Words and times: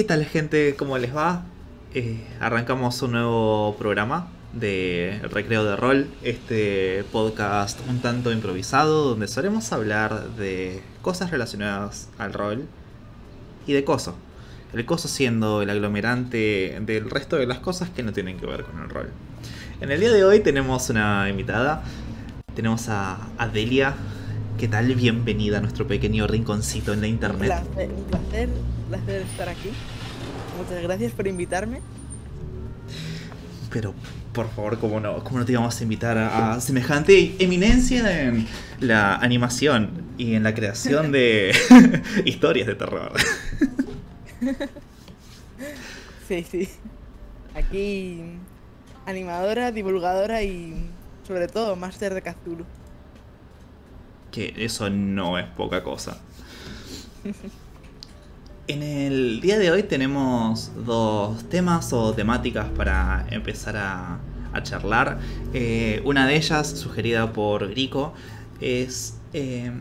¿Qué 0.00 0.04
tal 0.04 0.24
gente? 0.24 0.76
¿Cómo 0.78 0.96
les 0.96 1.14
va? 1.14 1.42
Eh, 1.92 2.26
arrancamos 2.40 3.02
un 3.02 3.12
nuevo 3.12 3.76
programa 3.78 4.30
de 4.54 5.20
Recreo 5.30 5.62
de 5.62 5.76
Rol, 5.76 6.08
este 6.22 7.04
podcast 7.12 7.78
un 7.86 8.00
tanto 8.00 8.32
improvisado 8.32 9.10
donde 9.10 9.28
solemos 9.28 9.70
hablar 9.74 10.30
de 10.36 10.82
cosas 11.02 11.30
relacionadas 11.30 12.08
al 12.16 12.32
rol 12.32 12.64
y 13.66 13.74
de 13.74 13.84
coso. 13.84 14.16
El 14.72 14.86
coso 14.86 15.06
siendo 15.06 15.60
el 15.60 15.68
aglomerante 15.68 16.78
del 16.80 17.10
resto 17.10 17.36
de 17.36 17.46
las 17.46 17.58
cosas 17.58 17.90
que 17.90 18.02
no 18.02 18.14
tienen 18.14 18.38
que 18.38 18.46
ver 18.46 18.64
con 18.64 18.82
el 18.82 18.88
rol. 18.88 19.10
En 19.82 19.90
el 19.90 20.00
día 20.00 20.12
de 20.12 20.24
hoy 20.24 20.40
tenemos 20.40 20.88
una 20.88 21.28
invitada, 21.28 21.82
tenemos 22.54 22.88
a 22.88 23.18
Adelia. 23.36 23.94
¿Qué 24.60 24.68
tal? 24.68 24.94
Bienvenida 24.94 25.56
a 25.56 25.60
nuestro 25.62 25.86
pequeño 25.86 26.26
rinconcito 26.26 26.92
en 26.92 27.00
la 27.00 27.06
internet. 27.06 27.50
Un 27.50 27.66
placer, 27.66 27.90
un 27.90 28.04
placer, 28.04 28.48
un 28.50 28.88
placer 28.90 29.22
estar 29.22 29.48
aquí. 29.48 29.70
Muchas 30.58 30.82
gracias 30.82 31.12
por 31.12 31.26
invitarme. 31.26 31.80
Pero, 33.72 33.94
por 34.34 34.50
favor, 34.50 34.78
¿cómo 34.78 35.00
no, 35.00 35.24
cómo 35.24 35.38
no 35.38 35.46
te 35.46 35.52
íbamos 35.52 35.80
a 35.80 35.82
invitar 35.82 36.18
a, 36.18 36.52
a 36.52 36.60
semejante 36.60 37.36
eminencia 37.38 38.22
en 38.22 38.46
la 38.80 39.16
animación 39.16 39.92
y 40.18 40.34
en 40.34 40.42
la 40.42 40.54
creación 40.54 41.10
de 41.10 41.54
historias 42.26 42.66
de 42.66 42.74
terror? 42.74 43.12
Sí, 46.28 46.44
sí. 46.50 46.68
Aquí 47.54 48.20
animadora, 49.06 49.72
divulgadora 49.72 50.42
y 50.42 50.74
sobre 51.26 51.48
todo 51.48 51.76
máster 51.76 52.12
de 52.12 52.20
Cthulhu. 52.20 52.66
Que 54.30 54.54
eso 54.56 54.88
no 54.90 55.38
es 55.38 55.46
poca 55.46 55.82
cosa. 55.82 56.20
En 58.66 58.82
el 58.84 59.40
día 59.40 59.58
de 59.58 59.70
hoy 59.72 59.82
tenemos 59.82 60.70
dos 60.86 61.48
temas 61.48 61.92
o 61.92 62.12
temáticas 62.12 62.68
para 62.68 63.26
empezar 63.30 63.76
a, 63.76 64.20
charlar. 64.62 65.18
Eh, 65.54 66.02
una 66.04 66.26
de 66.26 66.36
ellas, 66.36 66.68
sugerida 66.70 67.32
por 67.32 67.68
Grico, 67.70 68.14
es 68.60 69.18
eh, 69.32 69.72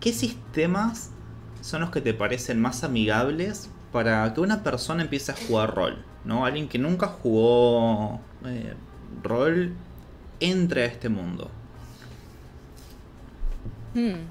¿qué 0.00 0.12
sistemas 0.12 1.10
son 1.60 1.82
los 1.82 1.90
que 1.90 2.00
te 2.00 2.14
parecen 2.14 2.60
más 2.60 2.84
amigables 2.84 3.68
para 3.92 4.32
que 4.32 4.40
una 4.40 4.62
persona 4.62 5.02
empiece 5.02 5.32
a 5.32 5.34
jugar 5.34 5.74
rol? 5.74 6.04
¿no? 6.24 6.44
Alguien 6.44 6.68
que 6.68 6.78
nunca 6.78 7.06
jugó 7.06 8.20
eh, 8.44 8.74
rol 9.22 9.74
entre 10.40 10.84
a 10.84 10.86
este 10.86 11.08
mundo. 11.08 11.50
Hmm. 13.94 14.28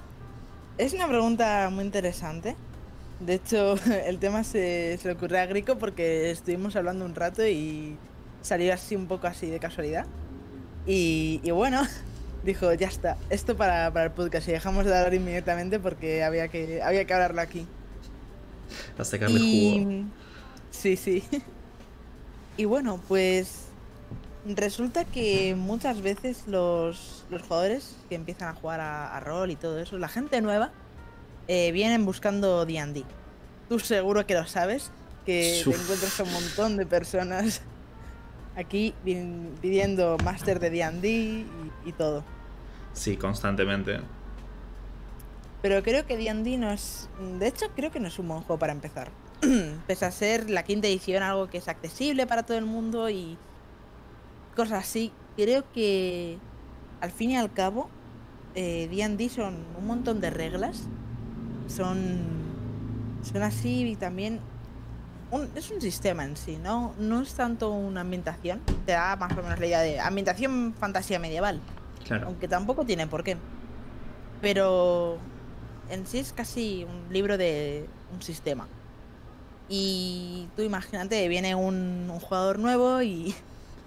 Es 0.77 0.93
una 0.93 1.07
pregunta 1.07 1.69
muy 1.71 1.83
interesante. 1.83 2.55
De 3.19 3.35
hecho, 3.35 3.75
el 4.05 4.19
tema 4.19 4.43
se, 4.43 4.97
se 4.97 5.07
le 5.07 5.13
ocurrió 5.15 5.39
a 5.39 5.45
Grico 5.45 5.77
porque 5.77 6.31
estuvimos 6.31 6.75
hablando 6.75 7.05
un 7.05 7.15
rato 7.15 7.45
y 7.45 7.97
salió 8.41 8.73
así 8.73 8.95
un 8.95 9.07
poco 9.07 9.27
así 9.27 9.47
de 9.47 9.59
casualidad. 9.59 10.05
Y, 10.85 11.41
y 11.43 11.51
bueno, 11.51 11.81
dijo, 12.43 12.73
ya 12.73 12.87
está, 12.87 13.17
esto 13.29 13.55
para, 13.57 13.91
para 13.91 14.05
el 14.05 14.11
podcast 14.11 14.47
y 14.47 14.51
dejamos 14.51 14.85
de 14.85 14.97
hablar 14.97 15.13
inmediatamente 15.13 15.79
porque 15.79 16.23
había 16.23 16.47
que, 16.47 16.81
había 16.81 17.05
que 17.05 17.13
hablarlo 17.13 17.41
aquí. 17.41 17.67
A 18.97 19.03
sacarle 19.03 19.39
Y-. 19.39 20.05
Sí, 20.71 20.95
sí. 20.95 21.23
Y 22.57 22.65
bueno, 22.65 22.99
pues 23.07 23.68
resulta 24.45 25.05
que 25.05 25.55
muchas 25.55 26.01
veces 26.01 26.43
los, 26.47 27.25
los 27.29 27.41
jugadores 27.41 27.95
que 28.07 28.15
empiezan 28.15 28.49
a 28.49 28.53
jugar 28.53 28.79
a, 28.79 29.15
a 29.15 29.19
rol 29.19 29.51
y 29.51 29.55
todo 29.55 29.79
eso, 29.79 29.97
la 29.97 30.07
gente 30.07 30.41
nueva, 30.41 30.71
eh, 31.47 31.71
vienen 31.71 32.05
buscando 32.05 32.65
D&D. 32.65 33.03
Tú 33.67 33.79
seguro 33.79 34.25
que 34.25 34.33
lo 34.33 34.45
sabes, 34.47 34.91
que 35.25 35.61
te 35.63 35.69
encuentras 35.69 36.19
a 36.19 36.23
un 36.23 36.33
montón 36.33 36.77
de 36.77 36.85
personas 36.85 37.61
aquí 38.55 38.93
pidiendo 39.03 40.17
máster 40.23 40.59
de 40.59 40.69
D&D 40.69 41.07
y, 41.09 41.45
y 41.85 41.91
todo. 41.93 42.23
Sí, 42.93 43.17
constantemente. 43.17 43.99
Pero 45.61 45.83
creo 45.83 46.05
que 46.05 46.17
D&D 46.17 46.57
no 46.57 46.71
es... 46.71 47.09
De 47.37 47.47
hecho, 47.47 47.67
creo 47.75 47.91
que 47.91 47.99
no 47.99 48.07
es 48.07 48.17
un 48.19 48.27
buen 48.27 48.41
juego 48.41 48.59
para 48.59 48.71
empezar. 48.71 49.09
Pese 49.87 50.05
a 50.05 50.11
ser 50.11 50.49
la 50.49 50.63
quinta 50.63 50.87
edición 50.87 51.23
algo 51.23 51.47
que 51.47 51.57
es 51.57 51.67
accesible 51.67 52.27
para 52.27 52.43
todo 52.43 52.57
el 52.57 52.65
mundo 52.65 53.09
y 53.09 53.37
cosas 54.59 54.83
así, 54.83 55.11
creo 55.37 55.63
que 55.73 56.37
al 57.01 57.11
fin 57.11 57.31
y 57.31 57.37
al 57.37 57.51
cabo 57.53 57.89
eh, 58.55 58.87
D&D 58.91 59.29
son 59.29 59.55
un 59.77 59.87
montón 59.87 60.19
de 60.21 60.29
reglas. 60.29 60.83
Son... 61.67 62.39
Son 63.23 63.41
así 63.43 63.83
y 63.91 63.95
también... 63.95 64.39
un- 65.31 65.49
es 65.55 65.71
un 65.71 65.79
sistema 65.81 66.23
en 66.25 66.35
sí, 66.35 66.57
¿no? 66.61 66.93
No 66.99 67.21
es 67.21 67.33
tanto 67.35 67.71
una 67.71 68.01
ambientación. 68.01 68.59
Te 68.85 68.93
da 68.93 69.15
más 69.15 69.31
o 69.37 69.41
menos 69.43 69.59
la 69.59 69.65
idea 69.65 69.79
de 69.81 69.99
ambientación 69.99 70.73
fantasía 70.79 71.19
medieval 71.19 71.59
Claro. 72.05 72.27
aunque 72.27 72.47
tampoco 72.47 72.85
tiene 72.85 73.07
por 73.07 73.23
qué. 73.23 73.37
Pero 74.41 75.17
en 75.89 76.05
sí 76.07 76.17
es 76.19 76.33
casi 76.33 76.85
un 76.85 77.13
libro 77.13 77.37
de 77.37 77.87
un 78.13 78.21
sistema. 78.21 78.67
Y 79.67 80.47
tú 80.55 80.63
imagínate, 80.63 81.27
viene 81.27 81.53
un, 81.55 82.09
un 82.11 82.19
jugador 82.19 82.57
nuevo 82.57 83.01
y 83.03 83.35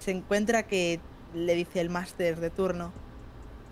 se 0.03 0.11
encuentra 0.11 0.63
que 0.63 0.99
le 1.33 1.55
dice 1.55 1.81
el 1.81 1.89
máster 1.89 2.39
de 2.39 2.49
turno, 2.49 2.91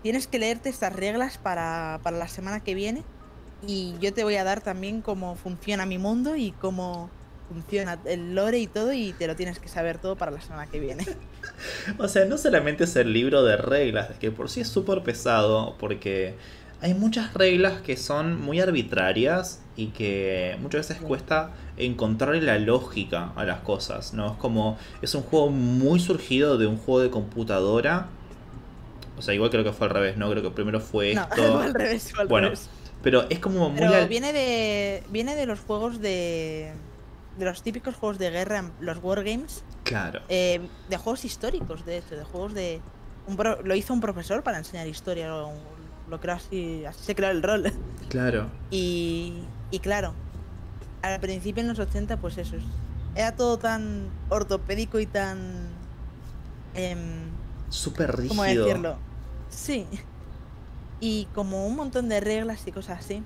tienes 0.02 0.26
que 0.26 0.38
leerte 0.38 0.68
estas 0.68 0.94
reglas 0.94 1.38
para, 1.38 2.00
para 2.02 2.16
la 2.16 2.28
semana 2.28 2.60
que 2.60 2.74
viene 2.74 3.04
y 3.66 3.94
yo 4.00 4.12
te 4.12 4.24
voy 4.24 4.36
a 4.36 4.44
dar 4.44 4.60
también 4.60 5.02
cómo 5.02 5.36
funciona 5.36 5.86
mi 5.86 5.98
mundo 5.98 6.36
y 6.36 6.52
cómo 6.52 7.10
funciona 7.48 7.98
el 8.06 8.34
lore 8.34 8.58
y 8.58 8.66
todo 8.66 8.92
y 8.92 9.12
te 9.12 9.26
lo 9.26 9.36
tienes 9.36 9.58
que 9.58 9.68
saber 9.68 9.98
todo 9.98 10.16
para 10.16 10.30
la 10.30 10.40
semana 10.40 10.66
que 10.66 10.80
viene. 10.80 11.06
O 11.98 12.08
sea, 12.08 12.24
no 12.24 12.38
solamente 12.38 12.84
es 12.84 12.96
el 12.96 13.12
libro 13.12 13.42
de 13.44 13.56
reglas, 13.56 14.10
que 14.18 14.30
por 14.30 14.48
sí 14.48 14.60
es 14.60 14.68
súper 14.68 15.02
pesado, 15.02 15.76
porque 15.78 16.36
hay 16.80 16.94
muchas 16.94 17.34
reglas 17.34 17.82
que 17.82 17.96
son 17.96 18.40
muy 18.40 18.60
arbitrarias 18.60 19.61
y 19.76 19.88
que 19.88 20.56
muchas 20.60 20.88
veces 20.88 21.02
cuesta 21.02 21.50
encontrarle 21.76 22.42
la 22.42 22.58
lógica 22.58 23.32
a 23.36 23.44
las 23.44 23.60
cosas, 23.60 24.12
¿no? 24.14 24.32
Es 24.32 24.36
como, 24.38 24.76
es 25.00 25.14
un 25.14 25.22
juego 25.22 25.48
muy 25.50 25.98
surgido 26.00 26.58
de 26.58 26.66
un 26.66 26.76
juego 26.76 27.00
de 27.00 27.10
computadora. 27.10 28.08
O 29.18 29.22
sea, 29.22 29.34
igual 29.34 29.50
creo 29.50 29.64
que 29.64 29.72
fue 29.72 29.86
al 29.86 29.92
revés, 29.92 30.16
¿no? 30.16 30.30
Creo 30.30 30.42
que 30.42 30.50
primero 30.50 30.80
fue 30.80 31.14
No, 31.14 31.22
esto. 31.30 31.52
fue 31.52 31.64
al 31.64 31.74
revés, 31.74 32.10
fue 32.12 32.22
al 32.22 32.28
Bueno, 32.28 32.46
revés. 32.48 32.68
Pero 33.02 33.28
es 33.30 33.38
como 33.38 33.70
muy... 33.70 33.78
Pero 33.80 33.94
al- 33.94 34.08
viene 34.08 34.32
de 34.32 35.02
viene 35.10 35.34
de 35.36 35.46
los 35.46 35.60
juegos 35.60 36.00
de 36.00 36.72
de 37.38 37.46
los 37.46 37.62
típicos 37.62 37.94
juegos 37.96 38.18
de 38.18 38.30
guerra, 38.30 38.70
los 38.80 38.98
wargames, 39.02 39.64
Claro. 39.84 40.20
eh, 40.28 40.60
de 40.90 40.96
juegos 40.98 41.24
históricos, 41.24 41.84
de 41.86 41.96
hecho, 41.98 42.14
de 42.14 42.24
juegos 42.24 42.52
de 42.52 42.82
un 43.26 43.36
pro- 43.36 43.62
lo 43.62 43.74
hizo 43.74 43.94
un 43.94 44.00
profesor 44.02 44.42
para 44.42 44.58
enseñar 44.58 44.86
historia, 44.86 45.28
lo, 45.28 45.50
lo 46.10 46.20
creo 46.20 46.34
así, 46.34 46.84
así 46.84 47.02
se 47.04 47.14
creó 47.14 47.30
el 47.30 47.42
rol. 47.42 47.72
Claro. 48.10 48.50
Y, 48.70 49.48
y 49.72 49.80
claro, 49.80 50.14
al 51.02 51.18
principio 51.18 51.62
en 51.62 51.68
los 51.68 51.80
80 51.80 52.18
pues 52.18 52.38
eso 52.38 52.54
es, 52.56 52.62
era 53.16 53.34
todo 53.34 53.58
tan 53.58 54.08
ortopédico 54.28 55.00
y 55.00 55.06
tan 55.06 55.68
em, 56.74 57.24
Súper 57.68 58.14
rígido. 58.16 58.28
¿Cómo 58.28 58.42
decirlo? 58.44 58.96
Sí. 59.50 59.86
Y 61.00 61.26
como 61.34 61.66
un 61.66 61.74
montón 61.74 62.08
de 62.08 62.20
reglas 62.20 62.64
y 62.66 62.70
cosas 62.72 63.00
así. 63.00 63.22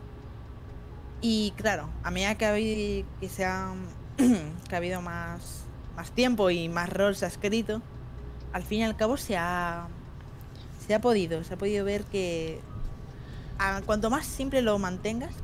Y 1.20 1.52
claro, 1.56 1.88
a 2.04 2.10
medida 2.10 2.36
que, 2.36 2.46
habí- 2.46 3.04
que 3.20 3.28
se 3.28 3.44
ha, 3.44 3.74
que 4.16 4.74
ha 4.74 4.76
habido 4.78 5.02
más, 5.02 5.64
más 5.96 6.10
tiempo 6.12 6.50
y 6.50 6.68
más 6.68 6.88
rol 6.90 7.16
se 7.16 7.24
ha 7.24 7.28
escrito, 7.28 7.82
al 8.52 8.62
fin 8.62 8.80
y 8.80 8.84
al 8.84 8.96
cabo 8.96 9.16
se 9.16 9.36
ha, 9.36 9.88
se 10.86 10.94
ha 10.94 11.00
podido, 11.00 11.42
se 11.44 11.54
ha 11.54 11.58
podido 11.58 11.84
ver 11.84 12.04
que 12.04 12.60
a 13.58 13.80
cuanto 13.82 14.10
más 14.10 14.26
simple 14.26 14.62
lo 14.62 14.78
mantengas, 14.78 15.34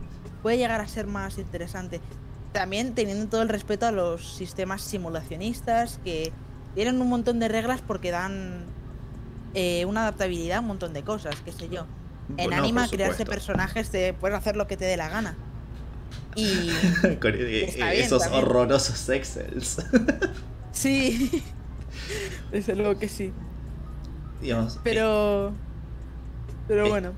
puede 0.43 0.59
llegar 0.59 0.81
a 0.81 0.89
ser 0.89 1.07
más 1.07 1.39
interesante. 1.39 2.01
También 2.53 2.95
teniendo 2.95 3.29
todo 3.29 3.43
el 3.43 3.49
respeto 3.49 3.87
a 3.87 3.93
los 3.93 4.35
sistemas 4.35 4.83
simulacionistas 4.83 6.01
que 6.05 6.33
tienen 6.75 7.01
un 7.01 7.09
montón 7.09 7.39
de 7.39 7.49
reglas 7.49 7.81
porque 7.81 8.11
dan 8.11 8.65
eh, 9.55 9.85
una 9.85 10.03
adaptabilidad 10.03 10.59
a 10.59 10.61
un 10.61 10.67
montón 10.67 10.93
de 10.93 11.03
cosas, 11.03 11.37
qué 11.45 11.53
sé 11.53 11.69
yo. 11.69 11.87
En 12.37 12.49
Bueno, 12.49 12.63
anima, 12.63 12.89
crearse 12.89 13.25
personajes, 13.25 13.91
te 13.91 14.15
puedes 14.15 14.37
hacer 14.37 14.57
lo 14.57 14.67
que 14.67 14.77
te 14.77 14.85
dé 14.85 14.97
la 14.97 15.09
gana. 15.09 15.37
Y 16.35 16.71
Con 17.21 17.35
Está 17.35 17.91
bien, 17.91 18.05
esos 18.05 18.27
horrorosos 18.27 19.09
excels. 19.09 19.79
sí, 20.73 21.43
desde 22.53 22.75
luego 22.75 22.99
que 22.99 23.09
sí. 23.09 23.33
Digamos, 24.41 24.81
Pero, 24.83 25.53
pero 26.67 26.87
eh, 26.87 26.91
bueno, 26.91 27.13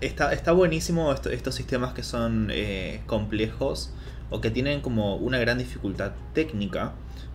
Está, 0.00 0.32
está 0.32 0.52
buenísimo 0.52 1.12
esto- 1.12 1.30
estos 1.30 1.54
sistemas 1.56 1.92
que 1.92 2.02
son 2.04 2.50
eh, 2.52 3.00
complejos 3.06 3.92
o 4.30 4.40
que 4.40 4.50
tienen 4.50 4.80
como 4.80 5.16
una 5.16 5.38
gran 5.38 5.58
dificultad 5.58 6.12
técnica 6.34 6.92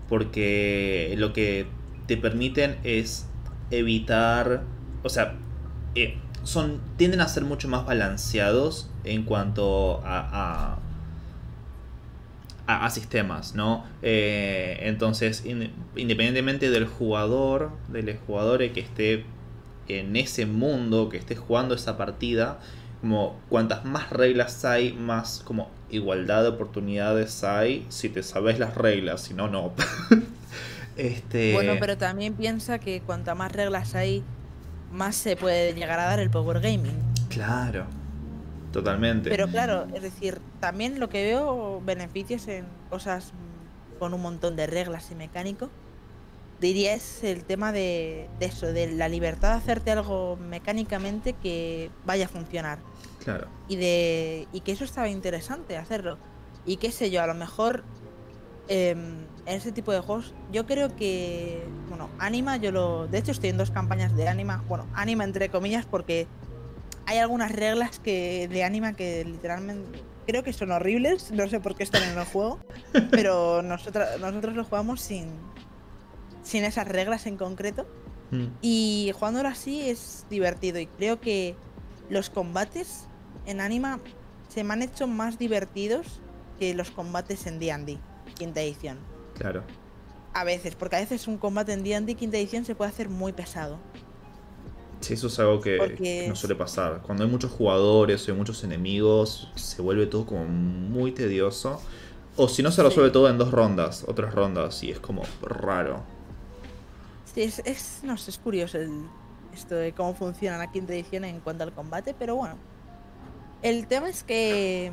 porque 0.08 1.14
lo 1.18 1.34
que 1.34 1.68
te 2.08 2.16
permiten 2.18 2.78
es 2.84 3.28
evitar, 3.72 4.64
o 5.04 5.10
sea, 5.10 5.36
eh, 5.96 6.18
son 6.44 6.80
tienden 6.98 7.22
a 7.22 7.28
ser 7.28 7.44
mucho 7.44 7.68
más 7.68 7.86
balanceados 7.86 8.90
en 9.04 9.24
cuanto 9.24 10.02
a, 10.06 10.80
a, 12.68 12.86
a, 12.86 12.90
sistemas, 12.90 13.56
¿no? 13.56 13.86
Eh, 14.02 14.80
entonces, 14.84 15.44
independientemente 15.46 16.70
del 16.70 16.86
jugador, 16.86 17.72
del 17.90 18.18
jugador 18.26 18.60
que 18.72 18.80
esté 18.80 19.26
en 19.88 20.16
ese 20.16 20.46
mundo, 20.46 21.10
que 21.10 21.18
esté 21.18 21.36
jugando 21.36 21.76
esa 21.76 21.98
partida, 21.98 22.60
como 23.02 23.38
cuantas 23.50 23.84
más 23.84 24.10
reglas 24.12 24.64
hay, 24.64 24.94
más 24.94 25.42
como 25.44 25.70
igualdad 25.90 26.44
de 26.44 26.50
oportunidades 26.50 27.44
hay 27.44 27.86
si 27.90 28.10
te 28.10 28.24
sabes 28.24 28.60
las 28.60 28.76
reglas, 28.76 29.22
si 29.22 29.34
no, 29.34 29.50
no. 29.50 29.74
este... 30.98 31.54
Bueno, 31.54 31.74
pero 31.80 31.98
también 31.98 32.34
piensa 32.34 32.80
que 32.80 33.02
cuantas 33.02 33.36
más 33.36 33.52
reglas 33.52 33.96
hay, 33.96 34.24
más 34.92 35.16
se 35.16 35.36
puede 35.36 35.74
llegar 35.74 36.00
a 36.00 36.06
dar 36.06 36.20
el 36.20 36.30
power 36.30 36.62
gaming. 36.62 36.98
Claro, 37.30 37.88
totalmente. 38.72 39.30
Pero 39.30 39.48
claro, 39.48 39.88
es 39.94 40.02
decir, 40.02 40.40
también 40.60 41.00
lo 41.00 41.10
que 41.10 41.26
veo 41.26 41.82
beneficios 41.84 42.48
en 42.48 42.66
cosas 42.90 43.34
con 44.00 44.14
un 44.14 44.22
montón 44.22 44.56
de 44.56 44.66
reglas 44.66 45.12
y 45.12 45.16
mecánico, 45.16 45.70
diría 46.64 46.94
es 46.94 47.24
el 47.24 47.44
tema 47.44 47.72
de, 47.72 48.30
de 48.40 48.46
eso, 48.46 48.72
de 48.74 48.92
la 48.92 49.10
libertad 49.10 49.50
de 49.52 49.58
hacerte 49.58 49.92
algo 49.92 50.38
mecánicamente 50.38 51.34
que 51.34 51.92
vaya 52.06 52.26
a 52.26 52.30
funcionar. 52.30 52.80
Claro. 53.24 53.48
Y, 53.68 53.76
de, 53.76 54.48
y 54.52 54.62
que 54.62 54.72
eso 54.72 54.84
estaba 54.84 55.10
interesante 55.10 55.78
hacerlo. 55.78 56.18
Y 56.66 56.78
qué 56.78 56.92
sé 56.92 57.12
yo, 57.12 57.22
a 57.22 57.28
lo 57.28 57.34
mejor 57.34 57.84
em, 58.68 59.26
en 59.46 59.56
ese 59.56 59.72
tipo 59.72 59.92
de 59.92 60.00
juegos, 60.00 60.34
yo 60.52 60.66
creo 60.66 60.96
que, 60.96 61.64
bueno, 61.90 62.10
Anima, 62.20 62.58
yo 62.58 62.72
lo. 62.72 63.08
De 63.08 63.18
hecho, 63.18 63.32
estoy 63.32 63.50
en 63.50 63.58
dos 63.58 63.72
campañas 63.72 64.16
de 64.16 64.28
Anima. 64.28 64.64
Bueno, 64.68 64.88
Anima 64.94 65.24
entre 65.24 65.50
comillas, 65.50 65.86
porque 65.86 66.28
hay 67.06 67.18
algunas 67.18 67.52
reglas 67.52 68.00
que 68.00 68.48
de 68.48 68.64
Anima 68.64 68.94
que 68.94 69.26
literalmente 69.26 70.02
creo 70.26 70.44
que 70.44 70.54
son 70.54 70.72
horribles. 70.72 71.32
No 71.32 71.48
sé 71.50 71.60
por 71.60 71.76
qué 71.76 71.84
están 71.84 72.04
en 72.04 72.18
el 72.18 72.26
juego. 72.26 72.60
pero 73.12 73.62
nosotros, 73.62 74.08
nosotros 74.20 74.56
lo 74.56 74.64
jugamos 74.64 75.02
sin, 75.02 75.28
sin 76.44 76.64
esas 76.64 76.88
reglas 76.88 77.26
en 77.26 77.38
concreto. 77.38 77.88
Mm. 78.32 78.48
Y 78.62 79.12
jugándolo 79.16 79.50
así 79.50 79.90
es 79.90 80.26
divertido. 80.30 80.80
Y 80.80 80.88
creo 80.88 81.20
que 81.20 81.56
los 82.10 82.30
combates 82.30 83.08
en 83.46 83.62
Anima 83.62 84.00
se 84.50 84.64
me 84.64 84.74
han 84.74 84.82
hecho 84.82 85.08
más 85.08 85.40
divertidos 85.40 86.20
que 86.60 86.74
los 86.74 86.92
combates 86.92 87.48
en 87.48 87.60
D&D, 87.60 87.98
quinta 88.38 88.62
edición. 88.62 89.00
Claro. 89.36 89.64
A 90.34 90.44
veces, 90.44 90.76
porque 90.76 90.96
a 90.96 91.00
veces 91.00 91.28
un 91.28 91.38
combate 91.38 91.74
en 91.74 91.84
D&D 91.84 92.16
quinta 92.16 92.38
edición 92.38 92.66
se 92.66 92.76
puede 92.76 92.92
hacer 92.92 93.10
muy 93.10 93.34
pesado. 93.34 93.80
Sí, 95.02 95.16
eso 95.16 95.28
es 95.28 95.38
algo 95.40 95.60
que, 95.60 96.26
no 96.30 96.36
suele 96.36 96.56
pasar. 96.56 97.02
Cuando 97.02 97.26
hay 97.26 97.30
muchos 97.30 97.52
jugadores 97.52 98.28
o 98.28 98.32
hay 98.32 98.38
muchos 98.38 98.64
enemigos, 98.64 99.52
se 99.56 99.82
vuelve 99.82 100.08
todo 100.08 100.26
como 100.26 100.46
muy 100.46 101.12
tedioso. 101.12 101.82
O 102.38 102.48
si 102.48 102.64
no, 102.64 102.72
se 102.72 102.82
resuelve 102.82 103.12
todo 103.12 103.30
en 103.30 103.38
dos 103.38 103.52
rondas 103.52 104.06
o 104.08 104.14
tres 104.14 104.34
rondas 104.34 104.82
y 104.82 104.92
es 104.92 105.00
como 105.00 105.24
raro. 105.42 106.04
Sí, 107.34 107.42
es, 107.42 107.62
es, 107.66 108.02
no 108.04 108.18
sé, 108.18 108.32
es 108.32 108.38
curioso 108.38 108.78
esto 109.54 109.76
de 109.76 109.94
cómo 109.94 110.14
funciona 110.14 110.58
la 110.58 110.72
quinta 110.72 110.94
edición 110.94 111.24
en 111.26 111.40
cuanto 111.40 111.64
al 111.64 111.74
combate, 111.74 112.16
pero 112.18 112.36
bueno, 112.36 112.58
el 113.64 113.88
tema 113.88 114.10
es 114.10 114.24
que. 114.24 114.92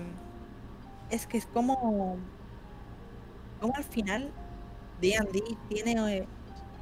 Es 1.10 1.26
que 1.26 1.38
es 1.38 1.46
como. 1.46 2.18
Como 3.60 3.76
al 3.76 3.84
final. 3.84 4.30
DD 5.00 5.56
tiene. 5.68 6.26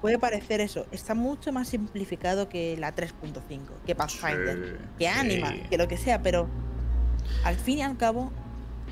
Puede 0.03 0.19
parecer 0.19 0.61
eso. 0.61 0.87
Está 0.93 1.15
mucho 1.15 1.51
más 1.51 1.69
simplificado 1.69 2.49
que 2.49 2.77
la 2.77 2.95
3.5. 2.95 3.41
Que 3.87 3.95
Pathfinder. 3.95 4.79
que 4.99 5.09
Anima. 5.09 5.55
Que 5.71 5.79
lo 5.79 5.89
que 5.89 5.97
sea. 5.97 6.23
Pero. 6.23 6.49
Al 7.43 7.57
fin 7.57 7.79
y 7.79 7.83
al 7.83 7.97
cabo. 7.97 8.31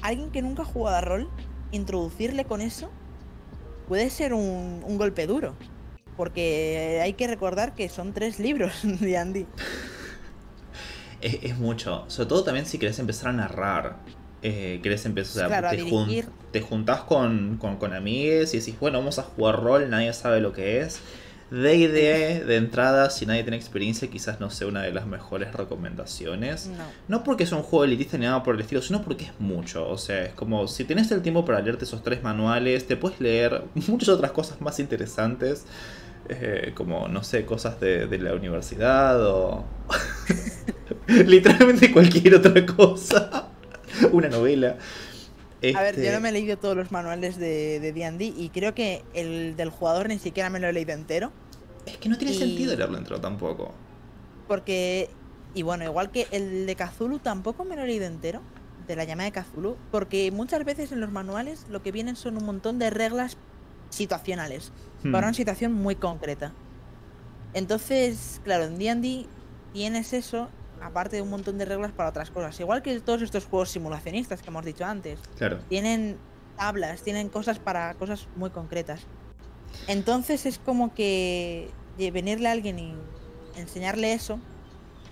Alguien 0.00 0.30
que 0.30 0.40
nunca 0.40 0.62
ha 0.62 0.66
jugado 0.66 0.96
a 0.96 1.00
rol. 1.02 1.28
Introducirle 1.72 2.46
con 2.46 2.62
eso. 2.62 2.88
Puede 3.88 4.08
ser 4.08 4.32
un, 4.32 4.82
un 4.84 4.96
golpe 4.96 5.26
duro. 5.26 5.54
Porque 6.16 7.00
hay 7.02 7.12
que 7.12 7.26
recordar 7.26 7.74
que 7.74 7.88
son 7.88 8.12
tres 8.12 8.38
libros 8.38 8.72
de 8.82 9.16
Andy 9.16 9.46
es, 11.20 11.58
mucho. 11.58 12.04
Sobre 12.08 12.28
todo 12.28 12.44
también 12.44 12.66
si 12.66 12.78
querés 12.78 12.98
empezar 12.98 13.28
a 13.28 13.32
narrar. 13.32 13.96
Eh, 14.42 14.80
querés 14.82 15.04
empezar, 15.06 15.46
o 15.64 15.70
te, 15.70 16.24
te, 16.52 16.60
juntás 16.60 17.00
con, 17.00 17.56
con, 17.56 17.94
amigues 17.94 18.54
y 18.54 18.58
decís, 18.58 18.76
bueno, 18.78 18.98
vamos 18.98 19.18
a 19.18 19.22
jugar 19.22 19.60
rol, 19.60 19.90
nadie 19.90 20.12
sabe 20.12 20.40
lo 20.40 20.52
que 20.52 20.80
es. 20.80 21.00
D&D 21.50 22.44
de 22.44 22.56
entrada, 22.56 23.10
si 23.10 23.24
nadie 23.24 23.42
tiene 23.42 23.56
experiencia, 23.56 24.08
quizás 24.08 24.38
no 24.38 24.50
sea 24.50 24.66
una 24.66 24.82
de 24.82 24.92
las 24.92 25.06
mejores 25.06 25.52
recomendaciones. 25.52 26.70
No. 27.08 27.24
porque 27.24 27.44
es 27.44 27.52
un 27.52 27.62
juego 27.62 27.84
elitista 27.84 28.18
ni 28.18 28.26
nada 28.26 28.42
por 28.42 28.54
el 28.54 28.60
estilo, 28.60 28.82
sino 28.82 29.02
porque 29.02 29.24
es 29.24 29.40
mucho. 29.40 29.88
O 29.88 29.96
sea, 29.96 30.26
es 30.26 30.34
como 30.34 30.68
si 30.68 30.84
tienes 30.84 31.10
el 31.10 31.22
tiempo 31.22 31.44
para 31.44 31.60
leerte 31.60 31.84
esos 31.84 32.04
tres 32.04 32.22
manuales, 32.22 32.86
te 32.86 32.96
puedes 32.96 33.20
leer 33.20 33.64
muchas 33.88 34.10
otras 34.10 34.32
cosas 34.32 34.60
más 34.60 34.78
interesantes. 34.78 35.64
Eh, 36.28 36.73
como, 36.75 37.08
no 37.08 37.23
sé, 37.23 37.44
cosas 37.44 37.81
de, 37.81 38.06
de 38.06 38.19
la 38.19 38.34
universidad 38.34 39.25
o... 39.26 39.64
Literalmente 41.06 41.93
cualquier 41.93 42.37
otra 42.37 42.67
cosa. 42.67 43.49
Una 44.12 44.28
novela. 44.28 44.76
A 45.75 45.82
ver, 45.82 45.96
yo 45.96 46.02
no 46.02 46.08
este 46.08 46.20
me 46.20 46.28
he 46.28 46.32
leído 46.32 46.58
todos 46.58 46.76
los 46.76 46.93
manuales 46.93 47.38
de 47.38 47.81
D&D 47.81 48.25
y 48.25 48.50
creo 48.50 48.75
que 48.75 49.02
el 49.14 49.56
del 49.56 49.70
jugador 49.70 50.08
ni 50.08 50.19
siquiera 50.19 50.50
me 50.50 50.61
lo 50.61 50.69
he 50.69 50.73
leído 50.73 50.93
entero. 50.93 51.32
Es 51.87 51.96
que 51.96 52.08
no 52.08 52.19
tiene 52.19 52.34
sentido 52.34 52.76
leerlo 52.76 52.99
entero 52.99 53.20
tampoco. 53.20 53.73
Porque, 54.49 55.08
y 55.55 55.62
bueno, 55.62 55.84
igual 55.84 56.11
que 56.11 56.26
el 56.31 56.67
de 56.67 56.76
Kazulu 56.76 57.20
tampoco 57.20 57.64
me 57.64 57.76
lo 57.76 57.82
he 57.82 57.87
leído 57.87 58.05
entero, 58.05 58.43
de 58.87 58.96
la 58.96 59.05
llamada 59.05 59.26
de 59.26 59.32
Kazulu, 59.32 59.76
porque 59.90 60.31
muchas 60.31 60.64
veces 60.64 60.93
en 60.93 61.00
los 61.00 61.11
manuales 61.11 61.67
lo 61.70 61.82
que 61.82 61.90
vienen 61.90 62.17
son 62.17 62.37
un 62.37 62.44
montón 62.44 62.78
de 62.78 62.90
reglas 62.90 63.37
situacionales, 63.90 64.72
hmm. 65.02 65.12
para 65.12 65.28
una 65.28 65.34
situación 65.34 65.72
muy 65.72 65.96
concreta. 65.96 66.52
Entonces, 67.54 68.40
claro, 68.44 68.64
en 68.64 68.78
D&D 68.78 69.26
tienes 69.72 70.12
eso 70.12 70.48
aparte 70.82 71.16
de 71.16 71.22
un 71.22 71.30
montón 71.30 71.58
de 71.58 71.64
reglas 71.64 71.92
para 71.92 72.10
otras 72.10 72.30
cosas. 72.30 72.58
Igual 72.60 72.82
que 72.82 73.00
todos 73.00 73.22
estos 73.22 73.46
juegos 73.46 73.70
simulacionistas 73.70 74.42
que 74.42 74.48
hemos 74.48 74.64
dicho 74.64 74.84
antes. 74.84 75.18
Claro. 75.38 75.58
Tienen 75.68 76.18
tablas, 76.56 77.02
tienen 77.02 77.28
cosas 77.28 77.58
para 77.58 77.94
cosas 77.94 78.28
muy 78.36 78.50
concretas. 78.50 79.00
Entonces 79.88 80.46
es 80.46 80.58
como 80.58 80.94
que 80.94 81.70
venirle 81.96 82.48
a 82.48 82.52
alguien 82.52 82.78
y 82.78 82.94
enseñarle 83.56 84.12
eso 84.12 84.38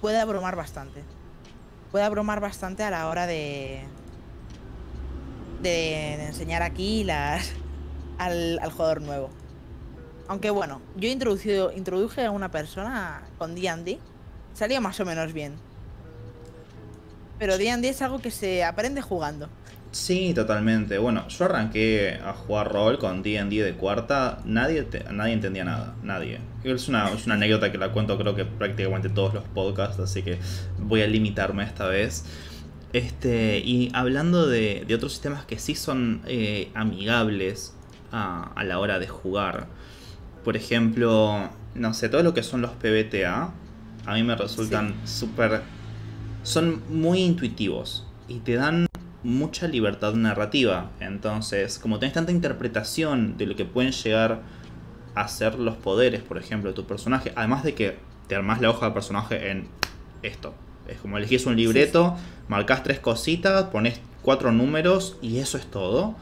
puede 0.01 0.19
abrumar 0.19 0.57
bastante. 0.57 1.03
Puede 1.91 2.05
abrumar 2.05 2.41
bastante 2.41 2.83
a 2.83 2.91
la 2.91 3.09
hora 3.09 3.27
de, 3.27 3.85
de, 5.63 6.27
enseñar 6.27 6.63
aquí 6.63 7.05
las, 7.05 7.53
al, 8.19 8.59
al, 8.61 8.71
jugador 8.71 9.03
nuevo. 9.03 9.31
Aunque 10.29 10.51
bueno, 10.51 10.81
yo 10.97 11.09
introducido, 11.09 11.73
introduje 11.73 12.25
a 12.25 12.31
una 12.31 12.51
persona 12.51 13.23
con 13.39 13.55
D&D 13.55 13.99
salía 14.55 14.81
más 14.81 14.99
o 15.01 15.05
menos 15.05 15.33
bien. 15.33 15.55
Pero 17.39 17.59
D&D 17.59 17.89
es 17.89 18.01
algo 18.01 18.21
que 18.21 18.31
se 18.31 18.65
aprende 18.65 19.03
jugando. 19.03 19.49
Sí, 19.91 20.33
totalmente. 20.35 20.99
Bueno, 20.99 21.29
yo 21.29 21.45
arranqué 21.45 22.19
a 22.25 22.33
jugar 22.33 22.73
rol 22.73 22.99
con 22.99 23.23
D&D 23.23 23.63
de 23.63 23.75
cuarta, 23.75 24.41
nadie, 24.45 24.87
nadie 25.13 25.35
entendía 25.35 25.65
nada, 25.65 25.95
nadie. 26.03 26.41
Es 26.65 26.89
una, 26.89 27.11
es 27.11 27.27
una 27.27 27.35
anécdota 27.35 27.71
que 27.71 27.79
la 27.79 27.93
cuento 27.93 28.19
creo 28.19 28.35
que 28.35 28.45
prácticamente 28.45 29.09
todos 29.09 29.35
los 29.35 29.45
podcasts, 29.45 30.01
así 30.01 30.23
que 30.23 30.39
voy 30.79 31.03
a 31.03 31.07
limitarme 31.07 31.65
esta 31.65 31.87
vez. 31.87 32.25
Este, 32.93 33.59
y 33.59 33.91
hablando 33.93 34.47
de, 34.47 34.87
otros 34.95 35.13
sistemas 35.13 35.45
que 35.45 35.59
sí 35.59 35.75
son 35.75 36.23
eh, 36.27 36.71
amigables 36.75 37.75
a, 38.15 38.53
a, 38.55 38.65
la 38.65 38.79
hora 38.79 38.99
de 38.99 39.09
jugar. 39.09 39.67
Por 40.45 40.57
ejemplo, 40.57 41.51
no 41.75 41.95
sé, 41.95 42.09
todo 42.09 42.23
lo 42.23 42.35
que 42.35 42.43
son 42.43 42.63
los 42.63 42.73
PBTA, 42.73 43.53
a 44.07 44.15
mí 44.15 44.23
me 44.23 44.37
resultan 44.37 44.95
súper... 45.05 45.63
Son 46.43 46.83
muy 46.91 47.21
intuitivos 47.21 48.07
y 48.29 48.41
te 48.41 48.55
dan 48.55 48.87
mucha 49.23 49.67
libertad 49.67 50.15
narrativa. 50.15 50.91
Entonces, 51.01 51.79
como 51.79 51.99
tenés 51.99 52.15
tanta 52.15 52.33
interpretación 52.33 53.37
de 53.37 53.47
lo 53.47 53.57
que 53.57 53.65
pueden 53.65 53.93
llegar 53.93 54.43
a 55.15 55.29
ser 55.29 55.59
los 55.59 55.77
poderes, 55.77 56.23
por 56.23 56.39
ejemplo, 56.39 56.71
de 56.71 56.77
tu 56.77 56.87
personaje, 56.87 57.33
además 57.35 57.65
de 57.65 57.75
que 57.75 57.97
te 58.29 58.35
armás 58.35 58.61
la 58.61 58.71
hoja 58.71 58.87
de 58.87 58.93
personaje 58.93 59.51
en 59.51 59.69
esto. 60.23 60.55
Es 60.89 60.99
como 60.99 61.17
elegís 61.17 61.47
un 61.47 61.57
libreto, 61.57 62.17
marcas 62.49 62.83
tres 62.83 63.01
cositas, 63.01 63.65
pones 63.65 64.01
cuatro 64.23 64.53
números 64.53 65.17
y 65.23 65.39
eso 65.39 65.57
es 65.57 65.67
todo. 65.67 66.15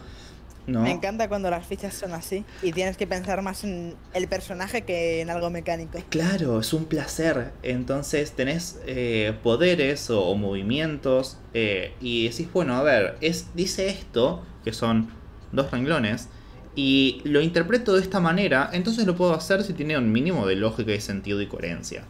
Me 0.67 0.93
encanta 0.93 1.29
cuando 1.29 1.51
las 1.51 1.67
fichas 1.67 1.95
son 1.95 2.13
así 2.13 2.45
y 2.63 2.73
tienes 2.73 2.97
que 2.97 3.07
pensar 3.07 3.43
más 3.43 3.65
en 3.65 3.97
el 4.15 4.29
personaje 4.29 4.83
que 4.83 5.21
en 5.21 5.31
algo 5.31 5.51
mecánico. 5.51 5.99
Claro, 6.09 6.61
es 6.61 6.73
un 6.73 6.85
placer. 6.85 7.53
Entonces 7.63 8.33
tenés 8.33 8.81
eh, 8.87 9.37
poderes 9.43 10.09
o, 10.11 10.35
movimientos 10.37 11.39
eh, 11.53 11.95
y 12.01 12.29
decís, 12.29 12.49
bueno, 12.53 12.77
a 12.77 12.83
ver, 12.83 13.17
es, 13.21 13.49
dice 13.55 13.89
esto, 13.89 14.45
que 14.65 14.73
son 14.73 15.11
dos 15.51 15.71
renglones, 15.71 16.29
y 16.75 17.21
lo 17.25 17.43
interpreto 17.43 17.95
de 17.95 18.01
esta 18.01 18.21
manera, 18.21 18.71
entonces 18.73 19.07
lo 19.07 19.15
puedo 19.15 19.35
hacer 19.35 19.63
si 19.63 19.75
tiene 19.75 19.99
un 19.99 20.11
mínimo 20.11 20.47
de 20.47 20.57
lógica 20.57 20.93
y 20.93 21.01
sentido 21.01 21.43
y 21.43 21.47
coherencia. 21.47 22.05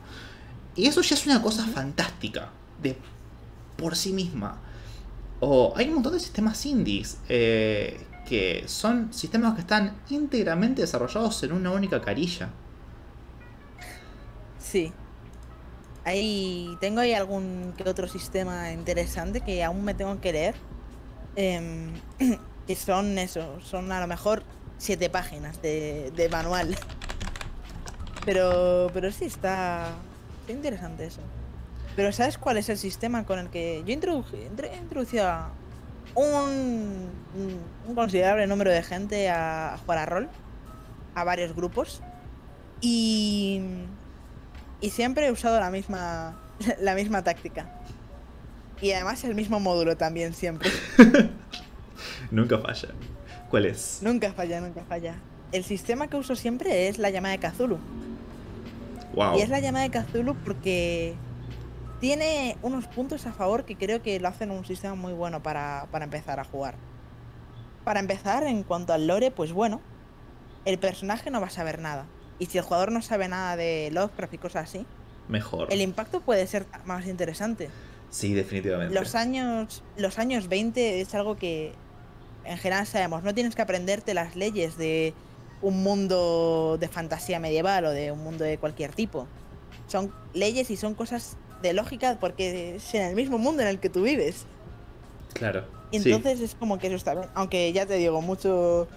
Y 0.76 0.87
eso 0.87 1.00
ya 1.00 1.16
es 1.16 1.26
una 1.26 1.42
cosa 1.42 1.66
fantástica, 1.66 2.50
de 2.80 2.97
por 3.76 3.97
sí 3.97 4.12
misma. 4.12 4.61
O 5.40 5.73
hay 5.76 5.88
un 5.88 5.94
montón 5.94 6.12
de 6.12 6.21
sistemas 6.21 6.64
indies. 6.64 7.18
Eh, 7.28 8.00
que 8.33 8.65
son 8.67 9.12
sistemas 9.12 9.55
que 9.55 9.61
están 9.61 9.85
íntegramente 10.09 10.81
desarrollados 10.83 11.43
en 11.43 11.53
una 11.53 11.71
única 11.71 12.01
carilla. 12.01 12.49
Sí. 14.59 14.93
Ahí 16.05 16.77
tengo 16.81 17.01
ahí 17.01 17.12
algún 17.15 17.75
que 17.77 17.89
otro 17.89 18.09
sistema 18.09 18.73
interesante 18.73 19.41
que 19.43 19.62
aún 19.62 19.85
me 19.85 19.95
tengo 19.95 20.21
que 20.21 20.33
leer. 20.33 20.55
em, 21.37 21.93
que 22.67 22.77
son 22.77 23.19
eso, 23.19 23.61
son 23.61 23.91
a 23.93 24.01
lo 24.01 24.07
mejor 24.07 24.43
siete 24.79 25.11
páginas 25.11 25.61
de, 25.62 26.11
de 26.17 26.29
manual. 26.29 26.77
Pero, 28.25 28.91
pero 28.95 29.11
sí 29.12 29.25
está, 29.27 29.91
interesante 30.49 31.07
eso. 31.07 31.21
Pero 31.97 32.12
¿sabes 32.12 32.39
cuál 32.39 32.57
es 32.57 32.69
el 32.69 32.79
sistema 32.79 33.25
con 33.27 33.39
el 33.39 33.51
que 33.51 33.83
yo 33.87 33.93
introduji- 33.95 34.47
intro- 34.51 34.69
he 34.73 34.77
introducido 34.77 35.29
a 35.29 35.51
un, 36.14 37.11
un 37.87 37.95
considerable 37.95 38.47
número 38.47 38.71
de 38.71 38.83
gente 38.83 39.28
a, 39.28 39.75
a 39.75 39.78
jugar 39.78 39.99
a 39.99 40.07
rol? 40.07 40.28
A 41.14 41.25
varios 41.25 41.54
grupos. 41.54 42.02
Y, 42.81 43.61
y 44.81 44.90
siempre 44.90 45.26
he 45.26 45.33
usado 45.33 45.59
la 45.61 45.71
misma, 45.71 46.37
la 46.81 46.95
misma 46.95 47.23
táctica. 47.23 47.66
Y 48.81 48.92
además 48.92 49.23
el 49.25 49.35
mismo 49.35 49.61
módulo 49.61 49.97
también 49.97 50.35
siempre. 50.35 50.71
Nunca 52.31 52.59
falla. 52.59 52.88
¿Cuál 53.49 53.66
es? 53.66 54.00
Nunca 54.02 54.33
falla, 54.33 54.61
nunca 54.61 54.83
falla. 54.88 55.14
El 55.52 55.62
sistema 55.62 56.09
que 56.09 56.16
uso 56.16 56.35
siempre 56.35 56.88
es 56.88 56.99
la 56.99 57.11
llamada 57.11 57.37
de. 57.37 57.78
Wow. 59.14 59.38
Y 59.38 59.42
es 59.42 59.50
la 59.50 59.61
llamada 59.61 59.87
de 59.87 59.90
Cthulhu 59.90 60.35
porque 60.37 61.14
tiene 62.02 62.56
unos 62.62 62.88
puntos 62.88 63.26
a 63.26 63.32
favor 63.32 63.64
que 63.64 63.76
creo 63.76 64.02
que 64.02 64.18
lo 64.18 64.26
hacen 64.26 64.50
un 64.50 64.64
sistema 64.64 64.97
muy 64.97 65.12
bueno 65.12 65.40
para, 65.40 65.87
para 65.92 66.04
empezar 66.04 66.40
a 66.40 66.44
jugar. 66.44 66.75
Para 67.85 68.00
empezar, 68.00 68.42
en 68.42 68.64
cuanto 68.64 68.92
al 68.92 69.06
lore, 69.06 69.30
pues 69.30 69.52
bueno, 69.52 69.80
el 70.64 70.80
personaje 70.80 71.30
no 71.30 71.40
va 71.40 71.47
a 71.47 71.50
saber 71.50 71.78
nada. 71.78 72.06
Y 72.40 72.47
si 72.47 72.59
el 72.59 72.64
jugador 72.64 72.90
no 72.90 73.02
sabe 73.02 73.28
nada 73.28 73.54
de 73.54 73.90
Lovecraft 73.92 74.35
y 74.35 74.38
cosas 74.38 74.68
así, 74.68 74.85
Mejor. 75.28 75.73
el 75.73 75.80
impacto 75.80 76.21
puede 76.21 76.44
ser 76.49 76.66
más 76.85 77.06
interesante. 77.06 77.71
Sí, 78.11 78.35
definitivamente. 78.35 78.92
Los 78.92 79.14
años, 79.14 79.85
los 79.97 80.18
años 80.18 80.49
20 80.49 81.00
es 81.02 81.14
algo 81.14 81.37
que 81.37 81.73
en 82.44 82.59
general 82.59 82.85
sabemos. 82.85 83.23
No 83.23 83.32
tienes 83.32 83.54
que 83.54 83.62
aprenderte 83.62 84.12
las 84.12 84.35
leyes 84.35 84.76
de 84.76 85.14
un 85.61 85.85
mundo 85.85 86.78
de 86.80 86.88
fantasía 86.88 87.38
medieval 87.38 87.85
o 87.85 87.90
de 87.92 88.11
un 88.11 88.25
mundo 88.25 88.42
de 88.42 88.59
cualquier 88.59 88.92
tipo. 88.92 89.28
Son 89.87 90.12
leyes 90.35 90.68
y 90.73 90.76
son 90.76 90.94
cosas 90.94 91.37
de 91.62 91.73
lógica 91.73 92.19
porque 92.21 92.76
es 92.76 92.95
en 92.95 93.02
el 93.02 93.14
mismo 93.14 93.38
mundo 93.38 93.62
en 93.62 93.69
el 93.69 93.78
que 93.78 93.88
tú 93.88 94.02
vives. 94.02 94.47
Claro. 95.33 95.64
Y 95.90 96.00
sí. 96.00 96.12
entonces 96.12 96.40
es 96.40 96.54
como 96.54 96.78
que 96.78 96.88
eso 96.88 96.97
está 96.97 97.14
bien. 97.14 97.26
Aunque 97.35 97.73
ya 97.73 97.87
te 97.87 97.95
digo, 97.95 98.21
mucho. 98.21 98.88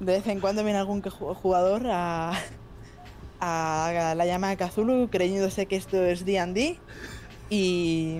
De 0.00 0.12
vez 0.12 0.26
en 0.26 0.40
cuando 0.40 0.64
viene 0.64 0.78
algún 0.78 1.02
jugador 1.02 1.82
a, 1.86 2.32
a 3.40 4.14
la 4.16 4.26
llama 4.26 4.48
de 4.50 4.56
Cthulhu 4.56 5.08
creyéndose 5.08 5.66
que 5.66 5.76
esto 5.76 6.02
es 6.02 6.24
DD. 6.24 6.78
Y. 7.50 8.18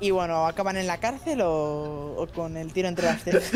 Y 0.00 0.10
bueno, 0.10 0.46
acaban 0.46 0.76
en 0.76 0.86
la 0.86 0.98
cárcel 0.98 1.40
o, 1.42 2.16
o 2.18 2.26
con 2.34 2.56
el 2.56 2.72
tiro 2.72 2.88
entre 2.88 3.06
las 3.06 3.22
cejas. 3.22 3.50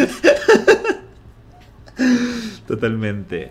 Totalmente. 2.66 3.50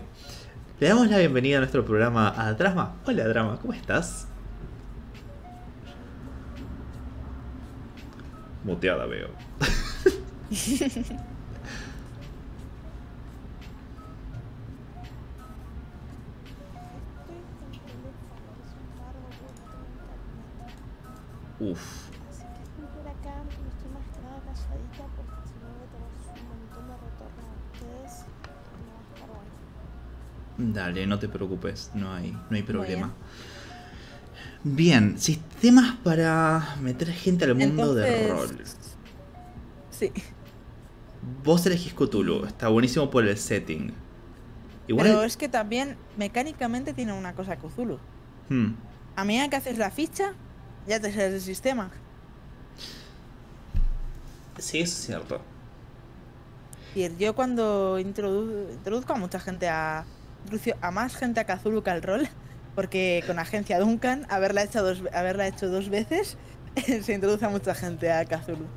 Le 0.80 0.88
damos 0.88 1.08
la 1.08 1.18
bienvenida 1.18 1.58
a 1.58 1.60
nuestro 1.60 1.84
programa 1.84 2.32
a 2.36 2.54
Drama. 2.54 2.96
Hola 3.04 3.26
Drama, 3.28 3.58
¿cómo 3.60 3.74
estás? 3.74 4.27
A 29.02 29.14
estar 29.14 29.28
bueno. 29.28 30.74
Dale, 30.74 31.06
no 31.06 31.18
te 31.18 31.28
preocupes, 31.28 31.90
no 31.94 32.12
hay, 32.12 32.32
no 32.32 32.56
hay 32.56 32.62
problema. 32.62 33.12
Bien, 34.64 35.18
sistemas 35.18 35.96
para 36.02 36.76
meter 36.80 37.08
gente 37.12 37.44
al 37.44 37.54
mundo 37.54 37.94
de 37.94 38.28
rol. 38.28 38.58
Sí. 39.90 40.12
Vos 41.44 41.64
elegís 41.66 41.94
Cthulhu, 41.94 42.44
está 42.44 42.68
buenísimo 42.68 43.10
por 43.10 43.26
el 43.26 43.36
setting. 43.36 43.92
Igual. 44.86 45.06
Pero 45.06 45.22
es 45.22 45.36
que 45.36 45.48
también 45.48 45.96
mecánicamente 46.16 46.92
tiene 46.94 47.12
una 47.12 47.34
cosa 47.34 47.56
Cthulhu. 47.56 47.98
Hmm, 48.48 48.72
A 49.16 49.24
medida 49.24 49.48
que 49.50 49.56
haces 49.56 49.78
la 49.78 49.90
ficha, 49.90 50.32
ya 50.86 51.00
te 51.00 51.12
sabes 51.12 51.34
el 51.34 51.40
sistema. 51.40 51.90
Sí, 54.58 54.80
eso 54.80 54.92
es 54.98 55.06
cierto. 55.06 55.40
Y 56.94 57.08
yo 57.18 57.34
cuando 57.34 57.98
introdu- 58.00 58.72
introduzco 58.72 59.12
a 59.12 59.16
mucha 59.16 59.38
gente 59.38 59.68
a. 59.68 60.04
a 60.80 60.90
más 60.90 61.14
gente 61.16 61.40
a 61.40 61.44
Cthulhu 61.44 61.82
que 61.82 61.90
al 61.90 62.02
rol, 62.02 62.28
porque 62.78 63.24
con 63.26 63.40
Agencia 63.40 63.80
Duncan, 63.80 64.24
haberla 64.28 64.62
hecho 64.62 64.84
dos, 64.84 65.02
haberla 65.12 65.48
hecho 65.48 65.66
dos 65.66 65.88
veces, 65.88 66.38
se 67.02 67.12
introduce 67.12 67.44
a 67.44 67.48
mucha 67.48 67.74
gente 67.74 68.08
a 68.08 68.24
Cthulhu. 68.24 68.68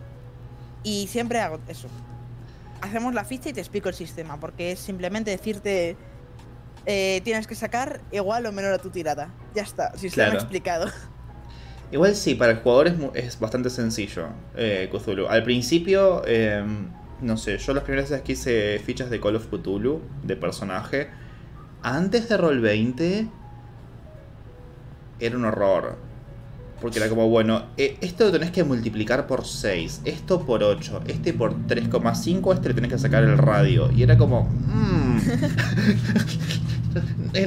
Y 0.81 1.05
siempre 1.05 1.39
hago 1.39 1.59
eso. 1.67 1.87
Hacemos 2.81 3.13
la 3.13 3.23
ficha 3.25 3.49
y 3.49 3.53
te 3.53 3.59
explico 3.59 3.89
el 3.89 3.93
sistema, 3.93 4.39
porque 4.39 4.71
es 4.71 4.79
simplemente 4.79 5.29
decirte. 5.29 5.97
eh, 6.87 7.21
tienes 7.23 7.45
que 7.45 7.53
sacar 7.53 8.01
igual 8.11 8.43
o 8.47 8.51
menor 8.51 8.73
a 8.73 8.79
tu 8.79 8.89
tirada. 8.89 9.31
Ya 9.53 9.61
está, 9.61 9.95
sistema 9.95 10.29
Claro. 10.31 10.39
explicado. 10.39 10.87
Igual 11.91 12.15
sí, 12.15 12.33
para 12.33 12.53
el 12.53 12.57
jugador 12.57 13.11
es, 13.13 13.39
bastante 13.39 13.69
sencillo 13.69 14.29
eh, 14.55 14.89
Cthulhu. 14.91 15.27
Al 15.27 15.43
principio, 15.43 16.23
eh, 16.25 16.65
no 17.21 17.37
sé, 17.37 17.59
yo 17.59 17.75
las 17.75 17.83
primeras 17.83 18.09
veces 18.09 18.23
que 18.23 18.31
hice 18.31 18.79
fichas 18.83 19.11
de 19.11 19.19
Call 19.19 19.35
of 19.35 19.45
Cthulhu, 19.45 20.01
de 20.23 20.35
personaje, 20.37 21.11
antes 21.83 22.29
de 22.29 22.37
Roll 22.37 22.61
20, 22.61 23.27
era 25.21 25.37
un 25.37 25.45
horror. 25.45 25.95
Porque 26.81 26.97
era 26.97 27.07
como, 27.09 27.29
bueno, 27.29 27.65
eh, 27.77 27.97
esto 28.01 28.25
lo 28.25 28.31
tenés 28.31 28.49
que 28.49 28.63
multiplicar 28.63 29.27
por 29.27 29.45
6, 29.45 30.01
esto 30.03 30.43
por 30.45 30.63
8, 30.63 31.03
este 31.07 31.31
por 31.31 31.53
3,5, 31.67 32.53
este 32.55 32.69
le 32.69 32.73
tenés 32.73 32.91
que 32.91 32.97
sacar 32.97 33.23
el 33.23 33.37
radio. 33.37 33.91
Y 33.91 34.01
era 34.03 34.17
como, 34.17 34.43
mmm. 34.45 35.19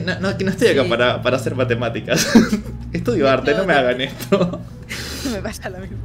No, 0.07 0.21
no, 0.21 0.39
que 0.39 0.45
no 0.45 0.51
estoy 0.51 0.69
acá 0.69 0.85
Sí. 0.85 0.89
para, 0.89 1.21
para 1.23 1.37
hacer 1.37 1.55
matemáticas. 1.55 2.27
Estudio 2.93 3.29
arte, 3.29 3.55
no 3.55 3.67
me 3.67 3.75
hagan 3.75 4.01
esto. 4.01 4.61
Me 5.33 5.43
pasa 5.43 5.69
lo 5.69 5.79
mismo. 5.81 5.97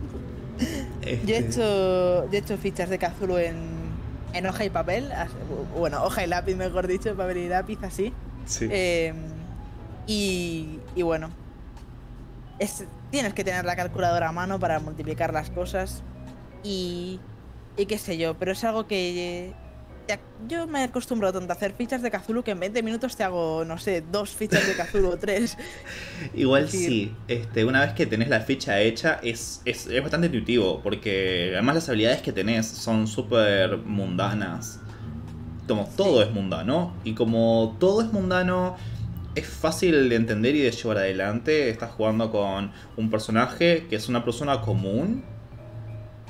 Yo 0.59 1.07
he 1.07 1.13
Este, 1.13 1.38
hecho, 1.38 2.25
yo 2.25 2.33
he 2.33 2.38
hecho 2.38 2.57
fichas 2.57 2.89
de 2.89 2.97
Cthulhu 2.99 3.38
en, 3.38 3.55
en 4.33 4.45
hoja 4.45 4.65
y 4.65 4.69
papel. 4.69 5.09
Bueno, 5.77 6.03
hoja 6.03 6.23
y 6.25 6.27
lápiz, 6.27 6.55
mejor 6.55 6.88
dicho, 6.88 7.15
papel 7.15 7.38
y 7.38 7.47
lápiz, 7.47 7.77
así. 7.83 8.11
sí. 8.45 8.67
Eh, 8.69 9.13
y, 10.07 10.79
y 10.95 11.01
bueno, 11.03 11.29
es, 12.59 12.83
tienes 13.11 13.33
que 13.33 13.43
tener 13.43 13.65
la 13.65 13.75
calculadora 13.75 14.29
a 14.29 14.31
mano 14.31 14.59
para 14.59 14.79
multiplicar 14.79 15.33
las 15.33 15.49
cosas. 15.49 16.03
Y, 16.63 17.19
y 17.77 17.85
qué 17.85 17.97
sé 17.97 18.17
yo, 18.17 18.37
pero 18.37 18.51
es 18.51 18.63
algo 18.63 18.87
que... 18.87 19.53
Yo 20.47 20.65
me 20.65 20.79
he 20.79 20.83
acostumbrado 20.85 21.37
tanto 21.37 21.53
a 21.53 21.55
hacer 21.55 21.73
fichas 21.73 22.01
de 22.01 22.09
Cthulhu 22.09 22.41
que 22.41 22.49
en 22.49 22.59
20 22.59 22.81
minutos 22.81 23.15
te 23.15 23.23
hago, 23.23 23.63
no 23.63 23.77
sé, 23.77 24.01
dos 24.11 24.31
fichas 24.31 24.65
de 24.65 24.73
Cthulhu 24.73 25.09
o 25.09 25.17
tres. 25.19 25.55
Igual 26.33 26.65
decir- 26.65 26.87
sí, 26.89 27.15
este, 27.27 27.63
una 27.63 27.81
vez 27.81 27.93
que 27.93 28.07
tenés 28.07 28.27
la 28.27 28.39
ficha 28.39 28.79
hecha 28.79 29.19
es, 29.21 29.61
es, 29.65 29.85
es 29.85 30.01
bastante 30.01 30.25
intuitivo, 30.25 30.81
porque 30.81 31.51
además 31.53 31.75
las 31.75 31.89
habilidades 31.89 32.23
que 32.23 32.31
tenés 32.31 32.65
son 32.65 33.05
súper 33.05 33.77
mundanas. 33.77 34.79
Como 35.67 35.85
todo 35.95 36.23
es 36.23 36.31
mundano, 36.31 36.95
y 37.03 37.13
como 37.13 37.77
todo 37.79 38.01
es 38.01 38.11
mundano, 38.11 38.77
es 39.36 39.48
fácil 39.48 40.09
de 40.09 40.15
entender 40.15 40.55
y 40.55 40.62
de 40.62 40.71
llevar 40.71 40.98
adelante. 40.98 41.69
Estás 41.69 41.91
jugando 41.91 42.31
con 42.31 42.71
un 42.98 43.09
personaje 43.09 43.88
que 43.89 43.95
es 43.95 44.09
una 44.09 44.24
persona 44.24 44.62
común 44.62 45.24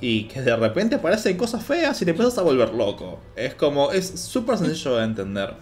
y 0.01 0.23
que 0.23 0.41
de 0.41 0.55
repente 0.55 0.95
aparecen 0.95 1.37
cosas 1.37 1.63
feas 1.63 2.01
y 2.01 2.05
te 2.05 2.11
empiezas 2.11 2.37
a 2.37 2.41
volver 2.41 2.73
loco. 2.73 3.19
Es 3.35 3.55
como, 3.55 3.91
es 3.91 4.07
súper 4.07 4.57
sencillo 4.57 4.97
de 4.97 5.03
entender. 5.03 5.53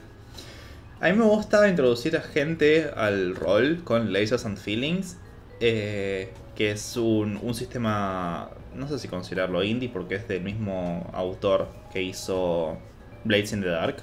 A 1.00 1.10
mí 1.10 1.18
me 1.18 1.26
gusta 1.26 1.68
introducir 1.68 2.18
a 2.18 2.22
gente 2.22 2.90
al 2.96 3.36
rol 3.36 3.82
con 3.84 4.12
Lasers 4.12 4.46
and 4.46 4.58
Feelings, 4.58 5.18
eh, 5.60 6.34
que 6.56 6.72
es 6.72 6.98
un, 6.98 7.40
un 7.42 7.54
sistema, 7.54 8.50
no 8.76 8.88
sé 8.88 8.98
si 8.98 9.08
considerarlo 9.08 9.64
indie 9.64 9.90
porque 9.90 10.16
es 10.16 10.28
del 10.28 10.42
mismo 10.42 11.10
autor 11.14 11.68
que 11.94 12.02
hizo 12.02 12.78
Blades 13.26 13.54
in 13.54 13.62
the 13.62 13.68
Dark, 13.68 13.98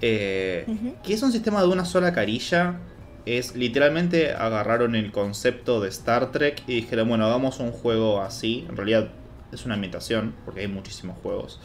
eh, 0.00 0.66
que 1.04 1.14
es 1.14 1.22
un 1.22 1.32
sistema 1.32 1.60
de 1.62 1.68
una 1.68 1.84
sola 1.84 2.12
carilla. 2.12 2.80
Es 3.24 3.56
literalmente 3.56 4.32
agarraron 4.32 4.94
el 4.94 5.10
concepto 5.10 5.80
de 5.80 5.88
Star 5.88 6.30
Trek 6.30 6.62
y 6.68 6.76
dijeron, 6.76 7.08
bueno, 7.08 7.26
hagamos 7.26 7.58
un 7.58 7.72
juego 7.72 8.22
así. 8.22 8.64
En 8.68 8.76
realidad 8.76 9.08
es 9.52 9.64
una 9.66 9.76
imitación, 9.76 10.34
porque 10.44 10.60
hay 10.60 10.68
muchísimos 10.68 11.18
juegos. 11.22 11.60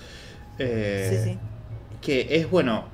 Eh, 0.57 1.07
Sí, 1.23 1.31
sí. 1.31 1.39
que 2.01 2.35
es 2.37 2.49
bueno. 2.49 2.85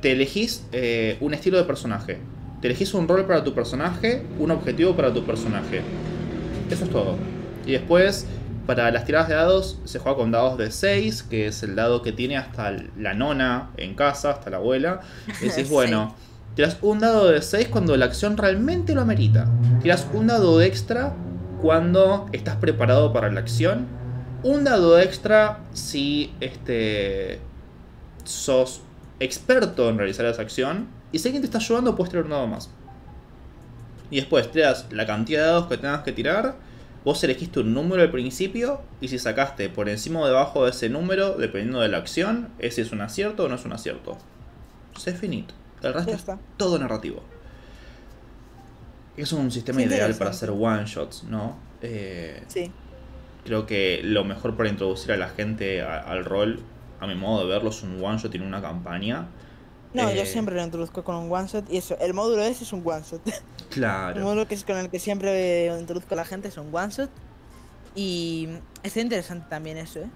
Te 0.00 0.12
elegís 0.12 0.66
eh, 0.72 1.16
un 1.20 1.34
estilo 1.34 1.56
de 1.58 1.64
personaje. 1.64 2.18
Te 2.60 2.66
elegís 2.68 2.94
un 2.94 3.06
rol 3.06 3.24
para 3.26 3.44
tu 3.44 3.54
personaje, 3.54 4.22
un 4.38 4.50
objetivo 4.50 4.96
para 4.96 5.12
tu 5.12 5.24
personaje. 5.24 5.82
Eso 6.68 6.84
es 6.84 6.90
todo. 6.90 7.16
Y 7.66 7.72
después, 7.72 8.26
para 8.66 8.90
las 8.90 9.04
tiradas 9.04 9.28
de 9.28 9.34
dados, 9.34 9.78
se 9.84 9.98
juega 9.98 10.16
con 10.16 10.30
dados 10.30 10.58
de 10.58 10.70
6, 10.70 11.24
que 11.24 11.46
es 11.46 11.62
el 11.62 11.74
dado 11.74 12.02
que 12.02 12.12
tiene 12.12 12.36
hasta 12.36 12.74
la 12.96 13.14
nona 13.14 13.70
en 13.76 13.94
casa, 13.94 14.30
hasta 14.30 14.50
la 14.50 14.58
abuela. 14.58 15.00
Y 15.42 15.48
decís, 15.48 15.68
bueno, 15.68 16.14
tiras 16.54 16.78
un 16.82 17.00
dado 17.00 17.28
de 17.28 17.42
6 17.42 17.68
cuando 17.68 17.96
la 17.96 18.06
acción 18.06 18.36
realmente 18.36 18.94
lo 18.94 19.00
amerita. 19.00 19.48
Tiras 19.82 20.06
un 20.12 20.28
dado 20.28 20.60
extra 20.60 21.14
cuando 21.60 22.28
estás 22.32 22.56
preparado 22.56 23.12
para 23.12 23.30
la 23.30 23.40
acción. 23.40 23.86
Un 24.42 24.64
dado 24.64 24.98
extra 24.98 25.60
si 25.72 26.32
este 26.40 27.40
sos 28.24 28.82
experto 29.20 29.88
en 29.88 29.98
realizar 29.98 30.26
esa 30.26 30.42
acción. 30.42 30.88
Y 31.12 31.18
si 31.18 31.28
alguien 31.28 31.42
te 31.42 31.46
está 31.46 31.58
ayudando, 31.58 31.96
puedes 31.96 32.10
tirar 32.10 32.24
un 32.24 32.30
dado 32.30 32.46
más. 32.46 32.70
Y 34.10 34.16
después 34.16 34.50
tiras 34.50 34.86
la 34.90 35.06
cantidad 35.06 35.40
de 35.40 35.46
dados 35.46 35.66
que 35.66 35.78
tengas 35.78 36.02
que 36.02 36.12
tirar. 36.12 36.56
Vos 37.04 37.22
elegiste 37.24 37.60
un 37.60 37.74
número 37.74 38.02
al 38.02 38.10
principio. 38.10 38.80
Y 39.00 39.08
si 39.08 39.18
sacaste 39.18 39.68
por 39.68 39.88
encima 39.88 40.20
o 40.20 40.26
debajo 40.26 40.64
de 40.64 40.70
ese 40.70 40.88
número, 40.88 41.34
dependiendo 41.36 41.80
de 41.80 41.88
la 41.88 41.98
acción, 41.98 42.48
ese 42.58 42.82
es 42.82 42.92
un 42.92 43.00
acierto 43.00 43.44
o 43.44 43.48
no 43.48 43.56
es 43.56 43.64
un 43.64 43.72
acierto. 43.72 44.16
C'est 44.96 45.16
finito. 45.16 45.54
El 45.82 45.94
resto 45.94 46.12
es 46.12 46.24
todo 46.56 46.78
narrativo. 46.78 47.22
Es 49.16 49.32
un 49.32 49.50
sistema 49.50 49.82
ideal 49.82 50.14
para 50.14 50.30
hacer 50.30 50.50
one 50.50 50.84
shots, 50.86 51.24
¿no? 51.24 51.56
Eh, 51.82 52.42
Sí. 52.46 52.70
creo 53.44 53.66
que 53.66 54.00
lo 54.04 54.24
mejor 54.24 54.56
para 54.56 54.68
introducir 54.68 55.12
a 55.12 55.16
la 55.16 55.28
gente 55.28 55.82
a- 55.82 55.98
al 56.00 56.24
rol, 56.24 56.60
a 57.00 57.06
mi 57.06 57.14
modo 57.16 57.42
de 57.44 57.52
verlo, 57.52 57.70
es 57.70 57.82
un 57.82 58.02
one 58.02 58.18
shot 58.18 58.34
en 58.36 58.42
una 58.42 58.62
campaña. 58.62 59.26
No, 59.94 60.10
yo 60.12 60.22
Eh, 60.22 60.26
siempre 60.26 60.54
lo 60.54 60.62
introduzco 60.64 61.04
con 61.04 61.16
un 61.16 61.30
one 61.30 61.46
shot 61.48 61.70
y 61.70 61.76
eso, 61.76 61.96
el 62.00 62.14
módulo 62.14 62.42
ese 62.42 62.64
es 62.64 62.72
un 62.72 62.82
one 62.84 63.02
shot. 63.02 63.20
El 63.26 63.68
Claro. 63.68 64.20
módulo 64.22 64.46
que 64.48 64.54
es 64.54 64.64
con 64.64 64.76
el 64.76 64.90
que 64.90 64.98
siempre 64.98 65.66
introduzco 65.78 66.14
a 66.14 66.16
la 66.16 66.24
gente 66.24 66.48
es 66.48 66.56
un 66.58 66.68
one 66.74 66.90
shot. 66.92 67.10
Y 67.94 68.48
es 68.82 68.96
interesante 68.96 69.46
también 69.50 69.76
eso, 69.78 70.00
¿eh? 70.00 70.10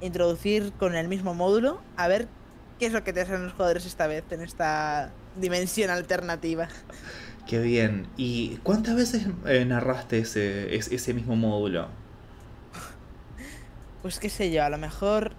Introducir 0.00 0.72
con 0.78 0.94
el 0.94 1.08
mismo 1.08 1.34
módulo 1.34 1.80
a 1.96 2.08
ver 2.08 2.28
qué 2.78 2.86
es 2.86 2.92
lo 2.92 3.04
que 3.04 3.12
te 3.12 3.20
hacen 3.22 3.42
los 3.44 3.52
jugadores 3.52 3.84
esta 3.86 4.06
vez 4.06 4.24
en 4.30 4.40
esta 4.42 5.10
dimensión 5.36 5.90
alternativa. 5.90 6.68
Qué 7.46 7.58
bien. 7.60 8.06
¿Y 8.16 8.56
cuántas 8.62 8.94
veces 8.94 9.26
eh, 9.46 9.64
narraste 9.64 10.18
ese, 10.20 10.74
es- 10.76 10.88
ese 10.92 11.12
mismo 11.14 11.34
módulo? 11.36 11.88
Pues 14.02 14.18
qué 14.20 14.30
sé 14.30 14.50
yo, 14.50 14.64
a 14.64 14.70
lo 14.70 14.78
mejor 14.78 15.32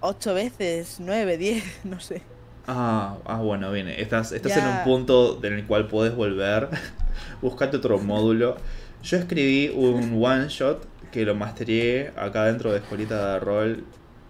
ocho 0.00 0.34
veces, 0.34 0.96
nueve, 1.00 1.36
diez, 1.36 1.64
no 1.84 2.00
sé. 2.00 2.22
Ah, 2.66 3.16
ah, 3.24 3.38
bueno, 3.38 3.72
bien. 3.72 3.88
Estás, 3.88 4.32
estás 4.32 4.56
en 4.56 4.66
un 4.66 4.84
punto 4.84 5.40
en 5.42 5.54
el 5.54 5.66
cual 5.66 5.88
puedes 5.88 6.14
volver. 6.14 6.68
Buscate 7.42 7.76
otro 7.78 7.98
módulo. 8.02 8.56
Yo 9.02 9.16
escribí 9.16 9.70
un 9.74 10.22
one 10.22 10.48
shot 10.48 10.86
que 11.10 11.24
lo 11.24 11.34
masteré 11.34 12.12
acá 12.16 12.44
dentro 12.44 12.70
de 12.70 12.78
Escuelita 12.78 13.32
de 13.34 13.40
Rol 13.40 13.84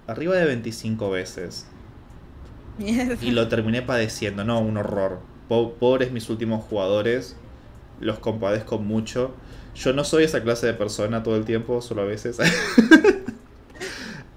arriba 0.06 0.36
de 0.36 0.46
25 0.46 1.10
veces. 1.10 1.66
Mierda. 2.78 3.16
Y 3.20 3.32
lo 3.32 3.48
terminé 3.48 3.82
padeciendo, 3.82 4.44
no, 4.44 4.60
un 4.60 4.76
horror. 4.78 5.18
Po- 5.48 5.74
Pobres 5.74 6.12
mis 6.12 6.30
últimos 6.30 6.64
jugadores, 6.64 7.36
los 8.00 8.18
compadezco 8.20 8.78
mucho. 8.78 9.34
Yo 9.74 9.92
no 9.92 10.04
soy 10.04 10.24
esa 10.24 10.42
clase 10.42 10.66
de 10.66 10.74
persona 10.74 11.22
todo 11.22 11.36
el 11.36 11.44
tiempo, 11.44 11.82
solo 11.82 12.02
a 12.02 12.04
veces. 12.06 12.38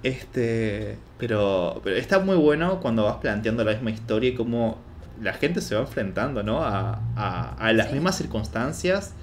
Este, 0.04 1.00
pero, 1.18 1.82
pero 1.84 1.96
está 1.98 2.20
muy 2.20 2.36
bueno 2.38 2.80
cuando 2.82 3.04
vas 3.06 3.18
planteando 3.18 3.64
la 3.64 3.74
misma 3.74 3.92
historia 3.92 4.30
y 4.32 4.36
cómo 4.36 4.78
la 5.22 5.34
gente 5.34 5.62
se 5.62 5.76
va 5.76 5.82
enfrentando, 5.82 6.44
¿no? 6.44 6.64
A, 6.64 7.10
a- 7.16 7.54
a 7.56 7.74
las 7.74 7.88
Sí. 7.88 7.94
mismas 7.94 8.18
circunstancias 8.18 9.16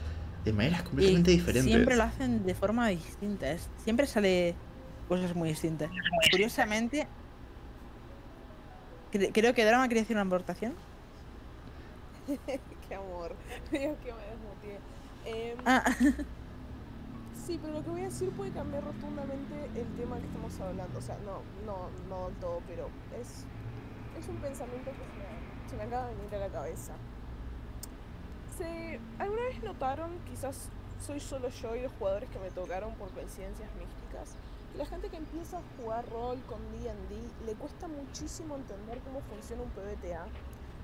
de 0.44 0.52
maneras 0.52 0.83
completamente 0.83 1.33
Y 1.33 1.37
diferentes. 1.37 1.64
Siempre 1.64 1.96
lo 1.96 2.05
hacen 2.05 2.44
de 2.44 2.55
forma 2.55 2.88
distinta. 2.88 3.57
siempre 3.76 4.07
sale 4.07 4.61
cosas 5.07 5.35
muy 5.35 5.50
distintas. 5.50 5.90
Curiosamente, 6.31 7.12
cre- 9.11 9.33
creo 9.33 9.55
que 9.55 9.64
Drama 9.64 9.88
quería 9.88 10.02
hacer 10.02 10.16
una 10.16 10.24
aportación. 10.26 10.81
Qué 12.81 12.94
amor. 12.94 13.38
Dios 13.70 13.98
que 13.98 14.12
me 14.14 14.24
desmotivé. 14.26 14.85
Em, 15.22 15.59
Ah, 15.66 15.85
Sí, 17.50 17.58
pero 17.60 17.74
lo 17.74 17.82
que 17.82 17.90
voy 17.90 18.02
a 18.02 18.04
decir 18.04 18.30
puede 18.30 18.52
cambiar 18.52 18.84
rotundamente 18.84 19.56
el 19.74 19.88
tema 19.96 20.20
que 20.20 20.26
estamos 20.26 20.60
hablando. 20.60 20.96
O 20.96 21.02
sea, 21.02 21.18
no, 21.26 21.42
no, 21.66 21.90
no 22.08 22.28
del 22.28 22.36
todo, 22.36 22.62
pero 22.68 22.86
es, 23.20 23.42
es 24.16 24.28
un 24.28 24.36
pensamiento 24.36 24.92
que 24.92 24.96
se 24.96 25.18
me, 25.18 25.68
se 25.68 25.76
me 25.76 25.82
acaba 25.82 26.06
de 26.06 26.14
venir 26.14 26.34
a 26.36 26.38
la 26.38 26.48
cabeza. 26.48 26.92
Se, 28.56 29.00
¿Alguna 29.18 29.42
vez 29.42 29.60
notaron, 29.64 30.12
quizás 30.30 30.68
soy 31.04 31.18
solo 31.18 31.48
yo 31.48 31.74
y 31.74 31.82
los 31.82 31.92
jugadores 31.98 32.30
que 32.30 32.38
me 32.38 32.52
tocaron 32.52 32.94
por 32.94 33.10
coincidencias 33.10 33.68
místicas, 33.74 34.36
que 34.70 34.78
la 34.78 34.86
gente 34.86 35.08
que 35.08 35.16
empieza 35.16 35.58
a 35.58 35.62
jugar 35.76 36.08
rol 36.08 36.38
con 36.46 36.60
D&D 36.70 37.46
le 37.46 37.54
cuesta 37.54 37.88
muchísimo 37.88 38.54
entender 38.54 39.00
cómo 39.00 39.22
funciona 39.22 39.62
un 39.62 39.70
PBTA? 39.70 40.24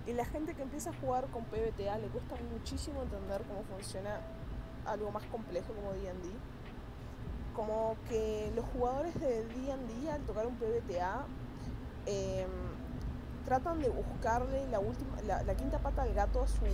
Y 0.08 0.14
la 0.14 0.24
gente 0.24 0.54
que 0.54 0.62
empieza 0.62 0.90
a 0.90 0.94
jugar 0.94 1.28
con 1.28 1.44
PBTA 1.44 1.98
le 1.98 2.08
cuesta 2.08 2.34
muchísimo 2.50 3.02
entender 3.02 3.42
cómo 3.46 3.62
funciona 3.72 4.18
algo 4.84 5.12
más 5.12 5.22
complejo 5.26 5.72
como 5.72 5.92
D&D. 5.92 6.55
Como 7.56 7.96
que 8.08 8.52
los 8.54 8.64
jugadores 8.66 9.14
de 9.18 9.42
D&D 9.46 10.10
al 10.10 10.20
tocar 10.22 10.46
un 10.46 10.54
PBTA 10.56 11.24
em, 12.04 12.46
tratan 13.46 13.80
de 13.80 13.88
buscarle 13.88 14.68
la 14.70 14.78
última, 14.78 15.16
la, 15.26 15.42
la 15.42 15.54
quinta 15.56 15.78
pata 15.78 16.02
al 16.02 16.12
gato 16.14 16.42
a 16.42 16.46
su 16.46 16.64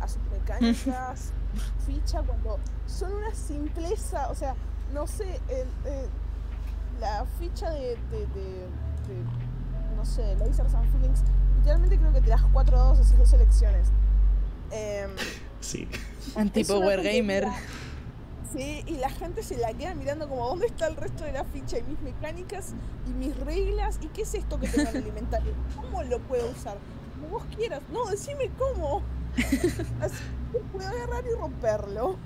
a 0.00 0.06
sus 0.06 0.22
mecánicas, 0.30 1.32
ficha 1.86 2.22
cuando 2.22 2.58
son 2.86 3.12
una 3.14 3.34
simpleza, 3.34 4.28
o 4.30 4.34
sea, 4.36 4.54
no 4.92 5.06
sé, 5.08 5.40
el- 5.48 5.90
el- 5.92 6.08
la 7.00 7.24
ficha 7.40 7.70
de, 7.70 7.96
de, 8.10 8.18
de- 8.26 8.68
de, 9.08 9.24
no 9.96 10.04
sé, 10.04 10.36
Lasers 10.36 10.72
and 10.74 10.92
Feelings, 10.92 11.24
literalmente 11.56 11.98
creo 11.98 12.12
que 12.12 12.20
te 12.20 12.30
das 12.30 12.42
cuatro 12.52 12.76
dados 12.76 13.00
haces 13.00 13.18
dos 13.18 13.28
selecciones. 13.30 13.88
Em, 14.70 15.10
Sí. 15.60 15.88
un 16.36 16.50
tipo 16.50 16.74
una 16.76 16.86
Wargamer. 16.86 17.44
tontería. 17.44 17.68
Sí, 18.52 18.82
y 18.86 18.96
la 18.96 19.10
gente 19.10 19.42
se 19.42 19.58
la 19.58 19.74
queda 19.74 19.94
mirando 19.94 20.28
como 20.28 20.46
dónde 20.46 20.66
está 20.66 20.86
el 20.86 20.96
resto 20.96 21.24
de 21.24 21.32
la 21.32 21.44
ficha 21.44 21.78
y 21.78 21.82
mis 21.82 22.00
mecánicas 22.00 22.74
y 23.06 23.10
mis 23.12 23.36
reglas 23.40 23.98
y 24.00 24.08
qué 24.08 24.22
es 24.22 24.34
esto 24.34 24.58
que 24.58 24.68
tengo 24.68 24.88
en 24.90 24.96
el 24.96 25.06
inventario. 25.08 25.52
¿Cómo 25.76 26.02
lo 26.02 26.18
puedo 26.20 26.50
usar? 26.50 26.78
Como 27.14 27.28
vos 27.28 27.44
quieras. 27.54 27.82
No, 27.92 28.06
decime 28.06 28.50
cómo. 28.58 29.02
Así 30.00 30.24
que 30.52 30.58
puedo 30.72 30.88
agarrar 30.88 31.24
y 31.26 31.38
romperlo. 31.38 32.16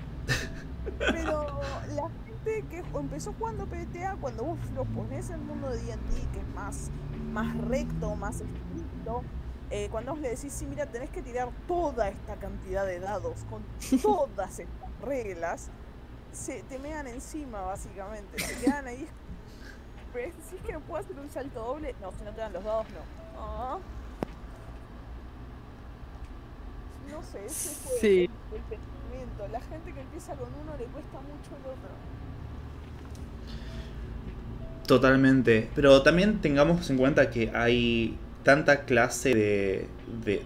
Pero 0.98 1.60
la 1.94 2.08
gente 2.26 2.64
que 2.70 2.82
empezó 2.96 3.34
jugando 3.38 3.66
PTA, 3.66 4.16
cuando 4.20 4.44
vos 4.44 4.58
lo 4.74 4.84
pones 4.84 5.28
en 5.30 5.36
el 5.36 5.42
mundo 5.42 5.70
de 5.70 5.78
D&D, 5.78 6.28
que 6.32 6.38
es 6.38 6.48
más, 6.54 6.90
más 7.32 7.56
recto, 7.68 8.14
más 8.14 8.40
estricto, 8.40 9.22
eh, 9.70 9.88
cuando 9.90 10.12
vos 10.12 10.20
le 10.20 10.30
decís, 10.30 10.52
sí, 10.52 10.66
mira, 10.66 10.86
tenés 10.86 11.10
que 11.10 11.22
tirar 11.22 11.48
toda 11.66 12.08
esta 12.08 12.36
cantidad 12.36 12.84
de 12.86 13.00
dados 13.00 13.44
con 13.48 13.62
todas 14.02 14.58
estas 14.58 15.00
reglas, 15.00 15.70
se 16.32 16.62
te 16.64 16.78
mean 16.78 17.06
encima, 17.06 17.60
básicamente. 17.62 18.38
Se 18.38 18.64
quedan 18.64 18.86
ahí. 18.86 19.06
¿Ves? 20.14 20.34
Si 20.48 20.56
es 20.56 20.62
que 20.62 20.72
no 20.72 20.80
puedo 20.80 21.02
hacer 21.02 21.18
un 21.18 21.30
salto 21.30 21.60
doble, 21.60 21.94
no, 22.00 22.12
si 22.12 22.24
no 22.24 22.30
te 22.32 22.40
dan 22.40 22.52
los 22.52 22.64
dados, 22.64 22.86
no. 22.90 23.40
Ah. 23.40 23.78
No 27.10 27.22
sé, 27.22 27.44
ese 27.46 27.70
fue 27.76 27.98
Sí. 28.00 28.30
el, 28.52 28.56
el 28.56 28.62
pensamiento. 28.62 29.48
La 29.50 29.60
gente 29.60 29.92
que 29.92 30.00
empieza 30.00 30.34
con 30.34 30.48
uno 30.48 30.76
le 30.78 30.84
cuesta 30.86 31.18
mucho 31.20 31.50
el 31.56 31.66
otro. 31.66 31.90
Totalmente. 34.86 35.70
Pero 35.74 36.02
también 36.02 36.40
tengamos 36.40 36.88
en 36.90 36.98
cuenta 36.98 37.30
que 37.30 37.50
hay 37.54 38.18
tanta 38.42 38.84
clase 38.84 39.34
de, 39.34 39.86
de, 40.24 40.42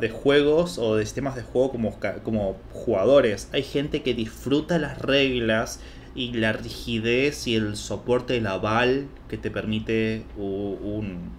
de 0.00 0.10
juegos 0.10 0.78
o 0.78 0.96
de 0.96 1.04
sistemas 1.04 1.36
de 1.36 1.42
juego 1.42 1.72
como, 1.72 1.98
como 2.22 2.56
jugadores. 2.72 3.48
Hay 3.52 3.62
gente 3.62 4.02
que 4.02 4.14
disfruta 4.14 4.78
las 4.78 4.98
reglas 4.98 5.80
y 6.14 6.32
la 6.32 6.52
rigidez 6.52 7.46
y 7.46 7.54
el 7.54 7.76
soporte, 7.76 8.36
el 8.36 8.46
aval 8.46 9.06
que 9.28 9.36
te 9.38 9.50
permite 9.50 10.24
un, 10.36 11.30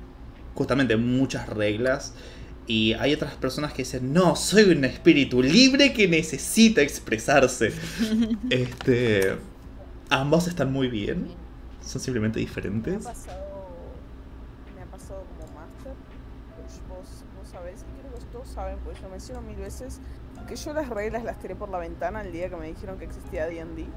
justamente 0.55 0.95
muchas 0.97 1.49
reglas. 1.49 2.13
Y 2.67 2.93
hay 2.93 3.13
otras 3.13 3.33
personas 3.35 3.73
que 3.73 3.79
dicen, 3.79 4.13
no, 4.13 4.35
soy 4.35 4.63
un 4.63 4.85
espíritu 4.85 5.41
libre 5.41 5.93
que 5.93 6.07
necesita 6.07 6.81
expresarse. 6.81 7.73
este, 8.49 9.35
ambos 10.09 10.47
están 10.47 10.71
muy 10.71 10.87
bien. 10.87 11.27
Son 11.83 11.99
simplemente 11.99 12.39
diferentes. 12.39 13.03
pasado, 13.03 13.67
me 14.75 14.81
ha 14.83 14.85
pasado 14.85 15.25
como 15.37 15.59
máster, 15.59 15.93
pues 16.55 16.79
vos, 16.87 17.25
vos 17.37 17.49
sabés, 17.51 17.81
y 17.81 17.99
creo 17.99 18.13
que 18.13 18.25
todos 18.31 18.47
saben, 18.61 18.77
pues 18.83 19.01
yo 19.01 19.09
menciono 19.09 19.41
mil 19.41 19.55
veces, 19.55 19.99
que 20.47 20.55
yo 20.55 20.73
las 20.73 20.89
reglas 20.89 21.23
las 21.23 21.39
tiré 21.39 21.55
por 21.55 21.69
la 21.69 21.79
ventana 21.79 22.21
el 22.21 22.31
día 22.31 22.49
que 22.49 22.55
me 22.55 22.67
dijeron 22.67 22.97
que 22.99 23.05
existía 23.05 23.47
D&D. 23.47 23.87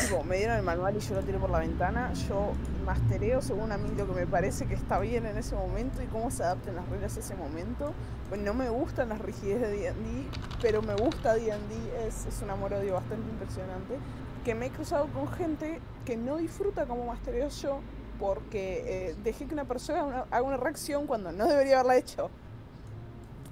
tipo, 0.00 0.24
me 0.24 0.38
dieron 0.38 0.56
el 0.56 0.62
manual 0.62 0.96
y 0.96 1.00
yo 1.00 1.14
lo 1.14 1.20
tiré 1.20 1.38
por 1.38 1.50
la 1.50 1.58
ventana. 1.58 2.12
Yo 2.28 2.52
mastereo 2.86 3.42
según 3.42 3.72
a 3.72 3.76
mí 3.76 3.90
lo 3.96 4.06
que 4.06 4.12
me 4.14 4.26
parece 4.26 4.66
que 4.66 4.74
está 4.74 4.98
bien 4.98 5.26
en 5.26 5.36
ese 5.36 5.54
momento 5.54 6.02
y 6.02 6.06
cómo 6.06 6.30
se 6.30 6.42
adapten 6.44 6.76
las 6.76 6.88
reglas 6.88 7.16
a 7.16 7.20
ese 7.20 7.34
momento. 7.34 7.92
Pues 8.28 8.40
no 8.40 8.54
me 8.54 8.70
gustan 8.70 9.10
las 9.10 9.20
rigidez 9.20 9.60
de 9.60 9.68
D&D, 9.68 10.24
pero 10.62 10.80
me 10.80 10.94
gusta 10.94 11.34
D&D, 11.34 12.06
es, 12.06 12.24
es 12.26 12.42
un 12.42 12.50
amor-odio 12.50 12.94
bastante 12.94 13.28
impresionante. 13.30 13.98
Que 14.44 14.54
me 14.54 14.66
he 14.66 14.70
cruzado 14.70 15.08
con 15.08 15.28
gente 15.28 15.80
que 16.06 16.16
no 16.16 16.38
disfruta 16.38 16.86
como 16.86 17.04
mastereo 17.04 17.48
yo 17.48 17.80
porque 18.18 18.84
eh, 18.86 19.16
dejé 19.22 19.46
que 19.46 19.54
una 19.54 19.64
persona 19.64 20.24
haga 20.30 20.42
una 20.42 20.56
reacción 20.56 21.06
cuando 21.06 21.32
no 21.32 21.46
debería 21.46 21.80
haberla 21.80 21.96
hecho. 21.96 22.30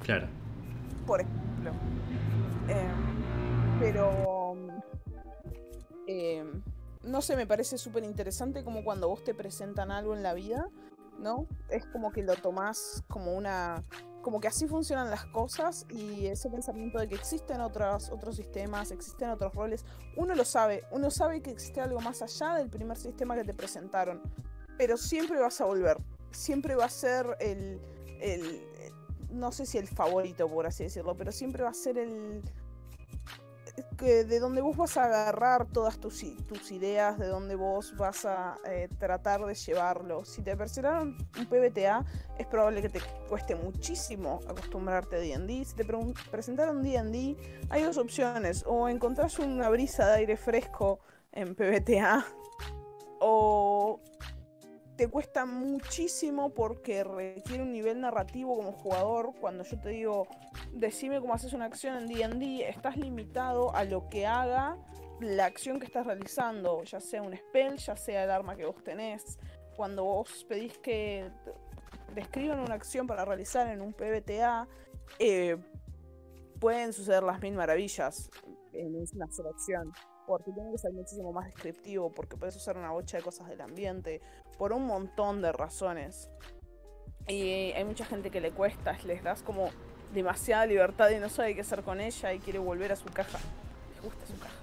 Claro. 0.03 0.29
por 1.07 1.21
ejemplo. 1.21 1.73
Eh, 2.69 2.91
pero, 3.81 4.57
eh, 6.07 6.45
no 7.05 7.21
sé, 7.23 7.37
me 7.37 7.47
parece 7.47 7.79
súper 7.79 8.05
interesante 8.05 8.65
como 8.65 8.85
cuando 8.85 9.09
vos 9.09 9.25
te 9.25 9.35
presentan 9.35 9.91
algo 9.91 10.15
en 10.15 10.23
la 10.23 10.35
vida, 10.35 10.69
¿no? 11.19 11.47
Es 11.69 11.87
como 11.87 12.13
que 12.13 12.23
lo 12.23 12.35
tomás 12.37 13.05
como 13.09 13.35
una... 13.35 13.83
Como 14.23 14.41
que 14.41 14.47
así 14.47 14.69
funcionan 14.69 15.11
las 15.11 15.25
cosas 15.27 15.85
y 15.91 16.27
ese 16.27 16.49
pensamiento 16.49 17.01
de 17.01 17.09
que 17.09 17.17
existen 17.17 17.61
otros, 17.61 18.09
otros 18.11 18.37
sistemas, 18.37 18.93
existen 18.93 19.31
otros 19.31 19.53
roles, 19.53 19.85
uno 20.17 20.37
lo 20.37 20.45
sabe, 20.45 20.85
uno 20.93 21.11
sabe 21.11 21.43
que 21.43 21.51
existe 21.51 21.81
algo 21.81 22.01
más 22.01 22.23
allá 22.23 22.55
del 22.55 22.71
primer 22.71 22.97
sistema 22.97 23.35
que 23.35 23.43
te 23.43 23.53
presentaron, 23.53 24.23
pero 24.79 24.97
siempre 24.97 25.41
vas 25.41 25.61
a 25.61 25.65
volver, 25.65 25.97
siempre 26.31 26.77
va 26.77 26.85
a 26.85 26.89
ser 26.89 27.37
el, 27.41 27.81
el, 28.21 28.65
no 29.33 29.53
sé 29.53 29.67
si 29.67 29.79
el 29.79 29.89
favorito, 29.89 30.49
por 30.49 30.67
así 30.67 30.85
decirlo, 30.85 31.17
pero 31.17 31.33
siempre 31.33 31.63
va 31.63 31.71
a 31.71 31.75
ser 31.75 31.99
el 31.99 32.43
que 33.97 34.25
de 34.25 34.39
donde 34.39 34.61
vos 34.61 34.77
vas 34.77 34.97
a 34.97 35.05
agarrar 35.05 35.67
todas 35.67 35.99
tus, 35.99 36.25
tus 36.47 36.71
ideas, 36.73 37.19
de 37.19 37.27
donde 37.27 37.55
vos 37.55 37.97
vas 37.97 38.25
a 38.25 38.57
eh, 38.67 38.89
tratar 38.99 39.45
de 39.45 39.55
llevarlo. 39.55 40.25
Si 40.25 40.43
te 40.43 40.57
presentaron 40.57 41.17
un 41.39 41.47
PBTA, 41.47 42.05
es 42.39 42.47
probable 42.47 42.83
que 42.83 42.89
te 42.89 43.01
cueste 43.29 43.55
muchísimo 43.55 44.41
acostumbrarte 44.49 45.17
a 45.17 45.21
D&D. 45.21 45.65
Si 45.65 45.75
te 45.75 45.87
pregun- 45.87 46.15
presentaron 46.31 46.83
D&D, 46.83 47.37
hay 47.71 47.83
dos 47.83 47.97
opciones. 47.97 48.65
O 48.67 48.89
encontrás 48.89 49.39
una 49.39 49.69
brisa 49.71 50.07
de 50.07 50.17
aire 50.17 50.37
fresco 50.37 51.01
en 51.33 51.55
PBTA, 51.55 52.27
o 53.21 54.01
cuesta 55.09 55.47
muchísimo 55.47 56.51
porque 56.51 57.05
requiere 57.05 57.63
un 57.63 57.73
nivel 57.73 58.01
narrativo 58.01 58.57
como 58.57 58.73
jugador. 58.73 59.33
Cuando 59.41 59.65
yo 59.65 59.81
te 59.81 59.91
digo, 59.91 60.27
decime 60.73 61.21
cómo 61.21 61.35
haces 61.35 61.53
una 61.53 61.67
acción 61.67 61.97
en 61.97 62.09
D&D, 62.09 62.69
estás 62.69 62.97
limitado 62.97 63.75
a 63.75 63.85
lo 63.85 64.09
que 64.09 64.27
haga 64.27 64.77
la 65.21 65.47
acción 65.47 65.79
que 65.79 65.87
estás 65.87 66.07
realizando, 66.07 66.83
ya 66.85 67.01
sea 67.01 67.23
un 67.23 67.37
spell, 67.37 67.77
ya 67.77 67.97
sea 67.97 68.25
el 68.25 68.31
arma 68.31 68.57
que 68.57 68.65
vos 68.65 68.83
tenés. 68.83 69.39
Cuando 69.77 70.05
vos 70.05 70.45
pedís 70.49 70.77
que 70.79 71.31
describan 72.15 72.61
una 72.61 72.75
acción 72.75 73.07
para 73.07 73.25
realizar 73.25 73.69
en 73.69 73.81
un 73.81 73.93
PBTA, 73.93 74.69
eh, 75.19 75.57
pueden 76.61 76.93
suceder 76.93 77.23
las 77.23 77.41
mil 77.41 77.55
maravillas 77.55 78.31
en 78.73 78.95
una 78.97 79.31
sola 79.31 79.51
acción. 79.51 79.93
Porque 80.27 80.53
tiene 80.53 80.71
que 80.71 80.79
ser 80.79 80.93
muchísimo 80.93 81.33
más 81.33 81.47
descriptivo, 81.47 82.13
porque 82.13 82.37
puedes 82.37 82.57
usar 82.57 82.77
una 82.77 82.91
bocha 82.91 83.17
de 83.17 83.23
cosas 83.23 83.49
del 83.49 83.61
ambiente, 83.61 84.21
por 84.59 84.73
un 84.73 84.87
montón 84.87 85.43
de 85.43 85.53
razones. 85.53 86.31
Y 87.29 87.73
hay 87.73 87.85
mucha 87.85 88.05
gente 88.05 88.31
que 88.31 88.41
le 88.41 88.51
cuesta, 88.51 88.97
les 89.05 89.23
das 89.23 89.43
como 89.43 89.71
demasiada 90.13 90.67
libertad 90.67 91.11
y 91.11 91.19
no 91.19 91.29
sabe 91.29 91.55
qué 91.55 91.63
hacer 91.63 91.83
con 91.83 92.01
ella 92.01 92.33
y 92.33 92.39
quiere 92.39 92.59
volver 92.59 92.93
a 92.93 92.97
su 92.97 93.07
caja. 93.07 93.39
Les 93.95 94.03
gusta 94.03 94.27
su 94.27 94.39
caja. 94.39 94.55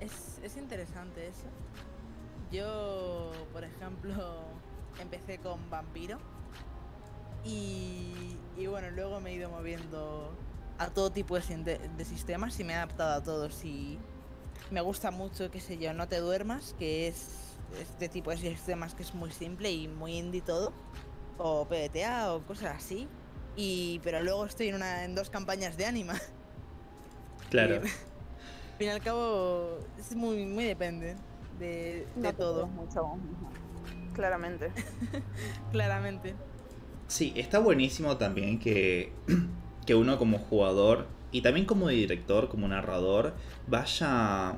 Es, 0.00 0.38
es 0.42 0.56
interesante 0.56 1.26
eso. 1.28 1.46
Yo, 2.52 3.32
por 3.52 3.64
ejemplo, 3.64 4.44
empecé 5.00 5.38
con 5.38 5.70
vampiro. 5.70 6.18
Y, 7.44 8.38
y 8.56 8.66
bueno, 8.66 8.90
luego 8.90 9.20
me 9.20 9.30
he 9.30 9.34
ido 9.34 9.50
moviendo 9.50 10.34
a 10.78 10.90
todo 10.90 11.12
tipo 11.12 11.38
de, 11.38 11.56
de- 11.64 11.88
de 11.88 12.04
sistemas 12.04 12.58
y 12.60 12.64
me 12.64 12.72
he 12.74 12.76
adaptado 12.76 13.14
a 13.14 13.22
todos. 13.22 13.64
Y 13.64 13.98
me 14.70 14.80
gusta 14.80 15.10
mucho, 15.10 15.50
qué 15.50 15.60
sé 15.60 15.78
yo, 15.78 15.94
No 15.94 16.08
te 16.08 16.18
duermas, 16.18 16.74
que 16.78 17.08
es 17.08 17.58
este 17.80 18.08
tipo 18.08 18.30
de 18.30 18.38
sistemas 18.38 18.94
que 18.94 19.02
es 19.02 19.14
muy 19.14 19.32
simple 19.32 19.70
y 19.72 19.88
muy 19.88 20.16
indie 20.18 20.42
todo. 20.42 20.72
O 21.38 21.66
PBTA 21.68 22.34
o 22.34 22.46
cosas 22.46 22.76
así. 22.76 23.08
Y, 23.56 24.00
pero 24.04 24.22
luego 24.22 24.46
estoy 24.46 24.68
en, 24.68 24.76
una, 24.76 25.04
en 25.04 25.14
dos 25.14 25.30
campañas 25.30 25.76
de 25.76 25.86
Anima. 25.86 26.14
Claro. 27.50 27.76
Y, 27.82 27.88
al 27.88 28.78
fin 28.78 28.88
y 28.88 28.90
al 28.90 29.02
cabo, 29.02 29.78
es 29.98 30.14
muy, 30.16 30.46
muy 30.46 30.64
depende 30.64 31.16
de, 31.58 32.08
de 32.20 32.32
No 32.32 32.34
todo, 32.34 32.66
mucho. 32.66 33.18
Claramente. 34.12 34.72
claramente. 35.70 36.36
Sí, 37.06 37.32
está 37.36 37.58
buenísimo 37.58 38.16
también 38.16 38.58
que, 38.58 39.12
que 39.86 39.94
uno 39.94 40.18
como 40.18 40.38
jugador 40.38 41.06
y 41.32 41.40
también 41.42 41.66
como 41.66 41.88
director, 41.88 42.48
como 42.48 42.68
narrador, 42.68 43.34
vaya, 43.66 44.54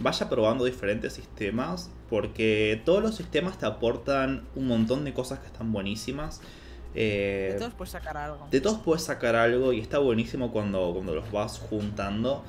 vaya 0.00 0.28
probando 0.28 0.64
diferentes 0.64 1.12
sistemas, 1.12 1.90
porque 2.10 2.80
todos 2.84 3.02
los 3.02 3.14
sistemas 3.14 3.58
te 3.58 3.66
aportan 3.66 4.44
un 4.54 4.66
montón 4.66 5.04
de 5.04 5.12
cosas 5.14 5.38
que 5.38 5.46
están 5.46 5.72
buenísimas. 5.72 6.40
Eh, 6.94 7.50
De 7.52 7.58
todos 7.58 7.74
puedes 7.74 7.92
sacar 7.92 8.16
algo. 8.16 8.48
de 8.50 8.60
todos 8.60 8.78
puedes 8.80 9.02
sacar 9.04 9.36
algo 9.36 9.72
y 9.72 9.78
está 9.80 9.98
buenísimo 9.98 10.50
cuando, 10.52 10.90
cuando 10.94 11.14
los 11.14 11.30
vas 11.30 11.58
juntando. 11.58 12.42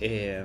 Eh, 0.00 0.44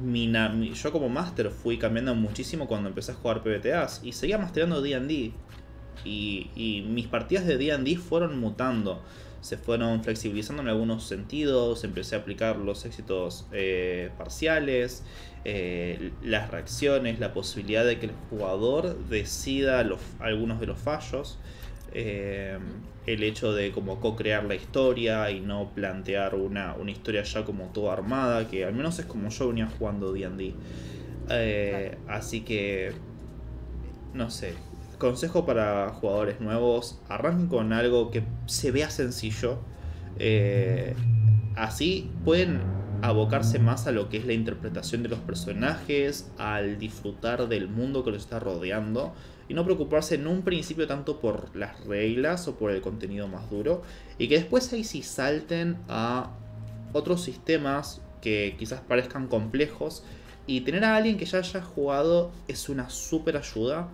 mi 0.00 0.28
na- 0.28 0.48
mi- 0.48 0.72
yo 0.74 0.92
como 0.92 1.08
máster 1.08 1.50
fui 1.50 1.76
cambiando 1.76 2.14
muchísimo 2.14 2.68
cuando 2.68 2.88
empecé 2.88 3.12
a 3.12 3.14
jugar 3.16 3.42
PBTAs 3.42 4.00
y 4.04 4.12
seguía 4.12 4.38
masterando 4.38 4.80
D&D. 4.80 5.32
Y, 6.04 6.50
y 6.56 6.82
mis 6.82 7.06
partidas 7.06 7.46
de 7.46 7.58
D&D 7.58 7.96
fueron 7.96 8.38
mutando. 8.40 9.02
Se 9.40 9.56
fueron 9.56 10.02
flexibilizando 10.04 10.62
en 10.62 10.68
algunos 10.68 11.04
sentidos, 11.04 11.84
empecé 11.84 12.14
a 12.14 12.18
aplicar 12.18 12.56
los 12.56 12.84
éxitos 12.84 13.46
eh, 13.52 14.10
parciales, 14.18 15.02
eh, 15.46 16.12
las 16.22 16.50
reacciones, 16.50 17.18
la 17.20 17.32
posibilidad 17.32 17.84
de 17.84 17.98
que 17.98 18.06
el 18.06 18.12
jugador 18.28 18.98
decida 19.08 19.82
los, 19.84 20.00
algunos 20.18 20.60
de 20.60 20.66
los 20.66 20.78
fallos, 20.78 21.38
eh, 21.92 22.58
el 23.06 23.22
hecho 23.22 23.52
de 23.54 23.72
como 23.72 23.98
co-crear 24.00 24.44
la 24.44 24.54
historia 24.54 25.30
y 25.30 25.40
no 25.40 25.70
plantear 25.74 26.34
una, 26.34 26.74
una 26.74 26.90
historia 26.90 27.22
ya 27.22 27.44
como 27.44 27.66
toda 27.72 27.94
armada, 27.94 28.48
que 28.48 28.64
al 28.66 28.74
menos 28.74 28.98
es 28.98 29.06
como 29.06 29.30
yo 29.30 29.48
venía 29.48 29.66
jugando 29.78 30.12
D&D. 30.12 30.54
Eh, 31.30 31.96
Así 32.08 32.42
que, 32.42 32.92
no 34.12 34.30
sé, 34.30 34.54
consejo 35.00 35.44
para 35.44 35.90
jugadores 35.94 36.40
nuevos, 36.40 37.00
arranquen 37.08 37.48
con 37.48 37.72
algo 37.72 38.12
que 38.12 38.22
se 38.46 38.70
vea 38.70 38.90
sencillo. 38.90 39.58
eh, 40.20 40.94
así 41.56 42.10
pueden 42.24 42.60
abocarse 43.02 43.58
más 43.58 43.86
a 43.86 43.92
lo 43.92 44.08
que 44.08 44.18
es 44.18 44.26
la 44.26 44.34
interpretación 44.34 45.02
de 45.02 45.08
los 45.08 45.18
personajes, 45.20 46.30
al 46.38 46.78
disfrutar 46.78 47.48
del 47.48 47.68
mundo 47.68 48.04
que 48.04 48.10
los 48.10 48.22
está 48.22 48.38
rodeando 48.38 49.12
y 49.48 49.54
no 49.54 49.64
preocuparse 49.64 50.14
en 50.14 50.26
un 50.26 50.42
principio 50.42 50.86
tanto 50.86 51.18
por 51.18 51.54
las 51.56 51.84
reglas 51.86 52.46
o 52.46 52.56
por 52.56 52.70
el 52.70 52.80
contenido 52.82 53.26
más 53.26 53.50
duro 53.50 53.82
y 54.18 54.28
que 54.28 54.36
después 54.36 54.72
ahí 54.72 54.84
sí 54.84 55.02
salten 55.02 55.78
a 55.88 56.30
otros 56.92 57.22
sistemas 57.22 58.02
que 58.20 58.54
quizás 58.58 58.80
parezcan 58.80 59.26
complejos 59.26 60.04
y 60.46 60.60
tener 60.60 60.84
a 60.84 60.96
alguien 60.96 61.16
que 61.16 61.24
ya 61.24 61.38
haya 61.38 61.62
jugado 61.62 62.30
es 62.48 62.68
una 62.68 62.90
súper 62.90 63.36
ayuda 63.36 63.88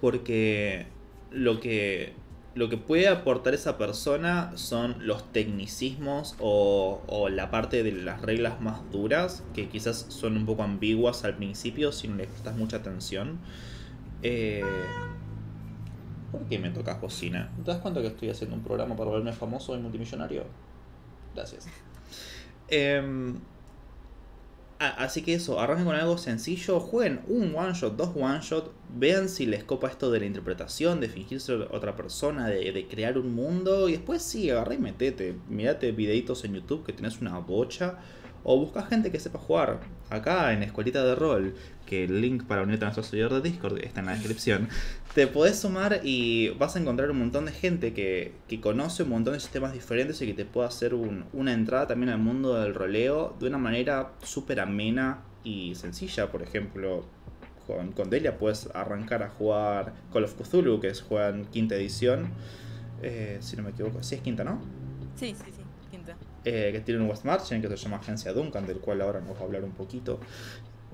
porque 0.00 0.86
lo 1.30 1.60
que, 1.60 2.14
lo 2.54 2.68
que 2.68 2.76
puede 2.76 3.08
aportar 3.08 3.54
esa 3.54 3.78
persona 3.78 4.52
son 4.56 4.96
los 5.06 5.30
tecnicismos 5.32 6.34
o, 6.38 7.28
la 7.30 7.50
parte 7.50 7.82
de 7.82 7.92
las 7.92 8.22
reglas 8.22 8.60
más 8.60 8.90
duras, 8.90 9.42
que 9.54 9.68
quizás 9.68 10.06
son 10.08 10.36
un 10.36 10.46
poco 10.46 10.62
ambiguas 10.62 11.24
al 11.24 11.36
principio 11.36 11.92
si 11.92 12.08
no 12.08 12.16
le 12.16 12.24
prestas 12.24 12.56
mucha 12.56 12.78
atención. 12.78 13.38
Eh, 14.22 14.62
¿Por 16.32 16.42
qué 16.46 16.58
me 16.58 16.70
tocas 16.70 17.00
bocina? 17.00 17.50
¿Te 17.64 17.70
das 17.70 17.80
cuenta 17.80 18.00
que 18.00 18.08
estoy 18.08 18.30
haciendo 18.30 18.56
un 18.56 18.62
programa 18.62 18.96
para 18.96 19.10
volverme 19.10 19.32
famoso 19.32 19.76
y 19.76 19.80
multimillonario? 19.80 20.44
Gracias. 21.34 21.66
así 24.80 25.22
que 25.22 25.34
eso, 25.34 25.60
arranquen 25.60 25.84
con 25.86 25.94
algo 25.94 26.16
sencillo, 26.16 26.80
jueguen 26.80 27.20
un 27.28 27.54
one 27.54 27.74
shot, 27.74 27.96
dos 27.96 28.10
one 28.16 28.40
shot, 28.40 28.72
vean 28.96 29.28
si 29.28 29.44
les 29.46 29.62
copa 29.62 29.88
esto 29.88 30.10
de 30.10 30.20
la 30.20 30.26
interpretación, 30.26 31.00
de 31.00 31.08
fingirse 31.08 31.52
otra 31.52 31.94
persona, 31.96 32.48
de, 32.48 32.72
de 32.72 32.88
crear 32.88 33.18
un 33.18 33.34
mundo, 33.34 33.88
y 33.88 33.92
después 33.92 34.22
sí, 34.22 34.50
agarrá 34.50 34.74
y 34.74 34.78
metete, 34.78 35.36
mirate 35.48 35.92
videitos 35.92 36.44
en 36.44 36.54
YouTube 36.54 36.84
que 36.84 36.94
tenés 36.94 37.20
una 37.20 37.38
bocha, 37.38 37.98
o 38.44 38.58
buscas 38.58 38.88
gente 38.88 39.10
que 39.10 39.20
sepa 39.20 39.38
jugar. 39.38 39.80
Acá 40.10 40.52
en 40.52 40.62
Escuelita 40.62 41.04
de 41.04 41.14
Rol, 41.14 41.54
que 41.86 42.04
el 42.04 42.20
link 42.20 42.44
para 42.44 42.62
unirte 42.62 42.84
a 42.84 42.88
nuestro 42.88 43.04
servidor 43.04 43.34
de 43.34 43.48
Discord 43.48 43.78
está 43.84 44.00
en 44.00 44.06
la 44.06 44.12
descripción, 44.12 44.68
te 45.14 45.26
podés 45.26 45.58
sumar 45.60 46.00
y 46.02 46.48
vas 46.50 46.74
a 46.76 46.80
encontrar 46.80 47.10
un 47.10 47.18
montón 47.18 47.46
de 47.46 47.52
gente 47.52 47.92
que, 47.92 48.32
que 48.48 48.60
conoce 48.60 49.02
un 49.04 49.10
montón 49.10 49.34
de 49.34 49.40
sistemas 49.40 49.72
diferentes 49.72 50.20
y 50.22 50.26
que 50.26 50.34
te 50.34 50.44
puede 50.44 50.68
hacer 50.68 50.94
un- 50.94 51.24
una 51.32 51.52
entrada 51.52 51.86
también 51.88 52.10
al 52.10 52.18
mundo 52.18 52.54
del 52.60 52.74
roleo 52.74 53.36
de 53.40 53.46
una 53.48 53.58
manera 53.58 54.12
súper 54.22 54.60
amena 54.60 55.18
y 55.44 55.74
sencilla. 55.74 56.30
Por 56.30 56.42
ejemplo, 56.42 57.04
con, 57.94 58.10
Delia 58.10 58.36
puedes 58.36 58.68
arrancar 58.74 59.22
a 59.22 59.28
jugar 59.30 59.94
Call 60.12 60.24
of 60.24 60.34
Cthulhu, 60.34 60.80
que 60.80 60.88
es 60.88 61.02
juega 61.02 61.28
en 61.28 61.44
quinta 61.44 61.76
edición. 61.76 62.30
Eh, 63.02 63.38
si 63.40 63.56
no 63.56 63.62
me 63.62 63.70
equivoco, 63.70 64.02
sí 64.02 64.16
es 64.16 64.20
quinta, 64.22 64.42
¿no? 64.44 64.60
Sí, 65.16 65.34
sí, 65.36 65.50
sí. 65.54 65.59
Eh, 66.44 66.70
que 66.72 66.80
tiene 66.80 67.00
un 67.00 67.08
West 67.08 67.24
Marchen 67.24 67.60
que 67.60 67.68
se 67.68 67.76
llama 67.76 67.98
Agencia 67.98 68.32
Duncan, 68.32 68.66
del 68.66 68.78
cual 68.78 69.00
ahora 69.02 69.20
nos 69.20 69.36
va 69.36 69.40
a 69.40 69.44
hablar 69.44 69.64
un 69.64 69.72
poquito. 69.72 70.20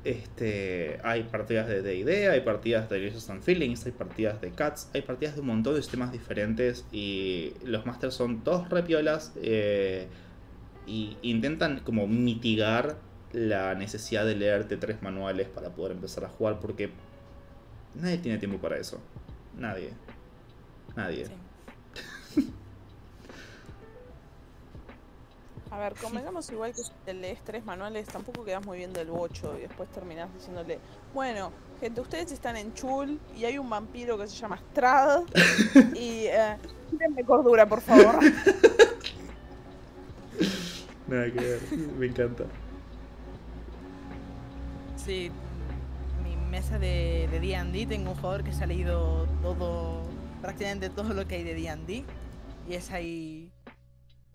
Este, 0.05 1.01
hay 1.03 1.25
partidas 1.25 1.67
de 1.67 1.83
D&D, 1.83 2.29
hay 2.31 2.41
partidas 2.43 2.89
de 2.89 2.97
Delicious 2.97 3.29
and 3.29 3.43
Feelings, 3.43 3.87
hay 3.87 3.93
partidas 3.93 4.41
de 4.41 4.53
Cats, 4.53 4.89
hay 4.95 5.03
partidas 5.03 5.35
de 5.35 5.41
un 5.41 5.49
montón 5.49 5.75
de 5.75 5.83
sistemas 5.83 6.13
diferentes 6.13 6.85
y 6.93 7.55
los 7.65 7.87
masters 7.87 8.15
son 8.15 8.45
todos 8.45 8.69
repiolas 8.71 9.33
eh, 9.43 10.07
y 10.87 11.17
intentan 11.23 11.81
como 11.81 12.07
mitigar 12.07 12.99
la 13.33 13.75
necesidad 13.75 14.25
de 14.25 14.37
leerte 14.37 14.77
tres 14.77 15.03
manuales 15.03 15.49
para 15.49 15.71
poder 15.71 15.93
empezar 15.93 16.25
a 16.25 16.29
jugar 16.29 16.61
porque 16.61 16.91
nadie 17.95 18.19
tiene 18.19 18.39
tiempo 18.39 18.59
para 18.59 18.79
eso. 18.79 19.01
Nadie. 19.59 19.91
Nadie. 20.95 21.27
Sí. 21.27 22.53
A 25.71 25.79
ver, 25.79 25.95
convengamos 26.03 26.51
igual 26.51 26.73
que 26.75 26.83
si 26.83 26.91
te 27.05 27.15
lees 27.15 27.43
tres 27.45 27.65
manuales, 27.65 28.07
tampoco 28.09 28.45
quedas 28.45 28.65
muy 28.65 28.79
bien 28.79 28.93
del 28.93 29.09
bocho 29.09 29.57
y 29.59 29.63
después 29.63 29.89
terminás 29.91 30.33
diciéndole, 30.35 30.79
bueno, 31.15 31.53
gente, 31.81 32.01
ustedes 32.01 32.33
están 32.33 32.57
en 32.57 32.75
Chul 32.75 33.21
y 33.37 33.45
hay 33.45 33.59
un 33.59 33.69
vampiro 33.69 34.17
que 34.19 34.27
se 34.27 34.37
llama 34.37 34.59
Strad 34.71 35.23
y 35.95 36.27
eh, 36.27 36.57
cordura, 37.27 37.67
por 37.69 37.81
favor. 37.81 38.19
Nada 41.07 41.31
que 41.33 41.41
ver. 41.41 41.61
Me 41.99 42.07
encanta. 42.07 42.45
Sí, 44.97 45.31
mi 46.25 46.35
mesa 46.51 46.81
de 46.81 47.29
de 47.31 47.41
D&D 47.41 47.87
tengo 47.87 48.11
un 48.11 48.17
jugador 48.17 48.45
que 48.45 48.53
se 48.53 48.65
ha 48.65 48.67
leído 48.67 49.27
todo, 49.43 50.03
prácticamente 50.41 50.91
todo 50.91 51.13
lo 51.15 51.27
que 51.27 51.37
hay 51.37 51.45
de 51.45 51.55
D&D 51.55 52.05
y 52.69 52.75
es 52.75 52.91
ahí 52.91 53.46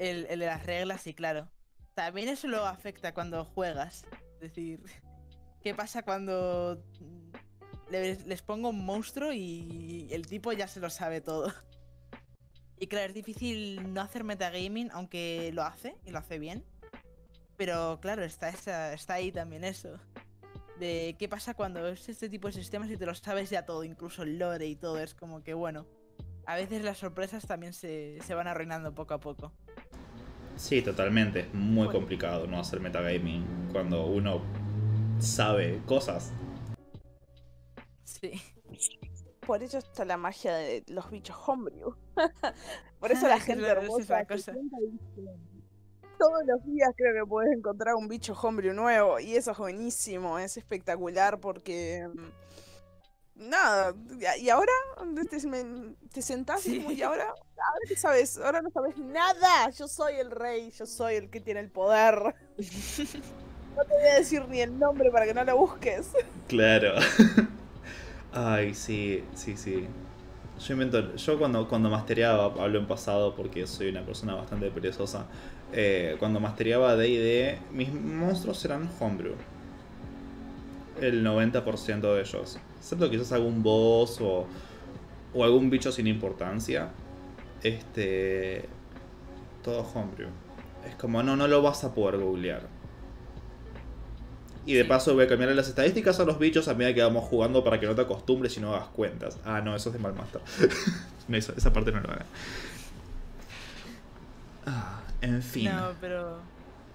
el, 0.10 0.28
de 0.28 0.38
las 0.38 0.66
reglas 0.66 1.06
y 1.08 1.14
claro, 1.14 1.50
también 1.94 2.30
eso 2.30 2.48
lo 2.48 2.66
afecta 2.66 3.14
cuando 3.14 3.46
juegas, 3.46 4.06
es 4.36 4.40
decir, 4.40 4.82
¿qué 5.64 5.76
pasa 5.76 6.04
cuando 6.04 6.84
le- 7.90 8.16
les 8.26 8.42
pongo 8.42 8.70
un 8.70 8.84
monstruo 8.86 9.32
y 9.32 10.08
el 10.12 10.26
tipo 10.28 10.52
ya 10.54 10.68
se 10.68 10.80
lo 10.80 10.90
sabe 10.90 11.22
todo? 11.22 11.54
Y 12.80 12.88
claro, 12.88 13.08
es 13.10 13.14
difícil 13.14 13.94
no 13.94 14.02
hacer 14.02 14.24
metagaming, 14.24 14.90
aunque 14.92 15.52
lo 15.54 15.62
hace 15.62 15.96
y 16.04 16.10
lo 16.10 16.18
hace 16.18 16.40
bien. 16.40 16.66
Pero 17.56 18.00
claro, 18.02 18.24
está, 18.24 18.50
esa, 18.50 18.94
está 18.94 19.14
ahí 19.16 19.32
también 19.32 19.64
eso 19.64 20.00
de 20.80 21.16
qué 21.20 21.30
pasa 21.30 21.54
cuando 21.54 21.88
es 21.90 22.10
este 22.10 22.28
tipo 22.28 22.48
de 22.48 22.54
sistemas 22.54 22.90
y 22.90 22.98
te 22.98 23.06
lo 23.06 23.14
sabes 23.14 23.52
ya 23.52 23.68
todo, 23.68 23.84
incluso 23.84 24.24
el 24.24 24.40
lore 24.40 24.66
y 24.66 24.76
todo. 24.76 24.98
Es 24.98 25.14
como 25.14 25.44
que, 25.44 25.54
bueno, 25.54 25.86
a 26.48 26.56
veces 26.56 26.84
las 26.84 26.98
sorpresas 26.98 27.46
también 27.46 27.74
se, 27.74 28.18
se 28.26 28.34
van 28.34 28.48
arruinando 28.48 28.96
poco 28.96 29.14
a 29.14 29.20
poco. 29.20 29.54
Sí, 30.56 30.82
totalmente. 30.82 31.42
Es 31.42 31.54
muy 31.54 31.86
Bueno. 31.86 31.92
complicado 31.92 32.48
no 32.48 32.60
hacer 32.60 32.80
metagaming 32.80 33.70
cuando 33.72 34.06
uno 34.06 34.42
sabe 35.20 35.82
cosas. 35.86 36.32
Sí. 38.04 38.42
Por 39.46 39.64
eso 39.64 39.80
está 39.80 40.06
la 40.06 40.18
magia 40.18 40.54
de 40.56 40.84
los 40.88 41.10
bichos 41.10 41.36
homebrew. 41.48 41.96
Por 43.00 43.12
eso 43.12 43.28
la 43.28 43.40
gente 43.40 43.66
hermosa 43.66 44.26
cosa. 44.26 44.54
Todos 46.20 46.44
los 46.46 46.64
días 46.66 46.92
creo 46.96 47.14
que 47.16 47.28
puedes 47.28 47.52
encontrar 47.52 47.96
un 47.96 48.08
bicho 48.08 48.34
homebrew 48.34 48.74
nuevo 48.76 49.20
y 49.20 49.36
eso 49.36 49.52
es 49.52 49.58
buenísimo, 49.58 50.38
es 50.38 50.56
espectacular 50.56 51.40
porque 51.40 52.08
mm, 52.14 52.30
nada, 53.42 53.96
y- 54.40 54.50
ahora 54.50 54.72
te, 55.30 55.48
me- 55.48 55.96
te 56.14 56.22
sentás 56.22 56.68
y 56.68 56.76
como, 56.76 56.92
y 56.92 57.02
ahora, 57.02 57.26
ahora 57.26 57.80
qué 57.88 57.96
sabes, 57.98 58.38
ahora 58.38 58.62
no 58.62 58.70
sabes 58.72 58.98
nada, 58.98 59.70
yo 59.72 59.88
soy 59.88 60.16
el 60.16 60.32
rey, 60.32 60.72
yo 60.72 60.86
soy 60.86 61.16
el 61.16 61.30
que 61.30 61.42
tiene 61.42 61.60
el 61.62 61.72
poder. 61.72 62.36
No 63.76 63.84
te 63.86 63.94
voy 63.96 64.08
a 64.12 64.16
decir 64.16 64.48
ni 64.48 64.62
el 64.62 64.78
nombre 64.80 65.12
para 65.12 65.26
que 65.26 65.34
no 65.34 65.44
lo 65.44 65.58
busques. 65.58 66.12
Claro. 66.48 66.96
Ay, 68.34 68.74
sí, 68.74 69.24
sí, 69.36 69.58
sí. 69.58 69.88
Yo 70.60 70.74
invento. 70.74 71.16
Yo 71.16 71.40
cuando, 71.40 71.68
cuando 71.68 71.90
mastereaba, 71.90 72.46
hablo 72.64 72.80
en 72.80 72.88
pasado 72.88 73.36
porque 73.36 73.68
soy 73.68 73.90
una 73.90 74.06
persona 74.06 74.36
bastante 74.36 74.72
perezosa. 74.72 75.28
eh, 75.74 76.16
cuando 76.20 76.40
mastereaba 76.40 76.96
DD, 76.96 77.60
mis 77.72 77.94
monstruos 77.94 78.64
eran 78.66 78.90
homebrew. 79.00 79.36
El 81.02 81.26
90% 81.26 82.02
de 82.02 82.22
ellos. 82.22 82.60
Excepto 82.78 83.10
quizás 83.10 83.32
algún 83.32 83.64
boss 83.64 84.22
o, 84.22 84.46
o 85.34 85.44
algún 85.44 85.70
bicho 85.70 85.92
sin 85.92 86.08
importancia. 86.08 86.90
Este. 87.64 88.70
Todo 89.64 89.82
homebrew. 89.94 90.30
Es 90.88 90.96
como, 90.96 91.22
no, 91.22 91.36
no 91.36 91.48
lo 91.48 91.62
vas 91.62 91.84
a 91.84 91.94
poder 91.94 92.20
googlear. 92.20 92.62
Y 94.66 94.74
de 94.76 94.86
paso 94.86 95.16
voy 95.16 95.26
a 95.26 95.28
cambiar 95.28 95.52
las 95.56 95.68
estadísticas 95.68 96.20
a 96.20 96.26
los 96.26 96.38
bichos 96.38 96.68
a 96.68 96.76
medida 96.76 96.94
que 96.94 97.02
vamos 97.02 97.24
jugando 97.24 97.64
para 97.64 97.80
que 97.80 97.88
no 97.88 97.96
te 97.96 98.02
acostumbres 98.02 98.56
y 98.58 98.60
no 98.60 98.76
hagas 98.76 98.90
cuentas. 98.90 99.40
Ah, 99.44 99.62
no, 99.62 99.76
eso 99.76 99.90
es 99.90 99.94
de 99.94 100.00
Malmaster. 100.00 100.42
esa 101.32 101.74
parte 101.74 101.92
no 101.92 102.00
lo 102.00 102.12
hagan. 102.12 102.26
Ah, 104.68 105.02
en 105.22 105.42
fin. 105.42 105.66
No, 105.66 105.94
pero. 106.00 106.40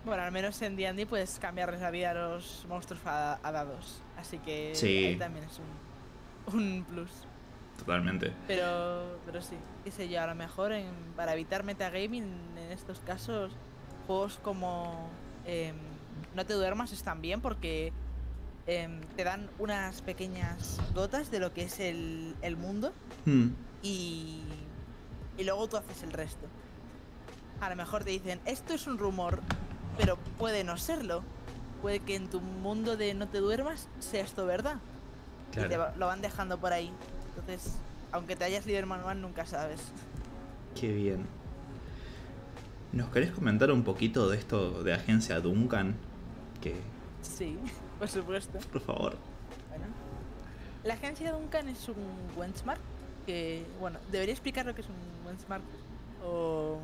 Bueno, 0.07 0.23
al 0.23 0.31
menos 0.33 0.63
en 0.63 0.77
D&D 0.77 1.05
puedes 1.07 1.39
cambiarles 1.39 1.81
la 1.81 1.91
vida 1.91 2.13
a 2.13 2.15
los 2.15 2.65
monstruos 2.69 3.05
a, 3.05 3.39
a 3.43 3.53
dados. 3.53 4.01
Así 4.17 4.39
que 4.39 4.73
Sí. 4.75 4.87
ahí 5.05 5.17
también 5.17 5.45
es 5.45 5.59
un, 5.59 6.55
un 6.59 6.85
plus. 6.85 7.11
Totalmente. 7.77 8.33
Pero, 8.47 9.19
pero 9.27 9.43
sí, 9.43 9.57
qué 9.85 9.91
sé 9.91 10.09
yo, 10.09 10.23
a 10.23 10.27
lo 10.29 10.35
mejor 10.35 10.73
en- 10.73 10.95
para 11.17 11.33
evitar 11.35 11.65
metagaming 11.65 12.23
en 12.57 12.71
estos 12.73 13.01
casos, 13.01 13.53
juegos 14.07 14.39
como 14.43 15.11
em, 15.45 15.77
No 16.35 16.47
te 16.47 16.55
duermas 16.55 16.93
están 16.93 17.21
bien 17.21 17.41
porque 17.41 17.93
em, 18.69 19.01
te 19.17 19.25
dan 19.25 19.51
unas 19.59 20.03
pequeñas 20.03 20.79
gotas 20.95 21.31
de 21.33 21.41
lo 21.41 21.53
que 21.53 21.65
es 21.65 21.81
el, 21.81 22.35
el 22.43 22.57
mundo 22.57 22.93
Hmm. 23.27 23.49
y, 23.83 24.41
y 25.37 25.45
luego 25.45 25.69
tú 25.69 25.77
haces 25.77 26.03
el 26.05 26.13
resto. 26.13 26.47
A 27.61 27.69
lo 27.71 27.77
mejor 27.77 28.05
te 28.05 28.11
dicen, 28.11 28.41
esto 28.45 28.73
es 28.75 28.87
un 28.87 28.99
rumor, 28.99 29.41
pero 29.97 30.17
puede 30.39 30.65
no 30.65 30.77
serlo. 30.77 31.23
Puede 31.83 32.01
que 32.01 32.17
en 32.17 32.29
tu 32.29 32.41
mundo 32.41 32.97
de 32.97 33.15
no 33.15 33.29
te 33.29 33.39
duermas 33.39 33.89
sea 34.01 34.23
esto 34.25 34.47
verdad. 34.47 34.77
Y 35.51 35.55
te 35.55 35.67
Claro. 35.69 35.79
va- 35.79 35.95
lo 35.97 36.07
van 36.07 36.21
dejando 36.23 36.59
por 36.59 36.73
ahí. 36.73 36.91
Entonces, 37.37 37.77
aunque 38.13 38.35
te 38.37 38.45
hayas 38.45 38.67
leído 38.67 38.81
el 38.81 38.87
manual, 38.87 39.21
nunca 39.21 39.47
sabes. 39.47 39.81
Qué 40.79 40.93
bien. 40.93 41.27
¿Nos 42.93 43.11
querés 43.11 43.31
comentar 43.33 43.71
un 43.71 43.83
poquito 43.83 44.29
de 44.29 44.39
esto 44.39 44.83
de 44.83 44.95
Agencia 44.95 45.41
Duncan? 45.41 45.95
Que, 46.61 46.75
Sí, 47.23 47.59
por 47.99 48.09
supuesto. 48.09 48.59
por 48.73 48.81
favor. 48.81 49.17
Bueno. 49.69 49.85
La 50.85 50.95
agencia 50.95 51.33
Duncan 51.33 51.69
es 51.69 51.89
un 51.89 51.97
benchmark 52.39 52.81
que, 53.27 53.67
bueno, 53.81 53.99
¿debería 54.11 54.33
explicar 54.33 54.65
lo 54.67 54.75
que 54.75 54.83
es 54.83 54.87
un 54.89 55.27
benchmark? 55.27 55.63
¿O, 56.25 56.79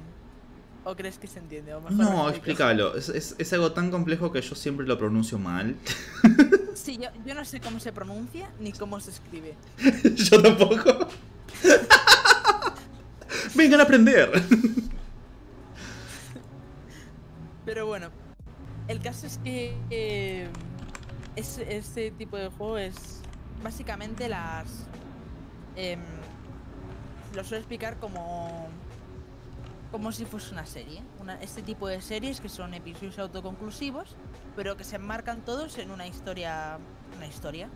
o 0.85 0.95
crees 0.97 1.19
que 1.19 1.27
se 1.27 1.39
entiende? 1.39 1.75
O 1.75 1.81
mejor 1.81 1.97
lo 1.97 2.05
No, 2.05 2.29
explícalo. 2.29 2.97
Es, 2.97 3.09
es- 3.09 3.35
es 3.39 3.53
algo 3.53 3.73
tan 3.73 3.91
complejo 3.91 4.33
que 4.33 4.41
yo 4.43 4.55
siempre 4.55 4.87
lo 4.87 4.99
pronuncio 4.99 5.39
mal. 5.39 5.77
Sí, 6.75 6.99
yo, 6.99 7.09
yo 7.25 7.35
no 7.35 7.45
sé 7.45 7.61
cómo 7.61 7.79
se 7.81 7.93
pronuncia 7.93 8.51
ni 8.59 8.73
cómo 8.73 8.99
se 9.01 9.11
escribe. 9.11 9.55
yo 10.15 10.43
tampoco. 10.43 11.09
Vengan 13.55 13.81
a 13.81 13.83
aprender. 13.85 14.31
Pero 17.65 17.87
bueno, 17.87 18.09
el 18.89 19.01
caso 19.01 19.27
es 19.27 19.39
que 19.39 19.77
eh, 19.91 20.49
es- 21.37 21.59
este 21.59 22.11
tipo 22.11 22.37
de 22.37 22.49
juego 22.49 22.79
es 22.79 23.21
básicamente 23.63 24.29
las... 24.29 24.67
em, 25.77 26.01
lo 27.35 27.45
suelo 27.45 27.59
explicar 27.59 27.99
como... 27.99 28.69
Como 29.93 30.11
si 30.11 30.25
fuese 30.25 30.51
una 30.53 30.67
serie. 30.67 31.03
Una- 31.21 31.41
este 31.41 31.63
tipo 31.63 31.87
de 31.87 32.01
series 32.01 32.41
que 32.41 32.49
son 32.49 32.75
episodios 32.75 33.19
autoconclusivos, 33.19 34.17
pero 34.57 34.77
que 34.77 34.83
se 34.85 34.97
enmarcan 34.97 35.43
todos 35.43 35.79
en 35.79 35.91
una 35.93 36.07
historia. 36.07 36.79
Una 37.17 37.27
historia. 37.27 37.69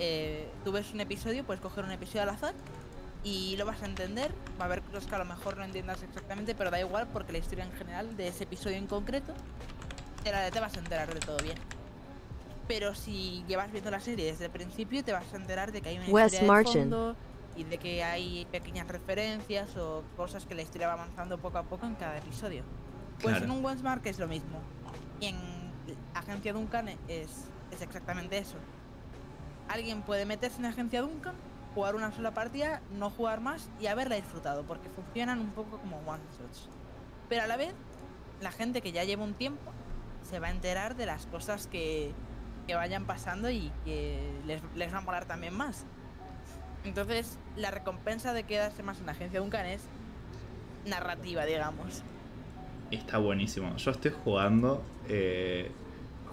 Eh, 0.00 0.48
tú 0.64 0.72
ves 0.72 0.92
un 0.92 1.00
episodio, 1.00 1.44
puedes 1.44 1.60
coger 1.60 1.84
un 1.84 1.90
episodio 1.92 2.22
al 2.22 2.30
azar 2.30 2.54
y 3.24 3.56
lo 3.56 3.66
vas 3.66 3.82
a 3.82 3.86
entender. 3.86 4.32
Va 4.58 4.64
a 4.64 4.66
haber 4.66 4.80
cosas 4.82 5.06
que 5.06 5.14
a 5.14 5.18
lo 5.18 5.24
mejor 5.26 5.56
no 5.58 5.64
entiendas 5.64 6.02
exactamente, 6.02 6.54
pero 6.54 6.70
da 6.70 6.80
igual 6.80 7.06
porque 7.12 7.32
la 7.32 7.38
historia 7.38 7.64
en 7.64 7.72
general 7.72 8.16
de 8.16 8.28
ese 8.28 8.44
episodio 8.44 8.76
en 8.76 8.86
concreto 8.86 9.34
te, 10.24 10.30
te 10.50 10.60
vas 10.60 10.74
a 10.76 10.78
enterar 10.80 11.12
de 11.12 11.20
todo 11.20 11.36
bien. 11.42 11.58
Pero 12.68 12.94
si 12.94 13.44
llevas 13.48 13.70
viendo 13.72 13.90
la 13.90 14.00
serie 14.00 14.26
desde 14.26 14.46
el 14.46 14.50
principio, 14.50 15.02
te 15.04 15.12
vas 15.12 15.32
a 15.32 15.36
enterar 15.36 15.72
de 15.72 15.80
que 15.82 15.88
hay 15.90 15.98
una 15.98 16.06
Wes 16.08 16.32
historia 16.32 16.40
de 16.58 16.64
fondo 16.64 17.16
y 17.58 17.64
de 17.64 17.76
que 17.78 18.04
hay 18.04 18.46
pequeñas 18.52 18.86
referencias 18.86 19.76
o 19.76 20.04
cosas 20.16 20.46
que 20.46 20.54
la 20.54 20.62
historia 20.62 20.86
va 20.86 20.92
avanzando 20.92 21.38
poco 21.38 21.58
a 21.58 21.64
poco 21.64 21.86
en 21.86 21.96
cada 21.96 22.16
episodio. 22.16 22.62
Pues 23.20 23.36
Claro. 23.36 23.44
en 23.46 23.50
un 23.58 23.64
Westmark 23.64 24.06
es 24.06 24.20
lo 24.20 24.28
mismo. 24.28 24.60
Y 25.20 25.26
en 25.26 25.36
Agencia 26.14 26.52
Duncan 26.52 26.88
es, 26.88 26.98
es 27.08 27.82
exactamente 27.82 28.38
eso. 28.38 28.56
Alguien 29.68 30.02
puede 30.02 30.24
meterse 30.24 30.58
en 30.60 30.66
Agencia 30.66 31.02
Duncan, 31.02 31.34
jugar 31.74 31.96
una 31.96 32.12
sola 32.12 32.32
partida, 32.32 32.80
no 32.92 33.10
jugar 33.10 33.40
más 33.40 33.68
y 33.80 33.88
haberla 33.88 34.14
disfrutado, 34.14 34.62
porque 34.62 34.88
funcionan 34.90 35.40
un 35.40 35.50
poco 35.50 35.78
como 35.78 35.98
one 36.06 36.22
shots. 36.38 36.68
Pero 37.28 37.42
a 37.42 37.46
la 37.48 37.56
vez, 37.56 37.74
la 38.40 38.52
gente 38.52 38.82
que 38.82 38.92
ya 38.92 39.02
lleva 39.02 39.24
un 39.24 39.34
tiempo 39.34 39.72
se 40.22 40.38
va 40.38 40.46
a 40.46 40.50
enterar 40.50 40.94
de 40.94 41.06
las 41.06 41.26
cosas 41.26 41.66
que, 41.66 42.12
que 42.68 42.76
vayan 42.76 43.04
pasando 43.04 43.50
y 43.50 43.72
que 43.84 44.32
les, 44.46 44.62
les 44.76 44.94
va 44.94 44.98
a 44.98 45.00
molar 45.00 45.24
también 45.24 45.56
más. 45.56 45.86
Entonces, 46.84 47.38
la 47.56 47.70
recompensa 47.70 48.32
de 48.32 48.44
quedarse 48.44 48.82
más 48.82 49.00
en 49.00 49.06
la 49.06 49.12
agencia 49.12 49.40
Duncan 49.40 49.66
es 49.66 49.82
narrativa, 50.86 51.44
digamos. 51.44 52.02
Está 52.90 53.18
buenísimo. 53.18 53.76
Yo 53.76 53.90
estoy 53.90 54.12
jugando. 54.24 54.82
Eh, 55.08 55.70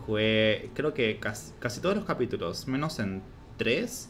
jugué, 0.06 0.70
creo 0.74 0.94
que 0.94 1.20
casi, 1.20 1.54
casi 1.60 1.82
todos 1.82 1.96
los 1.96 2.06
capítulos, 2.06 2.68
menos 2.68 3.00
en 3.00 3.22
tres, 3.58 4.10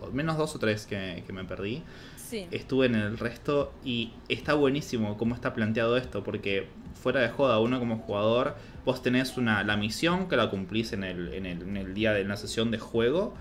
o 0.00 0.10
menos 0.10 0.36
dos 0.36 0.54
o 0.54 0.58
tres 0.58 0.86
que, 0.86 1.24
que 1.26 1.32
me 1.32 1.44
perdí. 1.44 1.82
Sí. 2.16 2.46
Estuve 2.50 2.86
en 2.86 2.94
el 2.94 3.18
resto 3.18 3.72
y 3.84 4.12
está 4.28 4.54
buenísimo 4.54 5.18
cómo 5.18 5.34
está 5.34 5.52
planteado 5.52 5.96
esto, 5.96 6.22
porque 6.22 6.68
fuera 6.94 7.20
de 7.20 7.28
joda, 7.28 7.58
uno 7.58 7.78
como 7.78 7.98
jugador, 7.98 8.56
vos 8.84 9.02
tenés 9.02 9.36
una, 9.36 9.64
la 9.64 9.76
misión 9.76 10.28
que 10.28 10.36
la 10.36 10.48
cumplís 10.48 10.92
en 10.92 11.04
el, 11.04 11.34
en 11.34 11.46
el, 11.46 11.62
en 11.62 11.76
el 11.76 11.94
día 11.94 12.12
de 12.12 12.22
una 12.24 12.36
sesión 12.36 12.70
de 12.70 12.78
juego, 12.78 13.34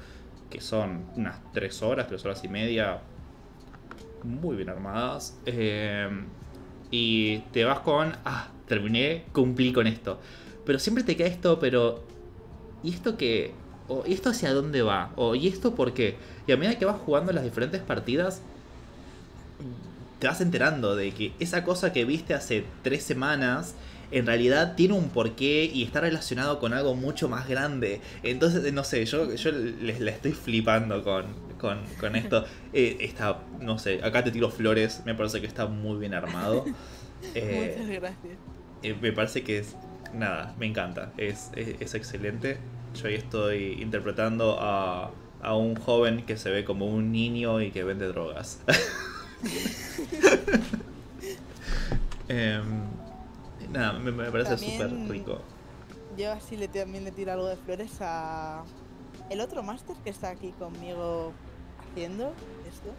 que 0.52 0.62
son 0.62 1.06
unas 1.16 1.40
tres 1.54 1.82
horas, 1.82 2.08
tres 2.08 2.24
horas 2.26 2.44
y 2.44 2.48
media, 2.48 3.02
muy 4.24 4.56
bien 4.56 4.70
armadas. 4.70 5.36
eh, 5.48 6.10
y 6.92 7.40
te 7.54 7.64
vas 7.64 7.80
con, 7.80 8.14
ah, 8.26 8.50
terminé, 8.68 9.24
cumplí 9.32 9.72
con 9.74 9.88
esto. 9.88 10.20
Pero 10.66 10.78
siempre 10.78 11.04
te 11.04 11.16
queda 11.16 11.28
esto, 11.28 11.60
pero, 11.60 12.04
¿y 12.84 12.90
esto 12.94 13.18
qué? 13.18 13.54
O, 13.88 14.04
¿Y 14.06 14.14
esto 14.14 14.30
hacia 14.30 14.54
dónde 14.54 14.82
va? 14.82 15.12
O, 15.16 15.36
¿Y 15.36 15.48
esto 15.48 15.74
por 15.74 15.94
qué? 15.94 16.18
Y 16.48 16.52
a 16.52 16.58
medida 16.58 16.78
que 16.78 16.86
vas 16.86 16.98
jugando 17.00 17.32
las 17.32 17.44
diferentes 17.46 17.82
partidas, 17.82 18.42
te 20.20 20.28
vas 20.28 20.42
enterando 20.42 20.96
de 20.96 21.12
que 21.14 21.34
esa 21.40 21.64
cosa 21.64 21.94
que 21.94 22.06
viste 22.06 22.34
hace 22.34 22.66
tres 22.84 23.04
semanas 23.04 23.74
en 24.12 24.26
realidad 24.26 24.76
tiene 24.76 24.93
un 24.93 25.10
porqué 25.10 25.65
y 25.74 25.84
está 25.84 26.02
relacionado 26.02 26.60
con 26.60 26.74
algo 26.74 26.95
mucho 26.95 27.30
más 27.30 27.47
grande. 27.47 28.02
Entonces, 28.24 28.71
no 28.74 28.84
sé, 28.84 29.06
yo, 29.06 29.34
yo 29.34 29.52
les 29.52 30.00
la 30.02 30.12
estoy 30.12 30.34
flipando 30.34 31.04
con, 31.04 31.26
con, 31.58 31.80
con 32.00 32.15
esto. 32.15 32.45
Eh, 32.74 32.97
está, 33.02 33.43
no 33.60 33.78
sé, 33.80 34.00
acá 34.04 34.24
te 34.24 34.32
tiro 34.32 34.50
flores, 34.50 35.02
me 35.06 35.13
parece 35.15 35.41
que 35.41 35.47
está 35.47 35.65
muy 35.67 35.97
bien 36.00 36.13
armado. 36.13 36.65
Eh, 37.36 37.78
Muchas 37.78 37.88
gracias. 37.88 38.39
eh, 38.82 38.95
me 39.00 39.12
parece 39.13 39.43
que 39.43 39.60
es, 39.60 39.76
nada, 40.12 40.56
me 40.58 40.65
encanta, 40.65 41.13
es, 41.17 41.52
es, 41.56 41.76
es 41.80 41.93
excelente. 41.93 42.58
Yo 42.95 43.08
ahí 43.08 43.13
estoy 43.15 43.78
interpretando 43.82 44.58
a, 44.60 45.13
a 45.39 45.56
un 45.56 45.76
joven 45.76 46.26
que 46.26 46.36
se 46.38 46.50
ve 46.50 46.65
como 46.65 46.88
un 46.88 47.12
niño 47.12 47.62
y 47.62 47.71
que 47.71 47.84
vende 47.84 48.08
drogas. 48.08 48.63
Em, 52.28 53.01
nada, 53.71 53.99
me, 53.99 54.12
me 54.12 54.31
parece 54.31 54.57
súper 54.57 54.99
rico. 55.07 55.47
Yo 56.17 56.31
así 56.34 56.57
le 56.57 56.67
también 56.67 57.03
le 57.05 57.12
tiro 57.12 57.31
algo 57.34 57.47
de 57.47 57.57
flores 57.57 57.97
a 58.01 58.65
el 59.29 59.41
otro 59.41 59.63
máster 59.63 59.97
que 60.03 60.10
está 60.10 60.29
aquí 60.29 60.53
conmigo 60.53 61.39
haciendo 61.79 62.39
esto. 62.63 62.97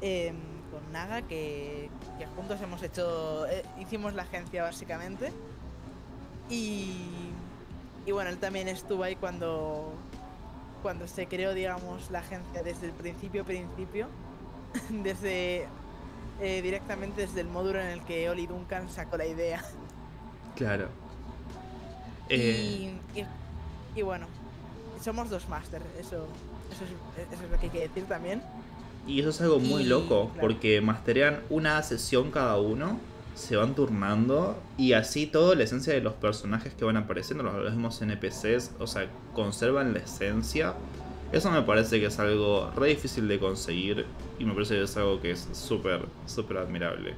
em, 0.00 0.68
con 0.70 0.92
Naga, 0.92 1.22
que, 1.22 1.92
que 2.18 2.26
juntos 2.26 2.60
hemos 2.62 2.82
hecho. 2.82 3.46
eh, 3.48 3.70
hicimos 3.78 4.14
la 4.14 4.22
agencia 4.24 4.62
básicamente. 4.64 5.38
Y. 6.48 7.36
Y 8.06 8.12
bueno, 8.12 8.30
él 8.30 8.38
también 8.38 8.68
estuvo 8.68 9.04
ahí 9.04 9.16
cuando. 9.16 10.06
Cuando 10.82 11.06
se 11.08 11.28
creó, 11.28 11.54
digamos, 11.54 12.10
la 12.10 12.20
agencia 12.20 12.62
desde 12.62 12.86
el 12.86 12.94
principio, 12.94 13.44
principio. 13.44 14.08
desde. 14.90 15.74
eh, 16.40 16.62
directamente 16.62 17.22
desde 17.22 17.40
el 17.42 17.48
módulo 17.48 17.80
en 17.80 17.88
el 17.88 18.04
que 18.04 18.30
Oli 18.30 18.46
Duncan 18.46 18.88
sacó 18.90 19.16
la 19.16 19.26
idea. 19.26 19.64
Claro. 20.56 20.88
Eh, 22.28 22.92
Y, 23.14 23.18
y- 23.20 23.26
y 23.96 24.02
bueno, 24.02 24.26
somos 25.02 25.30
dos 25.30 25.48
máster, 25.48 25.82
eso, 25.98 26.26
eso, 26.70 26.84
es, 26.84 27.32
eso 27.32 27.44
es 27.44 27.50
lo 27.50 27.58
que 27.58 27.66
hay 27.66 27.70
que 27.72 27.80
decir 27.80 28.04
también. 28.04 28.42
Y 29.06 29.20
eso 29.20 29.30
es 29.30 29.40
algo 29.40 29.58
muy 29.58 29.82
Y, 29.82 29.86
loco, 29.86 30.26
claro. 30.28 30.40
porque 30.40 30.80
masterean 30.80 31.40
una 31.50 31.82
sesión 31.82 32.30
cada 32.30 32.58
uno, 32.58 32.98
se 33.34 33.56
van 33.56 33.74
turnando, 33.74 34.56
y 34.76 34.92
así 34.92 35.26
toda 35.26 35.54
la 35.54 35.64
esencia 35.64 35.94
de 35.94 36.00
los 36.02 36.12
personajes 36.14 36.74
que 36.74 36.84
van 36.84 36.96
apareciendo, 36.98 37.42
los 37.42 37.72
mismos 37.72 38.00
NPCs, 38.02 38.72
o 38.78 38.86
sea, 38.86 39.08
conservan 39.34 39.94
la 39.94 40.00
esencia. 40.00 40.74
Eso 41.32 41.50
me 41.50 41.62
parece 41.62 41.98
que 42.00 42.06
es 42.06 42.18
algo 42.18 42.70
re 42.76 42.88
difícil 42.88 43.26
de 43.28 43.38
conseguir, 43.40 44.04
y 44.38 44.44
me 44.44 44.52
parece 44.52 44.74
que 44.74 44.82
es 44.82 44.96
algo 44.96 45.20
que 45.20 45.30
es 45.32 45.48
súper, 45.52 46.06
súper 46.26 46.58
admirable. 46.58 47.14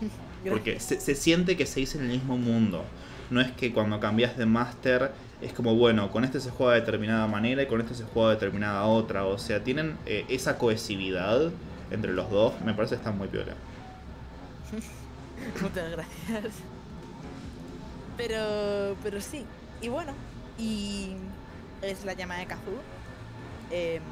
Porque 0.50 0.80
se, 0.80 1.00
se 1.00 1.14
siente 1.14 1.56
que 1.56 1.66
se 1.66 1.80
dice 1.80 1.98
en 1.98 2.04
el 2.04 2.10
mismo 2.10 2.36
mundo. 2.36 2.84
No 3.30 3.40
es 3.40 3.50
que 3.52 3.72
cuando 3.72 3.98
cambias 4.00 4.36
de 4.36 4.46
máster 4.46 5.12
es 5.40 5.52
como, 5.52 5.74
bueno, 5.74 6.10
con 6.10 6.24
este 6.24 6.40
se 6.40 6.50
juega 6.50 6.74
de 6.74 6.80
determinada 6.80 7.26
manera 7.26 7.62
y 7.62 7.66
con 7.66 7.80
este 7.80 7.94
se 7.94 8.04
juega 8.04 8.30
de 8.30 8.34
determinada 8.36 8.84
otra. 8.84 9.26
O 9.26 9.38
sea, 9.38 9.62
tienen 9.62 9.96
eh, 10.06 10.24
esa 10.28 10.58
cohesividad 10.58 11.50
entre 11.90 12.12
los 12.12 12.30
dos. 12.30 12.54
Me 12.64 12.72
parece 12.74 12.94
que 12.94 13.00
están 13.00 13.18
muy 13.18 13.28
piola. 13.28 13.54
Muchas 15.62 15.90
gracias. 15.90 16.54
Pero, 18.16 18.96
pero 19.02 19.20
sí, 19.20 19.44
y 19.82 19.88
bueno, 19.88 20.14
y 20.58 21.12
es 21.82 22.04
la 22.04 22.14
llama 22.14 22.36
de 22.38 22.46
Kazoo. 22.46 22.80
Em, 23.70 24.02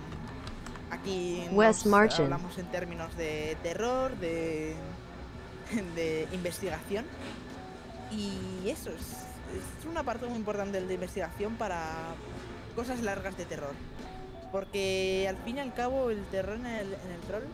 aquí 0.91 1.47
Wes 1.51 1.85
nos 1.85 1.87
Martin. 1.87 2.25
hablamos 2.25 2.59
en 2.59 2.67
términos 2.67 3.17
de 3.17 3.57
terror, 3.63 4.15
de, 4.19 4.77
de 5.95 6.29
investigación. 6.33 7.05
Y 8.11 8.69
eso 8.69 8.91
es, 8.91 9.01
es 9.01 9.87
una 9.89 10.03
parte 10.03 10.27
muy 10.27 10.39
importante 10.39 10.81
de 10.81 10.95
investigación 10.95 11.57
para 11.57 12.15
cosas 12.75 13.01
largas 13.03 13.37
de 13.37 13.45
terror. 13.45 13.75
Porque 14.53 15.27
al 15.29 15.37
fin 15.39 15.57
y 15.57 15.61
al 15.61 15.75
cabo 15.75 16.11
el 16.11 16.25
terror 16.27 16.57
en 16.57 16.67
el, 16.67 16.95
en 16.95 17.11
el 17.11 17.21
troll 17.27 17.45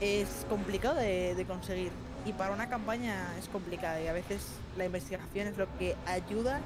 es 0.00 0.46
complicado 0.48 0.96
de, 0.96 1.34
de 1.34 1.44
conseguir. 1.44 1.90
Y 2.24 2.32
para 2.32 2.54
una 2.54 2.68
campaña 2.68 3.36
es 3.38 3.48
complicada 3.48 4.00
y 4.00 4.06
a 4.06 4.12
veces 4.12 4.46
la 4.76 4.84
investigación 4.84 5.48
es 5.48 5.56
lo 5.56 5.66
que 5.78 5.96
ayuda, 6.06 6.60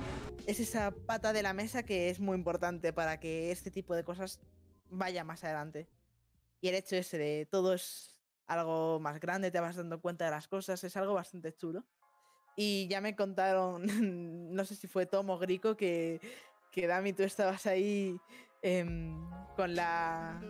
es 0.46 0.60
esa 0.60 0.90
pata 0.90 1.32
de 1.32 1.42
la 1.42 1.54
mesa 1.54 1.82
que 1.82 2.10
es 2.10 2.20
muy 2.20 2.36
importante 2.36 2.92
para 2.92 3.18
que 3.18 3.50
este 3.50 3.70
tipo 3.70 3.94
de 3.94 4.04
cosas 4.04 4.38
vaya 4.90 5.24
más 5.24 5.44
adelante. 5.44 5.88
Y 6.60 6.68
el 6.68 6.74
hecho 6.74 6.96
ese 6.96 7.16
de 7.18 7.46
todo 7.50 7.74
es 7.74 8.15
algo 8.46 9.00
más 9.00 9.18
grande, 9.20 9.50
te 9.50 9.60
vas 9.60 9.76
dando 9.76 10.00
cuenta 10.00 10.24
de 10.24 10.30
las 10.30 10.48
cosas, 10.48 10.82
es 10.84 10.96
algo 10.96 11.14
bastante 11.14 11.52
chulo. 11.54 11.84
Y 12.56 12.88
ya 12.88 13.00
me 13.00 13.14
contaron, 13.16 13.84
no 14.54 14.64
sé 14.64 14.74
si 14.76 14.86
fue 14.86 15.06
Tom 15.06 15.28
o 15.30 15.38
Grico, 15.38 15.76
que, 15.76 16.20
que 16.70 16.86
Dami, 16.86 17.12
tú 17.12 17.22
estabas 17.22 17.66
ahí 17.66 18.18
em, 18.62 19.14
con 19.56 19.74
la. 19.74 20.40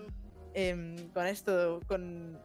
em, 0.55 1.09
con 1.11 1.27
esto, 1.27 1.81
con 1.89 2.39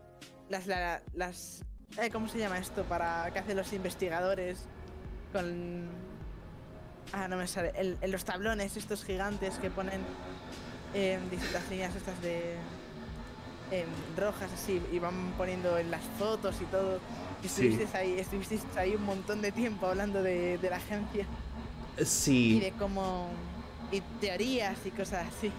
las. 0.50 0.68
la- 0.68 1.02
las 1.14 1.64
eh, 2.02 2.10
¿Cómo 2.10 2.28
se 2.30 2.38
llama 2.40 2.58
esto? 2.58 2.84
Para 2.86 3.30
que 3.32 3.40
hacen 3.40 3.58
los 3.58 3.72
investigadores. 3.74 4.66
Con. 5.34 5.90
Ah, 7.14 7.28
no 7.28 7.36
me 7.38 7.46
sale. 7.48 7.72
en 7.76 8.12
los 8.12 8.24
tablones 8.24 8.78
estos 8.78 9.04
gigantes 9.04 9.58
que 9.60 9.70
ponen 9.70 10.02
em, 10.94 11.30
distintas 11.30 11.70
líneas 11.70 11.96
estas 11.96 12.20
de. 12.22 12.56
Em, 13.72 13.88
rojas 14.18 14.52
así 14.54 14.82
y 14.92 15.00
van 15.00 15.34
poniendo 15.38 15.78
en 15.78 15.90
las 15.92 16.02
fotos 16.20 16.56
y 16.62 16.66
todo. 16.66 17.00
Y 17.44 17.48
Sí. 17.48 17.68
estuvisteis 17.68 17.96
ahí, 17.96 18.20
estuvisteis 18.20 18.62
ahí 18.78 18.96
un 18.96 19.06
montón 19.06 19.42
de 19.42 19.52
tiempo 19.52 19.88
hablando 19.88 20.22
de, 20.22 20.58
de 20.58 20.70
la 20.70 20.76
agencia 20.78 21.26
y 22.00 22.06
Sí. 22.06 22.60
de 22.60 22.72
cómo. 22.74 23.30
y 23.94 24.00
teorías 24.22 24.78
y 24.86 24.92
cosas 24.92 25.28
así. 25.28 25.52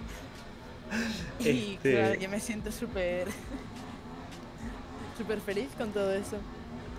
Y 1.41 1.75
Este- 1.75 1.93
claro, 1.93 2.15
yo 2.21 2.29
me 2.31 2.41
siento 2.41 2.73
súper. 2.73 3.29
súper 5.19 5.41
feliz 5.41 5.69
con 5.77 5.91
todo 5.93 6.13
eso. 6.15 6.37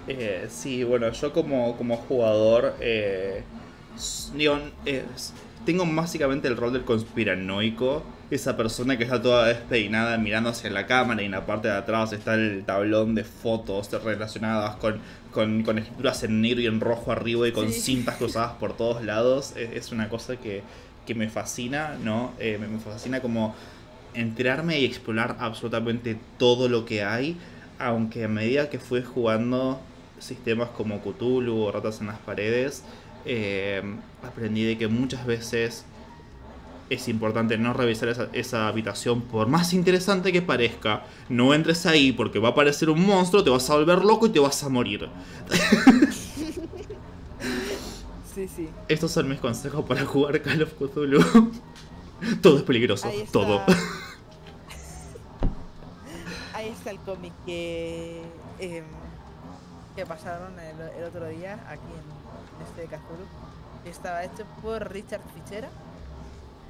Eh, 0.08 0.48
sí, 0.50 0.84
bueno, 0.84 1.12
yo 1.12 1.32
como, 1.34 1.76
como 1.78 1.98
jugador, 1.98 2.76
eh, 2.82 3.44
digo, 4.36 4.60
eh, 4.86 5.06
tengo 5.66 5.86
básicamente 5.88 6.48
el 6.48 6.58
rol 6.58 6.74
del 6.74 6.84
conspiranoico 6.84 8.04
esa 8.36 8.58
persona 8.58 8.98
que 8.98 9.04
está 9.04 9.22
toda 9.22 9.48
despeinada 9.48 10.18
mirando 10.18 10.50
hacia 10.50 10.70
la 10.70 10.86
cámara 10.88 11.22
y 11.22 11.26
en 11.26 11.32
la 11.32 11.46
parte 11.46 11.68
de 11.68 11.76
atrás 11.76 12.14
está 12.14 12.34
el 12.36 12.64
tablón 12.66 13.16
de 13.16 13.24
fotos 13.24 13.92
relacionadas 14.04 14.76
con, 14.78 15.00
con, 15.32 15.64
con 15.64 15.78
escrituras 15.80 16.24
en 16.24 16.42
negro 16.42 16.62
y 16.62 16.68
en 16.68 16.80
rojo 16.80 17.12
arriba 17.12 17.48
y 17.48 17.52
con 17.52 17.72
Sí. 17.72 17.80
cintas 17.82 18.16
cruzadas 18.20 18.54
por 18.54 18.76
todos 18.76 19.04
lados. 19.04 19.54
Es, 19.56 19.72
es 19.74 19.92
una 19.92 20.10
cosa 20.10 20.38
que, 20.38 20.64
que 21.06 21.16
me 21.16 21.30
fascina, 21.30 21.98
¿no? 22.04 22.34
Eh, 22.40 22.58
me, 22.60 22.68
me 22.68 22.80
fascina 22.80 23.20
como 23.22 23.56
enterarme 24.14 24.80
y 24.80 24.86
explorar 24.86 25.38
absolutamente 25.40 26.18
todo 26.38 26.70
lo 26.70 26.86
que 26.86 27.04
hay, 27.04 27.38
aunque 27.80 28.24
a 28.26 28.28
medida 28.28 28.70
que 28.70 28.80
fui 28.80 29.02
jugando 29.02 29.80
sistemas 30.20 30.70
como 30.70 31.02
Cthulhu 31.02 31.58
o 31.64 31.72
Ratas 31.72 32.00
en 32.02 32.08
las 32.08 32.20
Paredes, 32.20 32.84
eh, 33.26 33.82
aprendí 34.24 34.64
de 34.64 34.78
que 34.78 34.88
muchas 34.88 35.26
veces 35.26 35.86
es 36.94 37.08
importante 37.08 37.58
no 37.58 37.74
revisar 37.74 38.10
esa, 38.10 38.28
esa 38.34 38.68
habitación 38.68 39.22
por 39.22 39.48
más 39.48 39.74
interesante 39.74 40.32
que 40.32 40.42
parezca. 40.42 41.04
No 41.30 41.54
entres 41.54 41.86
ahí 41.86 42.12
porque 42.12 42.40
va 42.40 42.50
a 42.50 42.52
aparecer 42.52 42.90
un 42.90 43.06
monstruo, 43.06 43.44
te 43.44 43.50
vas 43.50 43.70
a 43.70 43.76
volver 43.76 44.04
loco 44.04 44.28
y 44.28 44.30
te 44.30 44.40
vas 44.40 44.64
a 44.64 44.70
morir. 44.70 45.10
Sí, 48.34 48.48
sí. 48.48 48.68
Estos 48.88 49.12
son 49.12 49.30
mis 49.30 49.40
consejos 49.40 49.86
para 49.86 50.06
jugar 50.06 50.42
Call 50.42 50.64
of 50.64 50.74
Cthulhu. 50.74 51.52
todo 52.42 52.58
es 52.58 52.64
peligroso, 52.64 53.08
Ahí 53.08 53.20
está. 53.22 53.32
todo. 53.32 53.62
Ahí 56.56 56.70
está 56.70 56.90
el 56.92 56.98
cómic 57.00 57.32
que, 57.46 58.24
em, 58.60 58.84
que 59.96 60.06
pasaron 60.08 60.54
el, 60.60 60.82
el 60.98 61.04
otro 61.04 61.28
día 61.28 61.60
aquí 61.70 61.82
en 61.94 62.66
este 62.68 62.82
de 62.82 62.88
Cthulhu. 62.88 63.26
Estaba 63.86 64.24
hecho 64.24 64.46
por 64.64 64.92
Richard 64.92 65.22
Fichera, 65.36 65.70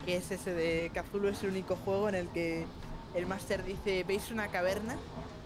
que 0.05 0.17
es 0.17 0.31
ese 0.31 0.53
de 0.53 0.91
Cthulhu, 0.93 1.29
es 1.29 1.41
el 1.43 1.49
único 1.49 1.75
juego 1.77 2.09
en 2.09 2.15
el 2.15 2.27
que 2.29 2.65
el 3.15 3.25
máster 3.25 3.63
dice, 3.63 4.03
¿veis 4.07 4.31
una 4.31 4.47
caverna? 4.47 4.95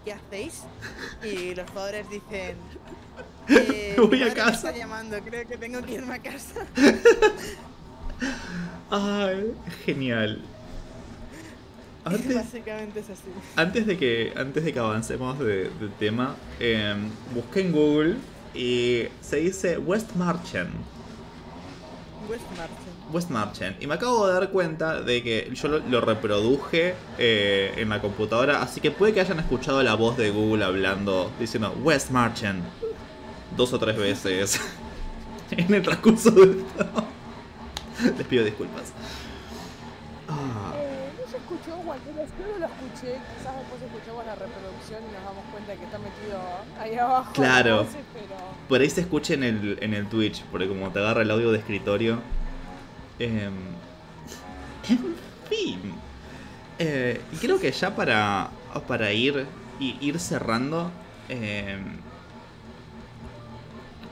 ¿Qué 0.06 0.14
hacéis? 0.14 0.64
Y 1.24 1.56
los 1.56 1.70
jugadores 1.70 2.10
dicen... 2.10 2.56
"Eh, 3.50 3.96
Voy 3.98 4.06
a 4.06 4.10
madre 4.10 4.26
me 4.26 4.34
casa". 4.34 4.70
está 4.70 4.78
llamando, 4.78 5.18
creo 5.22 5.48
que 5.48 5.58
tengo 5.58 5.82
que 5.82 5.94
irme 5.94 6.16
a 6.16 6.20
casa. 6.20 6.66
Ay, 8.90 9.54
genial. 9.86 10.42
Antes, 12.06 12.36
Básicamente 12.36 13.02
es 13.02 13.10
así. 13.10 13.24
antes 13.58 13.86
de 13.86 13.98
que 13.98 14.32
antes 14.38 14.64
de 14.64 14.72
que 14.72 14.80
avancemos 14.80 15.38
de- 15.40 15.70
tema, 16.00 16.36
eh, 16.60 16.96
busqué 17.34 17.62
en 17.62 17.72
Google 17.74 18.16
y 18.56 19.04
se 19.22 19.38
dice 19.38 19.78
West 19.78 20.14
Marchen. 20.16 20.70
West 23.12 23.30
Marchen. 23.30 23.78
Y 23.80 23.88
me 23.88 23.96
acabo 23.96 24.28
de 24.28 24.34
dar 24.34 24.50
cuenta 24.50 25.02
de 25.02 25.24
que 25.24 25.50
yo 25.54 25.68
lo, 25.68 25.80
lo 25.80 26.02
reproduje 26.02 26.96
eh, 27.18 27.74
en 27.78 27.90
la 27.90 28.02
computadora, 28.02 28.62
así 28.62 28.82
que 28.82 28.92
puede 28.92 29.14
que 29.14 29.22
hayan 29.22 29.40
escuchado 29.40 29.82
la 29.84 29.96
voz 29.96 30.18
de 30.18 30.30
Google 30.30 30.66
hablando, 30.66 31.32
diciendo 31.40 31.74
West 31.84 32.12
Marchen 32.12 32.62
dos 33.56 33.74
o 33.74 33.80
tres 33.80 33.98
veces 33.98 34.60
en 35.52 35.74
el 35.74 35.82
transcurso 35.82 36.32
de 36.32 36.44
esto. 36.44 36.86
Les 38.18 38.28
pido 38.28 38.44
disculpas. 38.44 38.94
Eh, 41.98 42.02
cualquier 42.04 42.16
vez, 42.16 42.30
yo 42.40 42.54
no 42.54 42.60
lo 42.60 42.66
escuché, 42.66 43.20
quizás 43.38 43.56
después 43.58 43.82
escuchamos 43.82 44.26
la 44.26 44.36
reproducción 44.36 45.02
y 45.04 45.14
nos 45.14 45.24
damos 45.24 45.46
cuenta 45.52 45.76
que 45.76 45.84
está 45.84 45.98
metido 45.98 46.40
ahí 46.80 46.96
abajo. 46.96 47.34
Claro. 47.34 47.88
pero 48.14 48.36
por 48.68 48.82
ahí 48.82 48.90
se 48.90 49.02
escucha 49.02 49.34
en 49.34 49.44
el, 49.44 49.78
en 49.82 49.94
el 49.94 50.08
Twitch, 50.08 50.44
porque 50.52 50.68
como 50.68 50.90
te 50.92 51.00
agarra 51.00 51.22
el 51.22 51.32
audio 51.32 51.52
de 51.52 51.60
escritorio. 51.60 52.20
Em, 53.20 53.54
en 54.90 55.16
fin. 55.50 55.94
Eh, 56.80 57.22
y 57.32 57.36
creo 57.38 57.60
que 57.60 57.72
ya 57.72 57.96
para, 57.96 58.50
para 58.88 59.12
ir, 59.12 59.48
ir 59.80 60.20
cerrando, 60.20 60.92
em, 61.30 61.98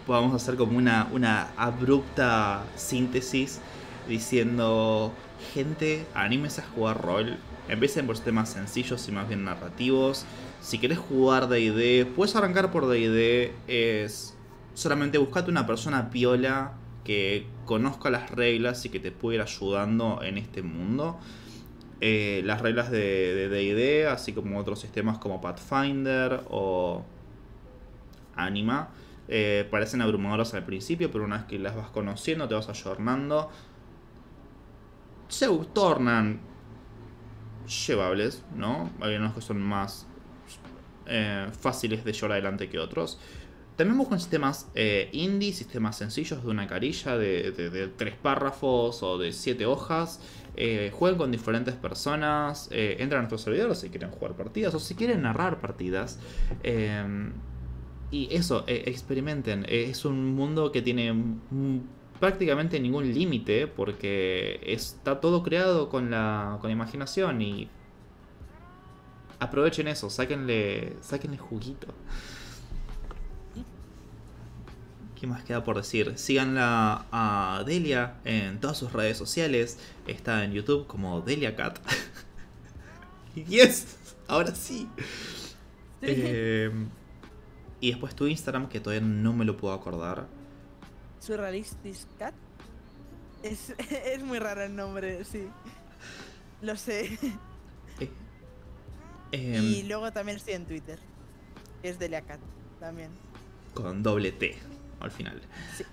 podamos 0.08 0.34
hacer 0.34 0.56
como 0.56 0.78
una, 0.78 1.08
una 1.12 1.50
abrupta 1.58 2.64
síntesis 2.76 3.60
diciendo, 4.08 5.12
gente, 5.54 6.06
anímese 6.14 6.62
a 6.62 6.66
jugar 6.66 7.02
rol. 7.02 7.38
Empiecen 7.68 8.06
por 8.06 8.20
temas 8.20 8.50
sencillos 8.50 9.08
y 9.08 9.12
más 9.12 9.28
bien 9.28 9.44
narrativos. 9.44 10.26
Si 10.62 10.78
querés 10.78 11.00
jugar 11.00 11.48
D&D, 11.48 12.06
puedes 12.16 12.36
arrancar 12.36 12.72
por 12.72 12.88
D&D. 12.88 13.54
Es 13.68 14.38
solamente 14.74 15.18
buscate 15.18 15.50
una 15.50 15.66
persona 15.66 16.10
piola 16.10 16.74
que 17.04 17.48
conozca 17.66 18.10
las 18.10 18.32
reglas 18.32 18.86
y 18.86 18.90
que 18.90 19.00
te 19.00 19.12
pueda 19.12 19.36
ir 19.36 19.42
ayudando 19.42 20.22
en 20.22 20.38
este 20.38 20.62
mundo. 20.62 21.18
Eh, 22.02 22.42
las 22.46 22.62
reglas 22.62 22.92
de 22.92 23.50
D&D, 23.50 24.08
así 24.08 24.34
como 24.34 24.60
otros 24.60 24.80
sistemas 24.80 25.18
como 25.18 25.42
Pathfinder 25.42 26.42
o 26.50 27.04
Anima, 28.36 28.90
eh, 29.28 29.68
parecen 29.72 30.02
abrumadoras 30.02 30.54
al 30.54 30.66
principio, 30.66 31.10
pero 31.12 31.24
una 31.24 31.38
vez 31.38 31.46
que 31.46 31.58
las 31.58 31.76
vas 31.76 31.90
conociendo, 31.90 32.48
te 32.48 32.54
vas 32.54 32.70
ayornando, 32.70 33.50
se 35.28 35.48
tornan 35.74 36.40
llevables, 37.68 38.44
¿no? 38.56 38.92
Hay 39.02 39.16
unos 39.16 39.34
que 39.34 39.42
son 39.42 39.62
más 39.62 40.08
eh, 41.08 41.48
fáciles 41.60 42.04
de 42.04 42.14
llevar 42.14 42.34
adelante 42.34 42.70
que 42.70 42.80
otros. 42.80 43.20
También 43.76 43.98
buscan 43.98 44.20
sistemas 44.20 44.70
eh, 44.74 45.10
indie, 45.12 45.52
sistemas 45.52 45.98
sencillos 45.98 46.44
de 46.44 46.50
una 46.50 46.66
carilla 46.66 47.18
de, 47.18 47.92
tres 47.98 48.16
párrafos 48.16 49.04
o 49.04 49.18
de 49.18 49.34
siete 49.34 49.66
hojas. 49.66 50.22
Eh, 50.56 50.92
jueguen 50.94 51.18
con 51.18 51.32
diferentes 51.32 51.76
personas. 51.76 52.70
eh, 52.72 52.98
entran 53.00 53.20
a 53.20 53.22
nuestros 53.24 53.42
servidores 53.42 53.80
si 53.80 53.90
quieren 53.90 54.12
jugar 54.12 54.36
partidas 54.36 54.74
o 54.76 54.80
si 54.80 54.96
quieren 54.96 55.24
narrar 55.24 55.60
partidas. 55.60 56.20
Eh, 56.64 57.32
y 58.12 58.34
eso, 58.34 58.64
experimenten. 58.68 59.66
Es 59.68 60.06
un 60.06 60.36
mundo 60.36 60.72
que 60.72 60.82
tiene 60.82 61.14
prácticamente 62.20 62.80
ningún 62.80 63.14
límite 63.14 63.68
porque 63.68 64.62
está 64.66 65.20
todo 65.20 65.44
creado 65.44 65.90
con 65.90 66.12
la, 66.12 66.58
con 66.62 66.70
la 66.70 66.74
imaginación 66.74 67.42
y 67.42 67.70
aprovechen 69.40 69.88
eso, 69.88 70.10
sáquenle, 70.10 70.96
sáquenle 71.02 71.38
juguito. 71.38 71.88
¿Qué 75.20 75.28
más 75.28 75.44
queda 75.44 75.64
por 75.64 75.78
decir? 75.78 76.18
Síganla 76.18 77.06
a 77.12 77.64
Delia 77.66 78.16
en 78.26 78.60
todas 78.60 78.78
sus 78.78 78.92
redes 78.92 79.18
sociales. 79.18 79.80
Está 80.08 80.44
en 80.44 80.52
YouTube 80.52 80.88
como 80.88 81.22
Delia 81.22 81.56
Cat. 81.56 81.80
yes, 83.48 83.96
ahora 84.28 84.54
sí. 84.54 84.90
Eh, 86.02 86.70
y 87.80 87.92
después 87.92 88.14
tu 88.14 88.28
Instagram, 88.28 88.68
que 88.68 88.82
todavía 88.82 89.08
no 89.08 89.32
me 89.32 89.46
lo 89.46 89.56
puedo 89.56 89.74
acordar. 89.74 90.28
Surrealistic 91.26 91.96
Cat. 92.20 92.34
Es, 93.44 93.74
es 94.06 94.24
muy 94.24 94.40
raro 94.40 94.64
el 94.64 94.76
nombre, 94.76 95.24
sí. 95.26 95.48
Lo 96.62 96.76
sé. 96.76 97.18
Eh, 98.00 98.10
em, 99.32 99.64
y 99.64 99.84
luego 99.84 100.12
también 100.12 100.38
estoy 100.38 100.54
en 100.54 100.66
Twitter. 100.66 101.00
Es 101.84 102.00
Delia 102.00 102.22
Cat 102.22 102.40
también. 102.80 103.10
con 103.74 104.02
doble 104.04 104.32
T 104.32 104.56
al 105.00 105.12
final. 105.12 105.42
Sí. 105.76 105.84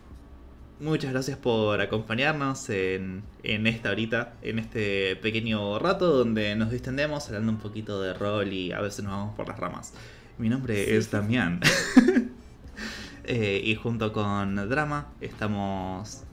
Muchas 0.81 1.13
gracias 1.13 1.39
por 1.39 1.81
acompañarnos 1.81 2.69
en, 2.71 3.23
en 3.45 3.67
esta 3.67 3.91
horita, 3.91 4.35
en 4.43 4.59
este 4.59 5.15
pequeño 5.17 5.79
rato 5.79 6.07
donde 6.17 6.57
nos 6.57 6.71
distendemos 6.73 7.27
hablando 7.29 7.53
un 7.53 7.59
poquito 7.59 8.01
de 8.03 8.15
rol 8.15 8.53
y 8.53 8.73
a 8.73 8.81
veces 8.81 9.05
nos 9.05 9.13
vamos 9.13 9.37
por 9.37 9.47
las 9.49 9.59
ramas. 9.59 9.93
Mi 10.39 10.49
nombre 10.49 10.85
Sí. 10.85 10.91
es 10.93 11.11
Damián. 11.11 11.61
Eh, 13.25 13.61
y 13.65 13.77
junto 13.77 14.13
con 14.13 14.69
Drama 14.69 15.07
estamos 15.21 16.25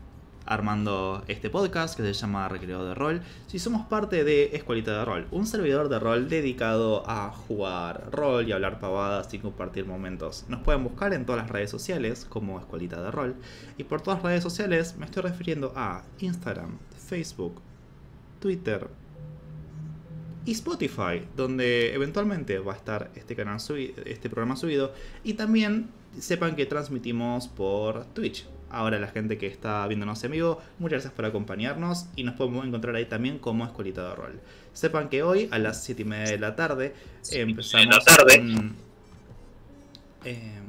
armando 0.48 1.24
este 1.28 1.52
podcast 1.52 1.96
que 1.96 2.02
se 2.02 2.14
llama 2.14 2.50
Recreo 2.50 2.84
de 2.84 2.96
Rol. 2.96 3.22
Si 3.46 3.60
somos 3.60 3.86
parte 3.86 4.24
de 4.24 4.56
Escuelita 4.56 4.98
de 4.98 5.06
Rol, 5.06 5.28
un 5.30 5.46
servidor 5.46 5.88
de 5.90 6.00
rol 6.00 6.30
dedicado 6.30 7.08
a 7.08 7.32
jugar 7.32 8.10
rol 8.12 8.48
y 8.48 8.54
hablar 8.54 8.80
pavadas 8.80 9.32
y 9.36 9.38
compartir 9.38 9.86
momentos. 9.86 10.46
Nos 10.48 10.62
pueden 10.62 10.84
buscar 10.84 11.14
en 11.14 11.28
todas 11.28 11.44
las 11.44 11.52
redes 11.52 11.70
sociales 11.70 12.26
como 12.28 12.60
Escuelita 12.60 13.00
de 13.04 13.12
Rol. 13.12 13.36
Y 13.78 13.84
por 13.84 14.02
todas 14.02 14.24
las 14.24 14.32
redes 14.32 14.44
sociales 14.44 14.96
me 14.98 15.06
estoy 15.06 15.22
refiriendo 15.22 15.72
a 15.76 16.04
Instagram, 16.20 16.80
Facebook, 16.98 17.62
Twitter 18.40 18.88
y 20.44 20.54
Spotify, 20.54 21.22
donde 21.38 21.94
eventualmente 21.94 22.58
va 22.58 22.74
a 22.74 22.76
estar 22.76 23.12
este 23.14 23.36
canal 23.36 23.60
este 24.06 24.30
programa 24.32 24.56
subido. 24.56 24.94
Y 25.24 25.36
también 25.36 25.92
sepan 26.20 26.56
que 26.56 26.66
transmitimos 26.66 27.48
por 27.48 28.06
Twitch. 28.06 28.46
Ahora 28.72 29.00
la 29.00 29.08
gente 29.08 29.38
que 29.38 29.48
está 29.48 29.86
viéndonos 29.88 30.24
en 30.24 30.32
vivo, 30.32 30.60
muchas 30.78 30.98
gracias 30.98 31.14
por 31.14 31.26
acompañarnos 31.26 32.06
y 32.16 32.24
nos 32.24 32.36
podemos 32.36 32.66
encontrar 32.66 32.96
ahí 32.96 33.06
también 33.06 33.40
como 33.40 33.66
Escuelita 33.66 34.10
de 34.10 34.16
Rol. 34.16 34.40
Sepan 34.74 35.10
que 35.10 35.24
hoy 35.24 35.48
a 35.52 35.58
las 35.58 35.84
7 35.84 36.04
y 36.04 36.06
media 36.06 36.32
de 36.32 36.38
la 36.40 36.56
tarde 36.56 36.94
empezamos 37.32 37.96
la 37.96 38.00
tarde. 38.16 38.38
con, 38.38 38.76
eh, 40.24 40.60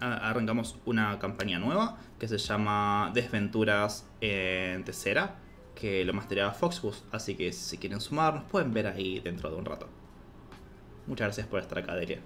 a- 0.00 0.28
arrancamos 0.30 0.76
una 0.84 1.18
campaña 1.18 1.58
nueva 1.58 1.96
que 2.18 2.28
se 2.28 2.36
llama 2.38 3.10
Desventuras 3.14 4.06
en 4.20 4.84
Tercera. 4.84 5.36
que 5.74 6.04
lo 6.04 6.12
mastereaba 6.12 6.52
Foxbus, 6.52 7.02
así 7.10 7.34
que 7.34 7.52
si 7.52 7.78
quieren 7.78 8.00
sumar 8.00 8.32
nos 8.34 8.44
pueden 8.44 8.72
ver 8.72 8.86
ahí 8.86 9.18
dentro 9.18 9.50
de 9.50 9.56
un 9.56 9.64
rato. 9.64 9.88
Muchas 11.08 11.26
gracias 11.26 11.48
por 11.48 11.58
estar 11.60 11.78
acá, 11.78 11.96
Delia. 11.96 12.20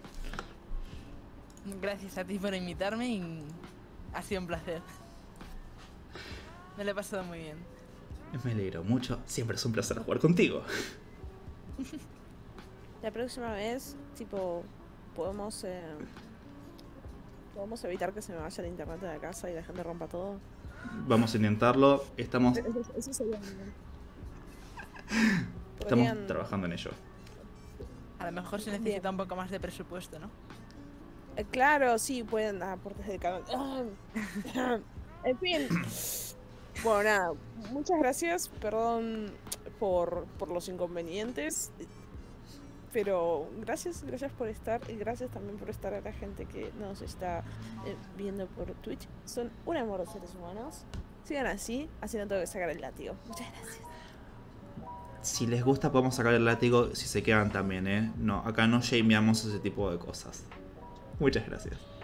Gracias 1.80 2.18
a 2.18 2.24
ti 2.24 2.38
por 2.38 2.54
invitarme 2.54 3.08
y 3.08 3.44
ha 4.14 4.22
sido 4.22 4.40
un 4.40 4.46
placer. 4.46 4.82
Me 6.76 6.84
lo 6.84 6.90
he 6.90 6.94
pasado 6.94 7.24
muy 7.24 7.38
bien. 7.38 7.56
Me 8.44 8.52
alegro 8.52 8.84
mucho, 8.84 9.20
siempre 9.26 9.56
es 9.56 9.64
un 9.64 9.72
placer 9.72 9.98
jugar 9.98 10.20
contigo. 10.20 10.62
La 13.02 13.10
próxima 13.10 13.52
vez, 13.52 13.96
tipo, 14.16 14.64
podemos 15.14 15.64
eh, 15.64 15.80
podemos 17.54 17.82
evitar 17.84 18.12
que 18.12 18.22
se 18.22 18.32
me 18.32 18.38
vaya 18.38 18.62
el 18.62 18.70
internet 18.70 19.00
de 19.00 19.06
la 19.08 19.18
casa 19.18 19.50
y 19.50 19.54
la 19.54 19.62
gente 19.62 19.82
rompa 19.82 20.06
todo. 20.08 20.38
Vamos 21.06 21.34
a 21.34 21.36
intentarlo, 21.36 22.04
estamos, 22.16 22.58
Eso, 22.58 22.92
eso 22.96 23.12
sería 23.12 23.38
bien. 23.38 23.72
estamos 25.80 26.26
trabajando 26.26 26.66
en 26.66 26.72
ello. 26.74 26.90
A 28.18 28.26
lo 28.26 28.32
mejor 28.32 28.60
se 28.60 28.70
necesita 28.70 29.10
un 29.10 29.16
poco 29.16 29.36
más 29.36 29.50
de 29.50 29.58
presupuesto, 29.60 30.18
¿no? 30.18 30.28
Eh, 31.38 31.44
Claro, 31.50 31.98
sí, 31.98 32.22
pueden 32.24 32.58
dar 32.58 32.70
aportes 32.70 33.06
del 33.06 33.20
canal. 33.20 33.42
en 35.24 35.38
fin. 35.38 35.68
Bueno, 36.82 37.02
nada, 37.02 37.32
muchas 37.72 37.98
gracias, 37.98 38.48
perdón 38.48 39.32
por, 39.80 40.26
por 40.38 40.48
los 40.48 40.68
inconvenientes, 40.68 41.72
pero 42.92 43.48
gracias, 43.60 44.04
gracias 44.04 44.30
por 44.32 44.48
estar 44.48 44.80
y 44.88 44.94
gracias 44.94 45.30
también 45.30 45.56
por 45.58 45.70
estar 45.70 45.92
a 45.94 46.00
la 46.00 46.12
gente 46.12 46.44
que 46.46 46.72
nos 46.78 47.02
está 47.02 47.40
eh, 47.84 47.96
viendo 48.16 48.46
por 48.46 48.72
Twitch. 48.74 49.08
Son 49.24 49.50
un 49.66 49.76
amor 49.76 50.00
de 50.00 50.06
seres 50.06 50.34
humanos. 50.36 50.84
Sigan 51.24 51.46
así, 51.46 51.88
así 52.00 52.16
no 52.16 52.26
tengo 52.28 52.40
que 52.40 52.46
sacar 52.46 52.70
el 52.70 52.80
látigo. 52.80 53.14
Muchas 53.26 53.46
gracias. 53.52 53.80
Si 55.20 55.46
les 55.46 55.64
gusta 55.64 55.90
podemos 55.90 56.14
sacar 56.14 56.32
el 56.34 56.44
látigo 56.44 56.94
si 56.94 57.06
se 57.06 57.22
quedan 57.24 57.50
también, 57.50 57.86
¿eh? 57.88 58.12
No, 58.16 58.38
acá 58.46 58.68
no 58.68 58.80
shameamos 58.80 59.44
ese 59.44 59.58
tipo 59.58 59.90
de 59.90 59.98
cosas. 59.98 60.44
Muchas 61.18 61.46
gracias. 61.46 61.97